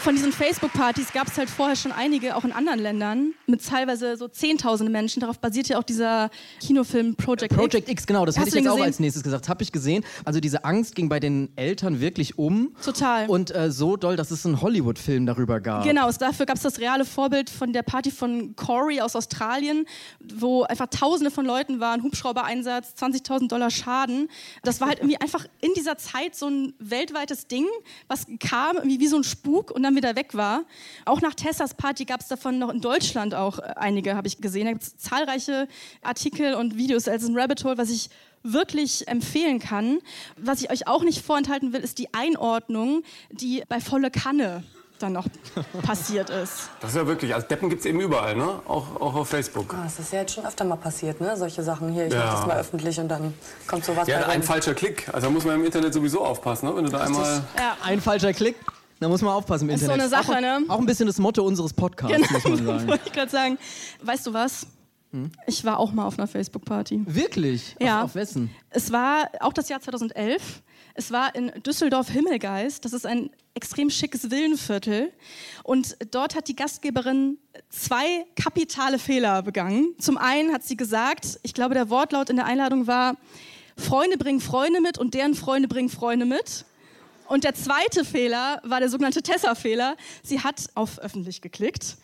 Von 0.00 0.14
diesen 0.14 0.30
Facebook-Partys 0.30 1.12
gab 1.12 1.26
es 1.26 1.36
halt 1.36 1.50
vorher 1.50 1.74
schon 1.74 1.90
einige, 1.90 2.36
auch 2.36 2.44
in 2.44 2.52
anderen 2.52 2.78
Ländern, 2.78 3.34
mit 3.46 3.66
teilweise 3.66 4.16
so 4.16 4.28
zehntausende 4.28 4.92
Menschen. 4.92 5.18
Darauf 5.20 5.40
basiert 5.40 5.66
ja 5.68 5.76
auch 5.76 5.82
dieser 5.82 6.30
Kinofilm 6.60 7.16
Project, 7.16 7.52
Project 7.52 7.88
X, 7.88 8.06
genau, 8.06 8.24
das 8.24 8.36
Hast 8.36 8.46
hätte 8.46 8.58
ich 8.58 8.64
jetzt 8.64 8.70
auch 8.70 8.76
gesehen? 8.76 8.86
als 8.86 9.00
nächstes 9.00 9.24
gesagt. 9.24 9.48
Habe 9.48 9.64
ich 9.64 9.72
gesehen. 9.72 10.04
Also 10.24 10.38
diese 10.38 10.64
Angst 10.64 10.94
ging 10.94 11.08
bei 11.08 11.18
den 11.18 11.50
Eltern 11.56 12.00
wirklich 12.00 12.38
um. 12.38 12.76
Total. 12.82 13.28
Und 13.28 13.52
äh, 13.52 13.72
so 13.72 13.96
doll, 13.96 14.14
dass 14.14 14.30
es 14.30 14.46
einen 14.46 14.62
Hollywood-Film 14.62 15.26
darüber 15.26 15.60
gab. 15.60 15.82
Genau, 15.82 16.08
es, 16.08 16.16
dafür 16.16 16.46
gab 16.46 16.56
es 16.56 16.62
das 16.62 16.78
reale 16.78 17.04
Vorbild 17.04 17.50
von 17.50 17.72
der 17.72 17.82
Party 17.82 18.12
von 18.12 18.54
Corey 18.54 19.00
aus 19.00 19.16
Australien, 19.16 19.84
wo 20.20 20.62
einfach 20.62 20.86
Tausende 20.86 21.32
von 21.32 21.44
Leuten 21.44 21.80
waren, 21.80 22.04
Hubschrauber-Einsatz, 22.04 22.94
20.000 23.00 23.48
Dollar 23.48 23.70
Schaden. 23.70 24.28
Das 24.62 24.80
war 24.80 24.88
halt 24.88 25.00
irgendwie 25.00 25.20
einfach 25.20 25.44
in 25.60 25.72
dieser 25.74 25.98
Zeit 25.98 26.36
so 26.36 26.46
ein 26.46 26.74
weltweites 26.78 27.48
Ding, 27.48 27.66
was 28.06 28.26
kam 28.38 28.76
irgendwie 28.76 29.00
wie 29.00 29.08
so 29.08 29.16
ein 29.16 29.24
Spuk 29.24 29.72
und 29.72 29.82
dann 29.82 29.87
wieder 29.96 30.16
weg 30.16 30.34
war. 30.34 30.62
Auch 31.04 31.20
nach 31.20 31.34
Tessas 31.34 31.74
Party 31.74 32.04
gab 32.04 32.20
es 32.20 32.28
davon 32.28 32.58
noch 32.58 32.70
in 32.70 32.80
Deutschland 32.80 33.34
auch 33.34 33.58
äh, 33.58 33.72
einige, 33.76 34.16
habe 34.16 34.26
ich 34.28 34.40
gesehen. 34.40 34.66
Da 34.66 34.72
gibt 34.72 34.82
es 34.84 34.96
zahlreiche 34.96 35.68
Artikel 36.02 36.54
und 36.54 36.76
Videos 36.76 37.08
als 37.08 37.24
ein 37.24 37.38
Rabbit 37.38 37.64
Hole, 37.64 37.78
was 37.78 37.90
ich 37.90 38.10
wirklich 38.42 39.08
empfehlen 39.08 39.58
kann. 39.58 39.98
Was 40.36 40.62
ich 40.62 40.70
euch 40.70 40.86
auch 40.86 41.02
nicht 41.02 41.24
vorenthalten 41.24 41.72
will, 41.72 41.80
ist 41.80 41.98
die 41.98 42.12
Einordnung, 42.14 43.02
die 43.30 43.62
bei 43.68 43.80
volle 43.80 44.10
Kanne 44.10 44.62
dann 45.00 45.12
noch 45.12 45.26
passiert 45.82 46.28
ist. 46.30 46.70
Das 46.80 46.90
ist 46.90 46.96
ja 46.96 47.06
wirklich, 47.06 47.32
also 47.32 47.46
Deppen 47.46 47.68
gibt 47.68 47.80
es 47.80 47.86
eben 47.86 48.00
überall, 48.00 48.34
ne? 48.34 48.60
Auch, 48.66 49.00
auch 49.00 49.14
auf 49.14 49.28
Facebook. 49.28 49.72
Ah, 49.74 49.84
Das 49.84 49.98
ist 50.00 50.12
ja 50.12 50.20
jetzt 50.20 50.34
schon 50.34 50.44
öfter 50.44 50.64
mal 50.64 50.74
passiert, 50.74 51.20
ne? 51.20 51.36
Solche 51.36 51.62
Sachen 51.62 51.92
hier. 51.92 52.06
Ich 52.08 52.12
Ja. 52.12 52.24
mach 52.24 52.34
das 52.34 52.46
mal 52.46 52.56
öffentlich 52.58 52.98
und 52.98 53.08
dann 53.08 53.32
kommt 53.68 53.84
sowas 53.84 54.08
Ja, 54.08 54.18
bei 54.20 54.26
ein 54.26 54.42
falscher 54.42 54.74
Klick. 54.74 55.08
Also 55.12 55.28
da 55.28 55.32
muss 55.32 55.44
man 55.44 55.54
im 55.56 55.64
Internet 55.64 55.94
sowieso 55.94 56.24
aufpassen, 56.24 56.66
ne? 56.68 56.74
Wenn 56.76 56.84
du 56.84 56.90
da 56.90 56.98
einmal. 57.00 57.42
Ja. 57.56 57.76
Ein 57.84 58.00
falscher 58.00 58.32
Klick, 58.32 58.56
da 59.00 59.08
muss 59.08 59.22
man 59.22 59.32
aufpassen 59.32 59.68
im 59.68 59.74
Ist 59.74 59.80
so 59.84 59.92
Internet. 59.92 60.12
eine 60.12 60.22
Sache, 60.24 60.36
auch, 60.36 60.40
ne? 60.40 60.64
Auch 60.68 60.78
ein 60.80 60.86
bisschen 60.86 61.06
das 61.06 61.18
Motto 61.18 61.42
unseres 61.44 61.72
Podcasts, 61.72 62.30
muss 62.30 62.44
man 62.44 62.56
sagen. 62.66 62.88
wollte 62.88 63.06
ich 63.06 63.12
gerade 63.12 63.30
sagen. 63.30 63.58
Weißt 64.02 64.26
du 64.26 64.32
was? 64.32 64.66
Hm? 65.12 65.30
Ich 65.46 65.64
war 65.64 65.78
auch 65.78 65.92
mal 65.92 66.04
auf 66.06 66.18
einer 66.18 66.26
Facebook-Party. 66.28 67.02
Wirklich? 67.06 67.76
Ja. 67.80 67.98
Auf, 68.00 68.10
auf 68.10 68.14
wessen? 68.14 68.50
Es 68.70 68.92
war 68.92 69.28
auch 69.40 69.52
das 69.52 69.68
Jahr 69.68 69.80
2011. 69.80 70.62
Es 70.94 71.10
war 71.12 71.34
in 71.34 71.50
Düsseldorf-Himmelgeist. 71.64 72.84
Das 72.84 72.92
ist 72.92 73.06
ein 73.06 73.30
extrem 73.54 73.88
schickes 73.88 74.30
Villenviertel. 74.30 75.12
Und 75.62 75.96
dort 76.10 76.34
hat 76.34 76.48
die 76.48 76.56
Gastgeberin 76.56 77.38
zwei 77.70 78.26
kapitale 78.36 78.98
Fehler 78.98 79.42
begangen. 79.42 79.94
Zum 79.98 80.18
einen 80.18 80.52
hat 80.52 80.64
sie 80.64 80.76
gesagt, 80.76 81.38
ich 81.42 81.54
glaube, 81.54 81.74
der 81.74 81.88
Wortlaut 81.88 82.30
in 82.30 82.36
der 82.36 82.44
Einladung 82.46 82.86
war, 82.86 83.16
Freunde 83.76 84.18
bringen 84.18 84.40
Freunde 84.40 84.80
mit 84.80 84.98
und 84.98 85.14
deren 85.14 85.34
Freunde 85.34 85.68
bringen 85.68 85.88
Freunde 85.88 86.26
mit. 86.26 86.64
Und 87.28 87.44
der 87.44 87.54
zweite 87.54 88.04
Fehler 88.04 88.60
war 88.64 88.80
der 88.80 88.88
sogenannte 88.88 89.22
Tessa-Fehler. 89.22 89.96
Sie 90.22 90.40
hat 90.40 90.66
auf 90.74 90.98
öffentlich 90.98 91.40
geklickt. 91.40 91.96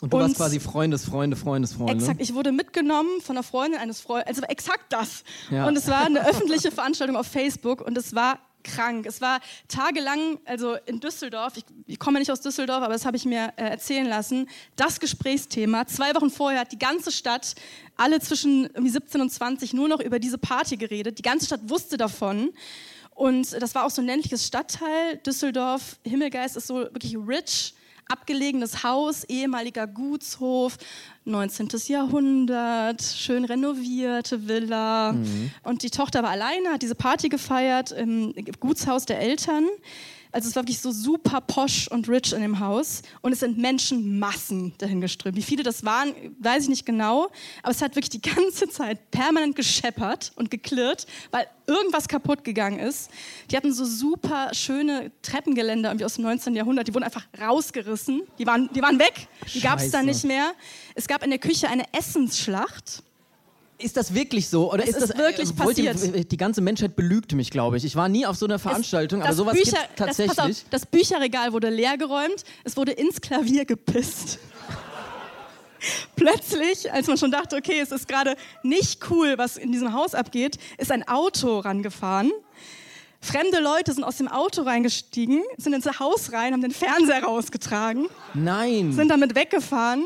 Und 0.00 0.12
du 0.12 0.18
warst 0.18 0.36
quasi 0.36 0.60
Freundes, 0.60 1.04
Freunde, 1.04 1.36
Freundes, 1.36 1.72
Freunde. 1.72 1.94
Exakt, 1.94 2.20
ich 2.20 2.32
wurde 2.32 2.52
mitgenommen 2.52 3.20
von 3.20 3.36
einer 3.36 3.42
Freundin 3.42 3.80
eines 3.80 4.00
Freundes, 4.00 4.28
also 4.28 4.42
exakt 4.42 4.92
das. 4.92 5.24
Ja. 5.50 5.66
Und 5.66 5.76
es 5.76 5.88
war 5.88 6.06
eine 6.06 6.24
öffentliche 6.28 6.70
Veranstaltung 6.70 7.16
auf 7.16 7.26
Facebook 7.26 7.80
und 7.80 7.98
es 7.98 8.14
war 8.14 8.38
krank. 8.62 9.06
Es 9.06 9.20
war 9.20 9.40
tagelang, 9.66 10.38
also 10.44 10.76
in 10.86 11.00
Düsseldorf, 11.00 11.56
ich, 11.56 11.64
ich 11.86 11.98
komme 11.98 12.18
nicht 12.18 12.30
aus 12.30 12.40
Düsseldorf, 12.40 12.82
aber 12.82 12.92
das 12.92 13.06
habe 13.06 13.16
ich 13.16 13.24
mir 13.24 13.52
äh, 13.56 13.64
erzählen 13.64 14.06
lassen, 14.06 14.48
das 14.76 15.00
Gesprächsthema. 15.00 15.86
Zwei 15.86 16.14
Wochen 16.14 16.30
vorher 16.30 16.60
hat 16.60 16.72
die 16.72 16.78
ganze 16.78 17.10
Stadt, 17.10 17.54
alle 17.96 18.20
zwischen 18.20 18.64
irgendwie 18.66 18.90
17 18.90 19.20
und 19.20 19.30
20, 19.30 19.72
nur 19.74 19.88
noch 19.88 20.00
über 20.00 20.18
diese 20.18 20.38
Party 20.38 20.76
geredet. 20.76 21.18
Die 21.18 21.22
ganze 21.22 21.46
Stadt 21.46 21.60
wusste 21.64 21.96
davon. 21.96 22.50
Und 23.18 23.60
das 23.60 23.74
war 23.74 23.84
auch 23.84 23.90
so 23.90 24.00
ein 24.00 24.06
ländliches 24.06 24.46
Stadtteil. 24.46 25.16
Düsseldorf, 25.26 25.96
Himmelgeist 26.04 26.56
ist 26.56 26.68
so 26.68 26.76
wirklich 26.76 27.16
rich, 27.16 27.74
abgelegenes 28.06 28.84
Haus, 28.84 29.24
ehemaliger 29.24 29.88
Gutshof, 29.88 30.78
19. 31.24 31.68
Jahrhundert, 31.88 33.02
schön 33.02 33.44
renovierte 33.44 34.46
Villa. 34.46 35.14
Mhm. 35.14 35.50
Und 35.64 35.82
die 35.82 35.90
Tochter 35.90 36.22
war 36.22 36.30
alleine, 36.30 36.70
hat 36.70 36.82
diese 36.82 36.94
Party 36.94 37.28
gefeiert 37.28 37.90
im 37.90 38.34
Gutshaus 38.60 39.04
der 39.04 39.18
Eltern. 39.18 39.66
Also 40.38 40.50
es 40.50 40.54
war 40.54 40.62
wirklich 40.62 40.78
so 40.78 40.92
super 40.92 41.40
posch 41.40 41.88
und 41.88 42.08
rich 42.08 42.32
in 42.32 42.40
dem 42.40 42.60
Haus. 42.60 43.02
Und 43.22 43.32
es 43.32 43.40
sind 43.40 43.58
Menschenmassen 43.58 44.72
dahin 44.78 45.00
geströmt. 45.00 45.36
Wie 45.36 45.42
viele 45.42 45.64
das 45.64 45.84
waren, 45.84 46.14
weiß 46.38 46.62
ich 46.62 46.68
nicht 46.68 46.86
genau. 46.86 47.26
Aber 47.64 47.72
es 47.72 47.82
hat 47.82 47.96
wirklich 47.96 48.10
die 48.10 48.20
ganze 48.36 48.68
Zeit 48.68 49.10
permanent 49.10 49.56
gescheppert 49.56 50.30
und 50.36 50.48
geklirrt, 50.48 51.08
weil 51.32 51.48
irgendwas 51.66 52.06
kaputt 52.06 52.44
gegangen 52.44 52.78
ist. 52.78 53.10
Die 53.50 53.56
hatten 53.56 53.72
so 53.72 53.84
super 53.84 54.54
schöne 54.54 55.10
Treppengeländer 55.22 55.88
irgendwie 55.88 56.04
aus 56.04 56.14
dem 56.14 56.22
19. 56.22 56.54
Jahrhundert. 56.54 56.86
Die 56.86 56.94
wurden 56.94 57.02
einfach 57.02 57.26
rausgerissen. 57.40 58.22
Die 58.38 58.46
waren, 58.46 58.70
die 58.72 58.80
waren 58.80 59.00
weg. 59.00 59.26
Die 59.52 59.60
gab 59.60 59.80
es 59.80 59.90
dann 59.90 60.06
Scheiße. 60.06 60.06
nicht 60.06 60.36
mehr. 60.36 60.52
Es 60.94 61.08
gab 61.08 61.24
in 61.24 61.30
der 61.30 61.40
Küche 61.40 61.68
eine 61.68 61.82
Essensschlacht. 61.92 63.02
Ist 63.80 63.96
das 63.96 64.12
wirklich 64.12 64.48
so? 64.48 64.72
Oder 64.72 64.82
Es 64.82 64.90
ist 64.96 65.00
das 65.10 65.16
wirklich 65.16 65.50
äh, 65.50 65.58
wollt 65.64 65.78
ihr- 65.78 65.92
passiert. 65.92 66.32
Die 66.32 66.36
ganze 66.36 66.60
Menschheit 66.60 66.96
belügt 66.96 67.32
mich, 67.34 67.50
glaube 67.50 67.76
ich. 67.76 67.84
Ich 67.84 67.94
war 67.94 68.08
nie 68.08 68.26
auf 68.26 68.36
so 68.36 68.44
einer 68.46 68.58
Veranstaltung, 68.58 69.20
aber 69.20 69.28
Das 69.28 69.36
sowas 69.36 69.54
gibt 69.54 69.68
Das, 69.72 69.78
tatsächlich. 69.94 70.36
pass 70.36 70.50
auf, 70.50 70.64
das 70.70 70.86
Bücherregal 70.86 71.52
wurde 71.52 71.70
leergeräumt, 71.70 72.42
es 72.64 72.76
wurde 72.76 72.90
ins 72.92 73.20
Klavier 73.20 73.64
gepisst. 73.64 74.38
Plötzlich, 76.16 76.92
als 76.92 77.06
man 77.06 77.16
schon 77.16 77.30
dachte, 77.30 77.54
okay, 77.56 77.78
es 77.80 77.92
ist 77.92 78.08
gerade 78.08 78.34
nicht 78.64 79.08
cool, 79.10 79.34
was 79.38 79.56
in 79.56 79.70
diesem 79.70 79.92
Haus 79.92 80.14
abgeht, 80.14 80.58
ist 80.76 80.90
ein 80.90 81.06
Auto 81.06 81.60
rangefahren. 81.60 82.32
Fremde 83.20 83.60
Leute 83.60 83.92
sind 83.92 84.04
aus 84.04 84.16
dem 84.16 84.28
Auto 84.28 84.62
reingestiegen, 84.62 85.42
sind 85.56 85.72
ins 85.72 85.86
Haus 86.00 86.32
rein, 86.32 86.52
haben 86.52 86.62
den 86.62 86.70
Fernseher 86.72 87.22
rausgetragen, 87.24 88.06
Nein. 88.34 88.92
sind 88.92 89.08
damit 89.08 89.34
weggefahren. 89.36 90.04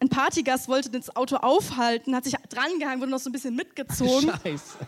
Ein 0.00 0.08
Partygast 0.08 0.68
wollte 0.68 0.90
das 0.90 1.14
Auto 1.14 1.36
aufhalten, 1.36 2.14
hat 2.14 2.24
sich 2.24 2.34
drangehangen, 2.48 3.00
wurde 3.00 3.10
noch 3.10 3.18
so 3.18 3.28
ein 3.28 3.32
bisschen 3.32 3.54
mitgezogen. 3.54 4.30
Scheiße. 4.44 4.78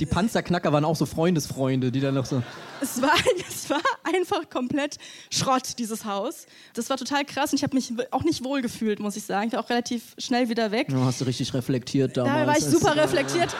Die 0.00 0.06
Panzerknacker 0.06 0.72
waren 0.72 0.84
auch 0.84 0.96
so 0.96 1.06
Freundesfreunde, 1.06 1.92
die 1.92 2.00
dann 2.00 2.14
noch 2.14 2.24
so. 2.26 2.42
Es 2.80 3.00
war, 3.00 3.12
es 3.48 3.70
war 3.70 3.80
einfach 4.02 4.48
komplett 4.50 4.96
Schrott, 5.30 5.78
dieses 5.78 6.04
Haus. 6.04 6.46
Das 6.72 6.90
war 6.90 6.96
total 6.96 7.24
krass 7.24 7.52
und 7.52 7.58
ich 7.58 7.62
habe 7.62 7.76
mich 7.76 7.92
auch 8.10 8.24
nicht 8.24 8.42
wohl 8.42 8.60
gefühlt, 8.62 8.98
muss 8.98 9.14
ich 9.16 9.24
sagen. 9.24 9.48
Ich 9.48 9.52
war 9.52 9.60
auch 9.62 9.70
relativ 9.70 10.14
schnell 10.18 10.48
wieder 10.48 10.72
weg. 10.72 10.88
Ja, 10.90 10.98
hast 11.04 11.20
du 11.20 11.26
richtig 11.26 11.54
reflektiert 11.54 12.16
damals. 12.16 12.34
Da 12.40 12.46
war 12.46 12.58
ich 12.58 12.64
super 12.64 12.96
reflektiert. 12.96 13.54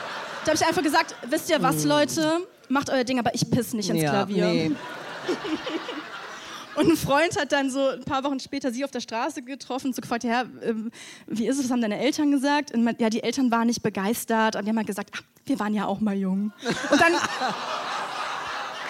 Da 0.45 0.53
habe 0.53 0.57
ich 0.61 0.67
einfach 0.67 0.83
gesagt, 0.83 1.15
wisst 1.29 1.49
ihr 1.51 1.63
was, 1.63 1.85
Mm. 1.85 1.89
Leute? 1.89 2.39
Macht 2.69 2.91
euer 2.91 3.05
Ding, 3.05 3.19
aber 3.19 3.35
ich 3.35 3.49
piss 3.51 3.73
nicht 3.75 3.91
ins 3.91 4.03
Ja, 4.03 4.11
Klavier. 4.11 4.47
nee. 4.47 4.71
Und 6.77 6.91
ein 6.91 6.97
Freund 6.97 7.39
hat 7.39 7.53
dann 7.53 7.71
so 7.71 7.89
ein 7.89 8.05
paar 8.05 8.25
Wochen 8.25 8.41
später 8.41 8.71
sie 8.73 8.85
auf 8.85 8.91
der 8.91 9.01
Straße 9.01 9.43
getroffen 9.43 9.89
und 9.89 9.97
so 9.97 10.03
gefragt, 10.03 10.25
ja, 10.25 10.45
ähm, 10.63 10.91
wie 11.27 11.47
ist 11.47 11.59
es, 11.59 11.65
was 11.65 11.71
haben 11.71 11.81
deine 11.81 11.99
Eltern 11.99 12.31
gesagt? 12.31 12.75
Und 12.75 12.85
man, 12.85 12.97
ja, 12.99 13.11
die 13.11 13.23
Eltern 13.23 13.51
waren 13.51 13.67
nicht 13.67 13.83
begeistert 13.83 14.57
und 14.57 14.65
die 14.65 14.71
haben 14.71 14.77
halt 14.77 14.87
gesagt, 14.87 15.11
ach, 15.15 15.23
wir 15.47 15.59
waren 15.61 15.75
ja 15.75 15.87
auch 15.87 16.01
mal 16.01 16.17
jung. 16.17 16.53
Und 16.91 17.01
dann, 17.01 17.13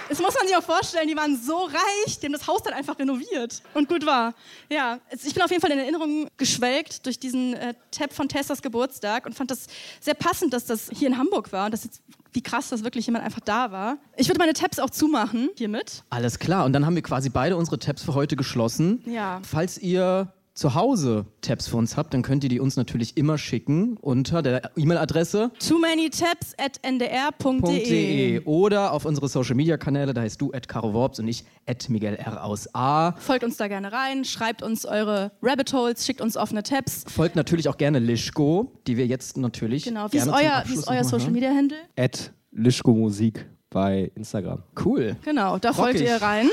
das 0.08 0.20
muss 0.20 0.34
man 0.34 0.46
sich 0.46 0.56
auch 0.56 0.62
vorstellen, 0.62 1.08
die 1.08 1.16
waren 1.16 1.40
so 1.40 1.56
reich, 1.64 2.18
die 2.18 2.26
haben 2.26 2.32
das 2.32 2.46
Haus 2.46 2.62
dann 2.62 2.74
einfach 2.74 2.98
renoviert 2.98 3.62
und 3.74 3.88
gut 3.88 4.04
war. 4.06 4.34
Ja, 4.70 4.98
ich 5.10 5.34
bin 5.34 5.42
auf 5.42 5.50
jeden 5.50 5.60
Fall 5.60 5.70
in 5.70 5.78
Erinnerung 5.78 6.28
geschwelgt 6.36 7.06
durch 7.06 7.18
diesen 7.18 7.54
äh, 7.54 7.74
Tab 7.90 8.12
von 8.12 8.28
Tessas 8.28 8.62
Geburtstag 8.62 9.26
und 9.26 9.34
fand 9.34 9.50
das 9.50 9.66
sehr 10.00 10.14
passend, 10.14 10.52
dass 10.52 10.66
das 10.66 10.90
hier 10.92 11.08
in 11.08 11.18
Hamburg 11.18 11.52
war 11.52 11.66
und 11.66 11.72
dass 11.72 11.84
jetzt, 11.84 12.02
wie 12.32 12.42
krass, 12.42 12.68
dass 12.68 12.84
wirklich 12.84 13.06
jemand 13.06 13.24
einfach 13.24 13.40
da 13.40 13.70
war. 13.72 13.98
Ich 14.16 14.28
würde 14.28 14.38
meine 14.38 14.52
Tabs 14.52 14.78
auch 14.78 14.90
zumachen 14.90 15.50
hiermit. 15.56 16.02
Alles 16.10 16.38
klar. 16.38 16.64
Und 16.64 16.72
dann 16.72 16.84
haben 16.84 16.94
wir 16.94 17.02
quasi 17.02 17.30
beide 17.30 17.56
unsere 17.56 17.78
Tabs 17.78 18.02
für 18.02 18.14
heute 18.14 18.36
geschlossen. 18.36 19.02
Ja. 19.06 19.40
Falls 19.48 19.78
ihr 19.78 20.32
zu 20.54 20.74
Hause 20.74 21.26
Tabs 21.40 21.66
für 21.68 21.76
uns 21.76 21.96
habt, 21.96 22.14
dann 22.14 22.22
könnt 22.22 22.44
ihr 22.44 22.48
die 22.48 22.60
uns 22.60 22.76
natürlich 22.76 23.16
immer 23.16 23.38
schicken 23.38 23.96
unter 24.00 24.40
der 24.40 24.70
E-Mail-Adresse 24.76 25.50
Too 25.58 25.78
many 25.78 26.10
tabs 26.10 26.54
at 26.58 26.78
ndr.de. 26.82 27.84
.de 27.84 28.40
oder 28.44 28.92
auf 28.92 29.04
unsere 29.04 29.28
Social 29.28 29.56
Media 29.56 29.76
Kanäle, 29.76 30.14
da 30.14 30.20
heißt 30.20 30.40
du 30.40 30.52
at 30.52 30.68
Caro 30.68 30.94
Worps 30.94 31.18
und 31.18 31.26
ich 31.28 31.44
at 31.66 31.88
Miguel 31.88 32.14
R 32.14 32.44
aus 32.44 32.72
A. 32.74 33.12
Folgt 33.18 33.44
uns 33.44 33.56
da 33.56 33.66
gerne 33.68 33.92
rein, 33.92 34.24
schreibt 34.24 34.62
uns 34.62 34.86
eure 34.86 35.32
Rabbit 35.42 35.72
Holes, 35.72 36.06
schickt 36.06 36.20
uns 36.20 36.36
offene 36.36 36.62
Tabs. 36.62 37.04
Folgt 37.08 37.34
natürlich 37.34 37.68
auch 37.68 37.76
gerne 37.76 37.98
Lischko, 37.98 38.72
die 38.86 38.96
wir 38.96 39.06
jetzt 39.06 39.36
natürlich 39.36 39.84
Genau, 39.84 40.06
wie 40.10 40.18
ist 40.18 40.28
euer, 40.28 40.62
wie 40.66 40.74
ist 40.74 40.88
euer 40.88 41.04
Social. 41.04 41.30
Media 41.30 41.50
Handle? 41.50 41.78
At 41.96 42.32
Lischko 42.52 42.92
Musik 42.92 43.44
bei 43.70 44.12
Instagram. 44.14 44.62
Cool. 44.84 45.16
Genau, 45.24 45.58
da 45.58 45.72
folgt 45.72 45.96
Rockig. 45.96 46.08
ihr 46.08 46.22
rein. 46.22 46.48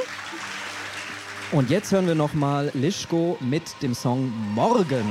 Und 1.51 1.69
jetzt 1.69 1.91
hören 1.91 2.07
wir 2.07 2.15
nochmal 2.15 2.71
Lischko 2.73 3.37
mit 3.41 3.63
dem 3.81 3.93
Song 3.93 4.31
Morgen. 4.55 5.03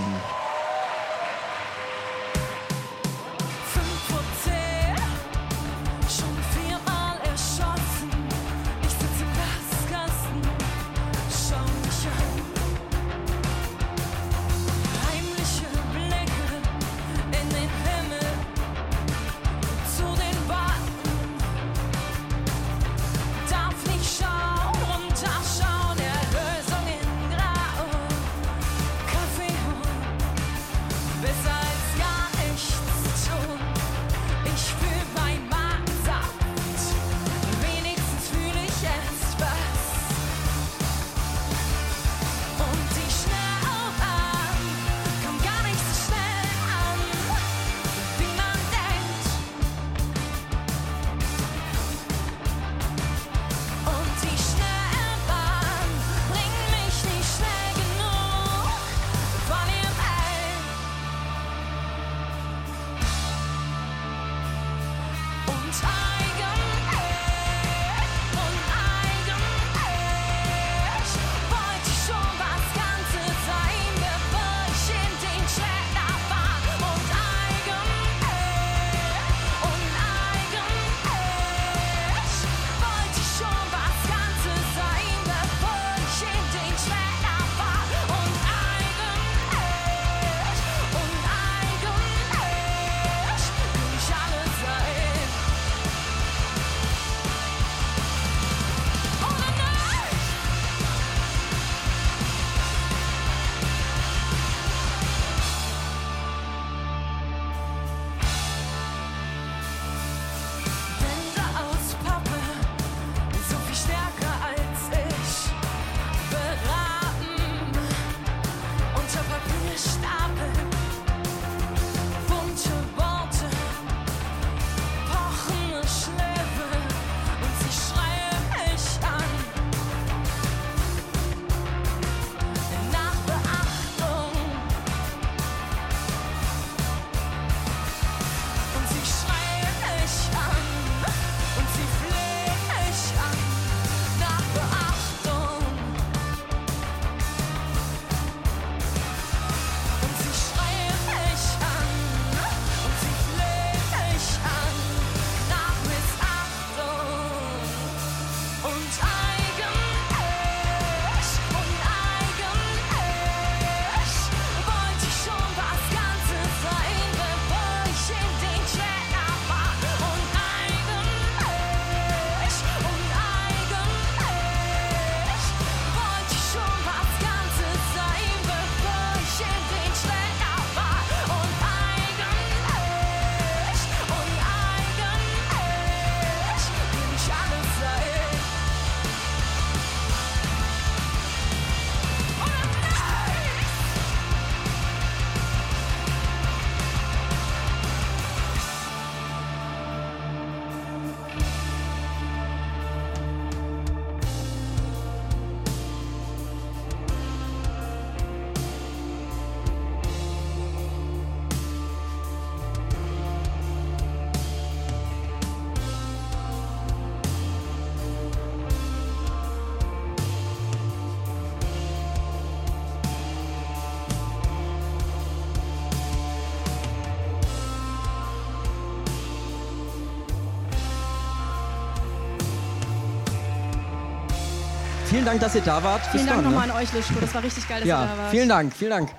Vielen 235.11 235.25
Dank, 235.25 235.41
dass 235.41 235.55
ihr 235.55 235.61
da 235.61 235.83
wart. 235.83 236.01
Vielen 236.07 236.25
Bis 236.25 236.27
Dank 236.27 236.43
dann, 236.43 236.53
nochmal 236.53 236.69
ne? 236.69 236.75
an 236.75 236.81
euch, 236.83 236.93
Lischko. 236.93 237.15
Das 237.21 237.35
war 237.35 237.43
richtig 237.43 237.69
geil, 237.69 237.81
dass 237.81 237.89
ihr 237.89 237.95
da 237.95 238.05
Ja, 238.05 238.19
wart. 238.19 238.31
vielen 238.31 238.49
Dank, 238.49 238.73
vielen 238.75 238.91
Dank. 238.91 239.11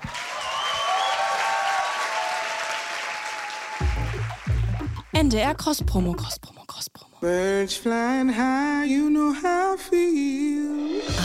NDR 5.12 5.54
Cross 5.54 5.82
Promo, 5.84 6.12
Cross 6.14 6.38
Promo, 6.40 6.64
Cross 6.66 6.90
Promo. 6.90 7.16
Birds 7.20 7.74
flying 7.76 8.30
high, 8.30 8.84
you 8.86 9.10
know 9.10 9.32
how 9.32 9.74
I 9.74 9.76
feel. 9.78 10.61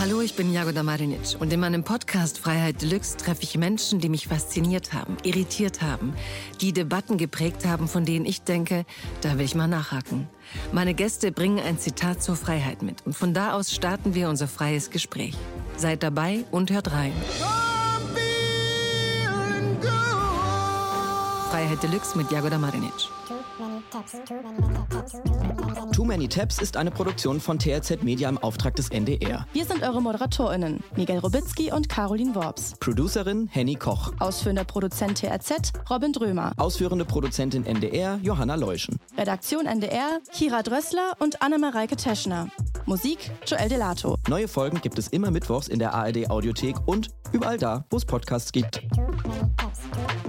Hallo, 0.07 0.21
ich 0.21 0.35
bin 0.35 0.53
Jagoda 0.53 0.83
Marinic 0.83 1.35
und 1.37 1.51
in 1.51 1.59
meinem 1.59 1.83
Podcast 1.83 2.39
Freiheit 2.39 2.81
Deluxe 2.81 3.17
treffe 3.17 3.43
ich 3.43 3.57
Menschen, 3.57 3.99
die 3.99 4.07
mich 4.07 4.29
fasziniert 4.29 4.93
haben, 4.93 5.17
irritiert 5.23 5.81
haben, 5.81 6.13
die 6.61 6.71
Debatten 6.71 7.17
geprägt 7.17 7.65
haben, 7.65 7.89
von 7.89 8.05
denen 8.05 8.25
ich 8.25 8.43
denke, 8.43 8.85
da 9.19 9.37
will 9.37 9.43
ich 9.43 9.53
mal 9.53 9.67
nachhaken. 9.67 10.29
Meine 10.71 10.93
Gäste 10.93 11.33
bringen 11.33 11.59
ein 11.59 11.77
Zitat 11.77 12.23
zur 12.23 12.37
Freiheit 12.37 12.83
mit 12.83 13.05
und 13.05 13.17
von 13.17 13.33
da 13.33 13.51
aus 13.51 13.75
starten 13.75 14.15
wir 14.15 14.29
unser 14.29 14.47
freies 14.47 14.91
Gespräch. 14.91 15.35
Seid 15.75 16.03
dabei 16.03 16.45
und 16.51 16.71
hört 16.71 16.93
rein. 16.93 17.11
Freiheit 21.49 21.83
Deluxe 21.83 22.17
mit 22.17 22.31
Jagoda 22.31 22.57
Marinic. 22.57 22.93
Too 25.91 26.05
Many 26.05 26.27
Tabs 26.27 26.59
ist 26.59 26.77
eine 26.77 26.91
Produktion 26.91 27.39
von 27.39 27.57
TRZ 27.57 28.03
Media 28.03 28.29
im 28.29 28.37
Auftrag 28.37 28.75
des 28.75 28.89
NDR. 28.89 29.47
Wir 29.51 29.65
sind 29.65 29.81
eure 29.81 29.99
ModeratorInnen, 29.99 30.83
Miguel 30.95 31.17
Robitzky 31.17 31.71
und 31.71 31.89
Caroline 31.89 32.35
Worps. 32.35 32.75
Producerin 32.79 33.47
Henny 33.47 33.73
Koch. 33.73 34.11
Ausführender 34.19 34.63
Produzent 34.63 35.17
TRZ, 35.17 35.73
Robin 35.89 36.13
Drömer. 36.13 36.51
Ausführende 36.57 37.03
Produzentin 37.03 37.65
NDR 37.65 38.19
Johanna 38.21 38.55
Leuschen. 38.55 38.97
Redaktion 39.17 39.65
NDR, 39.65 40.19
Kira 40.31 40.61
Drössler 40.61 41.13
und 41.19 41.41
Annemareike 41.41 41.95
Teschner. 41.95 42.49
Musik, 42.85 43.31
Joel 43.47 43.69
Delato. 43.69 44.17
Neue 44.27 44.47
Folgen 44.47 44.81
gibt 44.81 44.99
es 44.99 45.07
immer 45.07 45.31
mittwochs 45.31 45.67
in 45.67 45.79
der 45.79 45.95
ARD 45.95 46.29
Audiothek 46.29 46.75
und 46.85 47.09
überall 47.31 47.57
da, 47.57 47.85
wo 47.89 47.97
es 47.97 48.05
Podcasts 48.05 48.51
gibt. 48.51 48.83
Too 48.95 50.26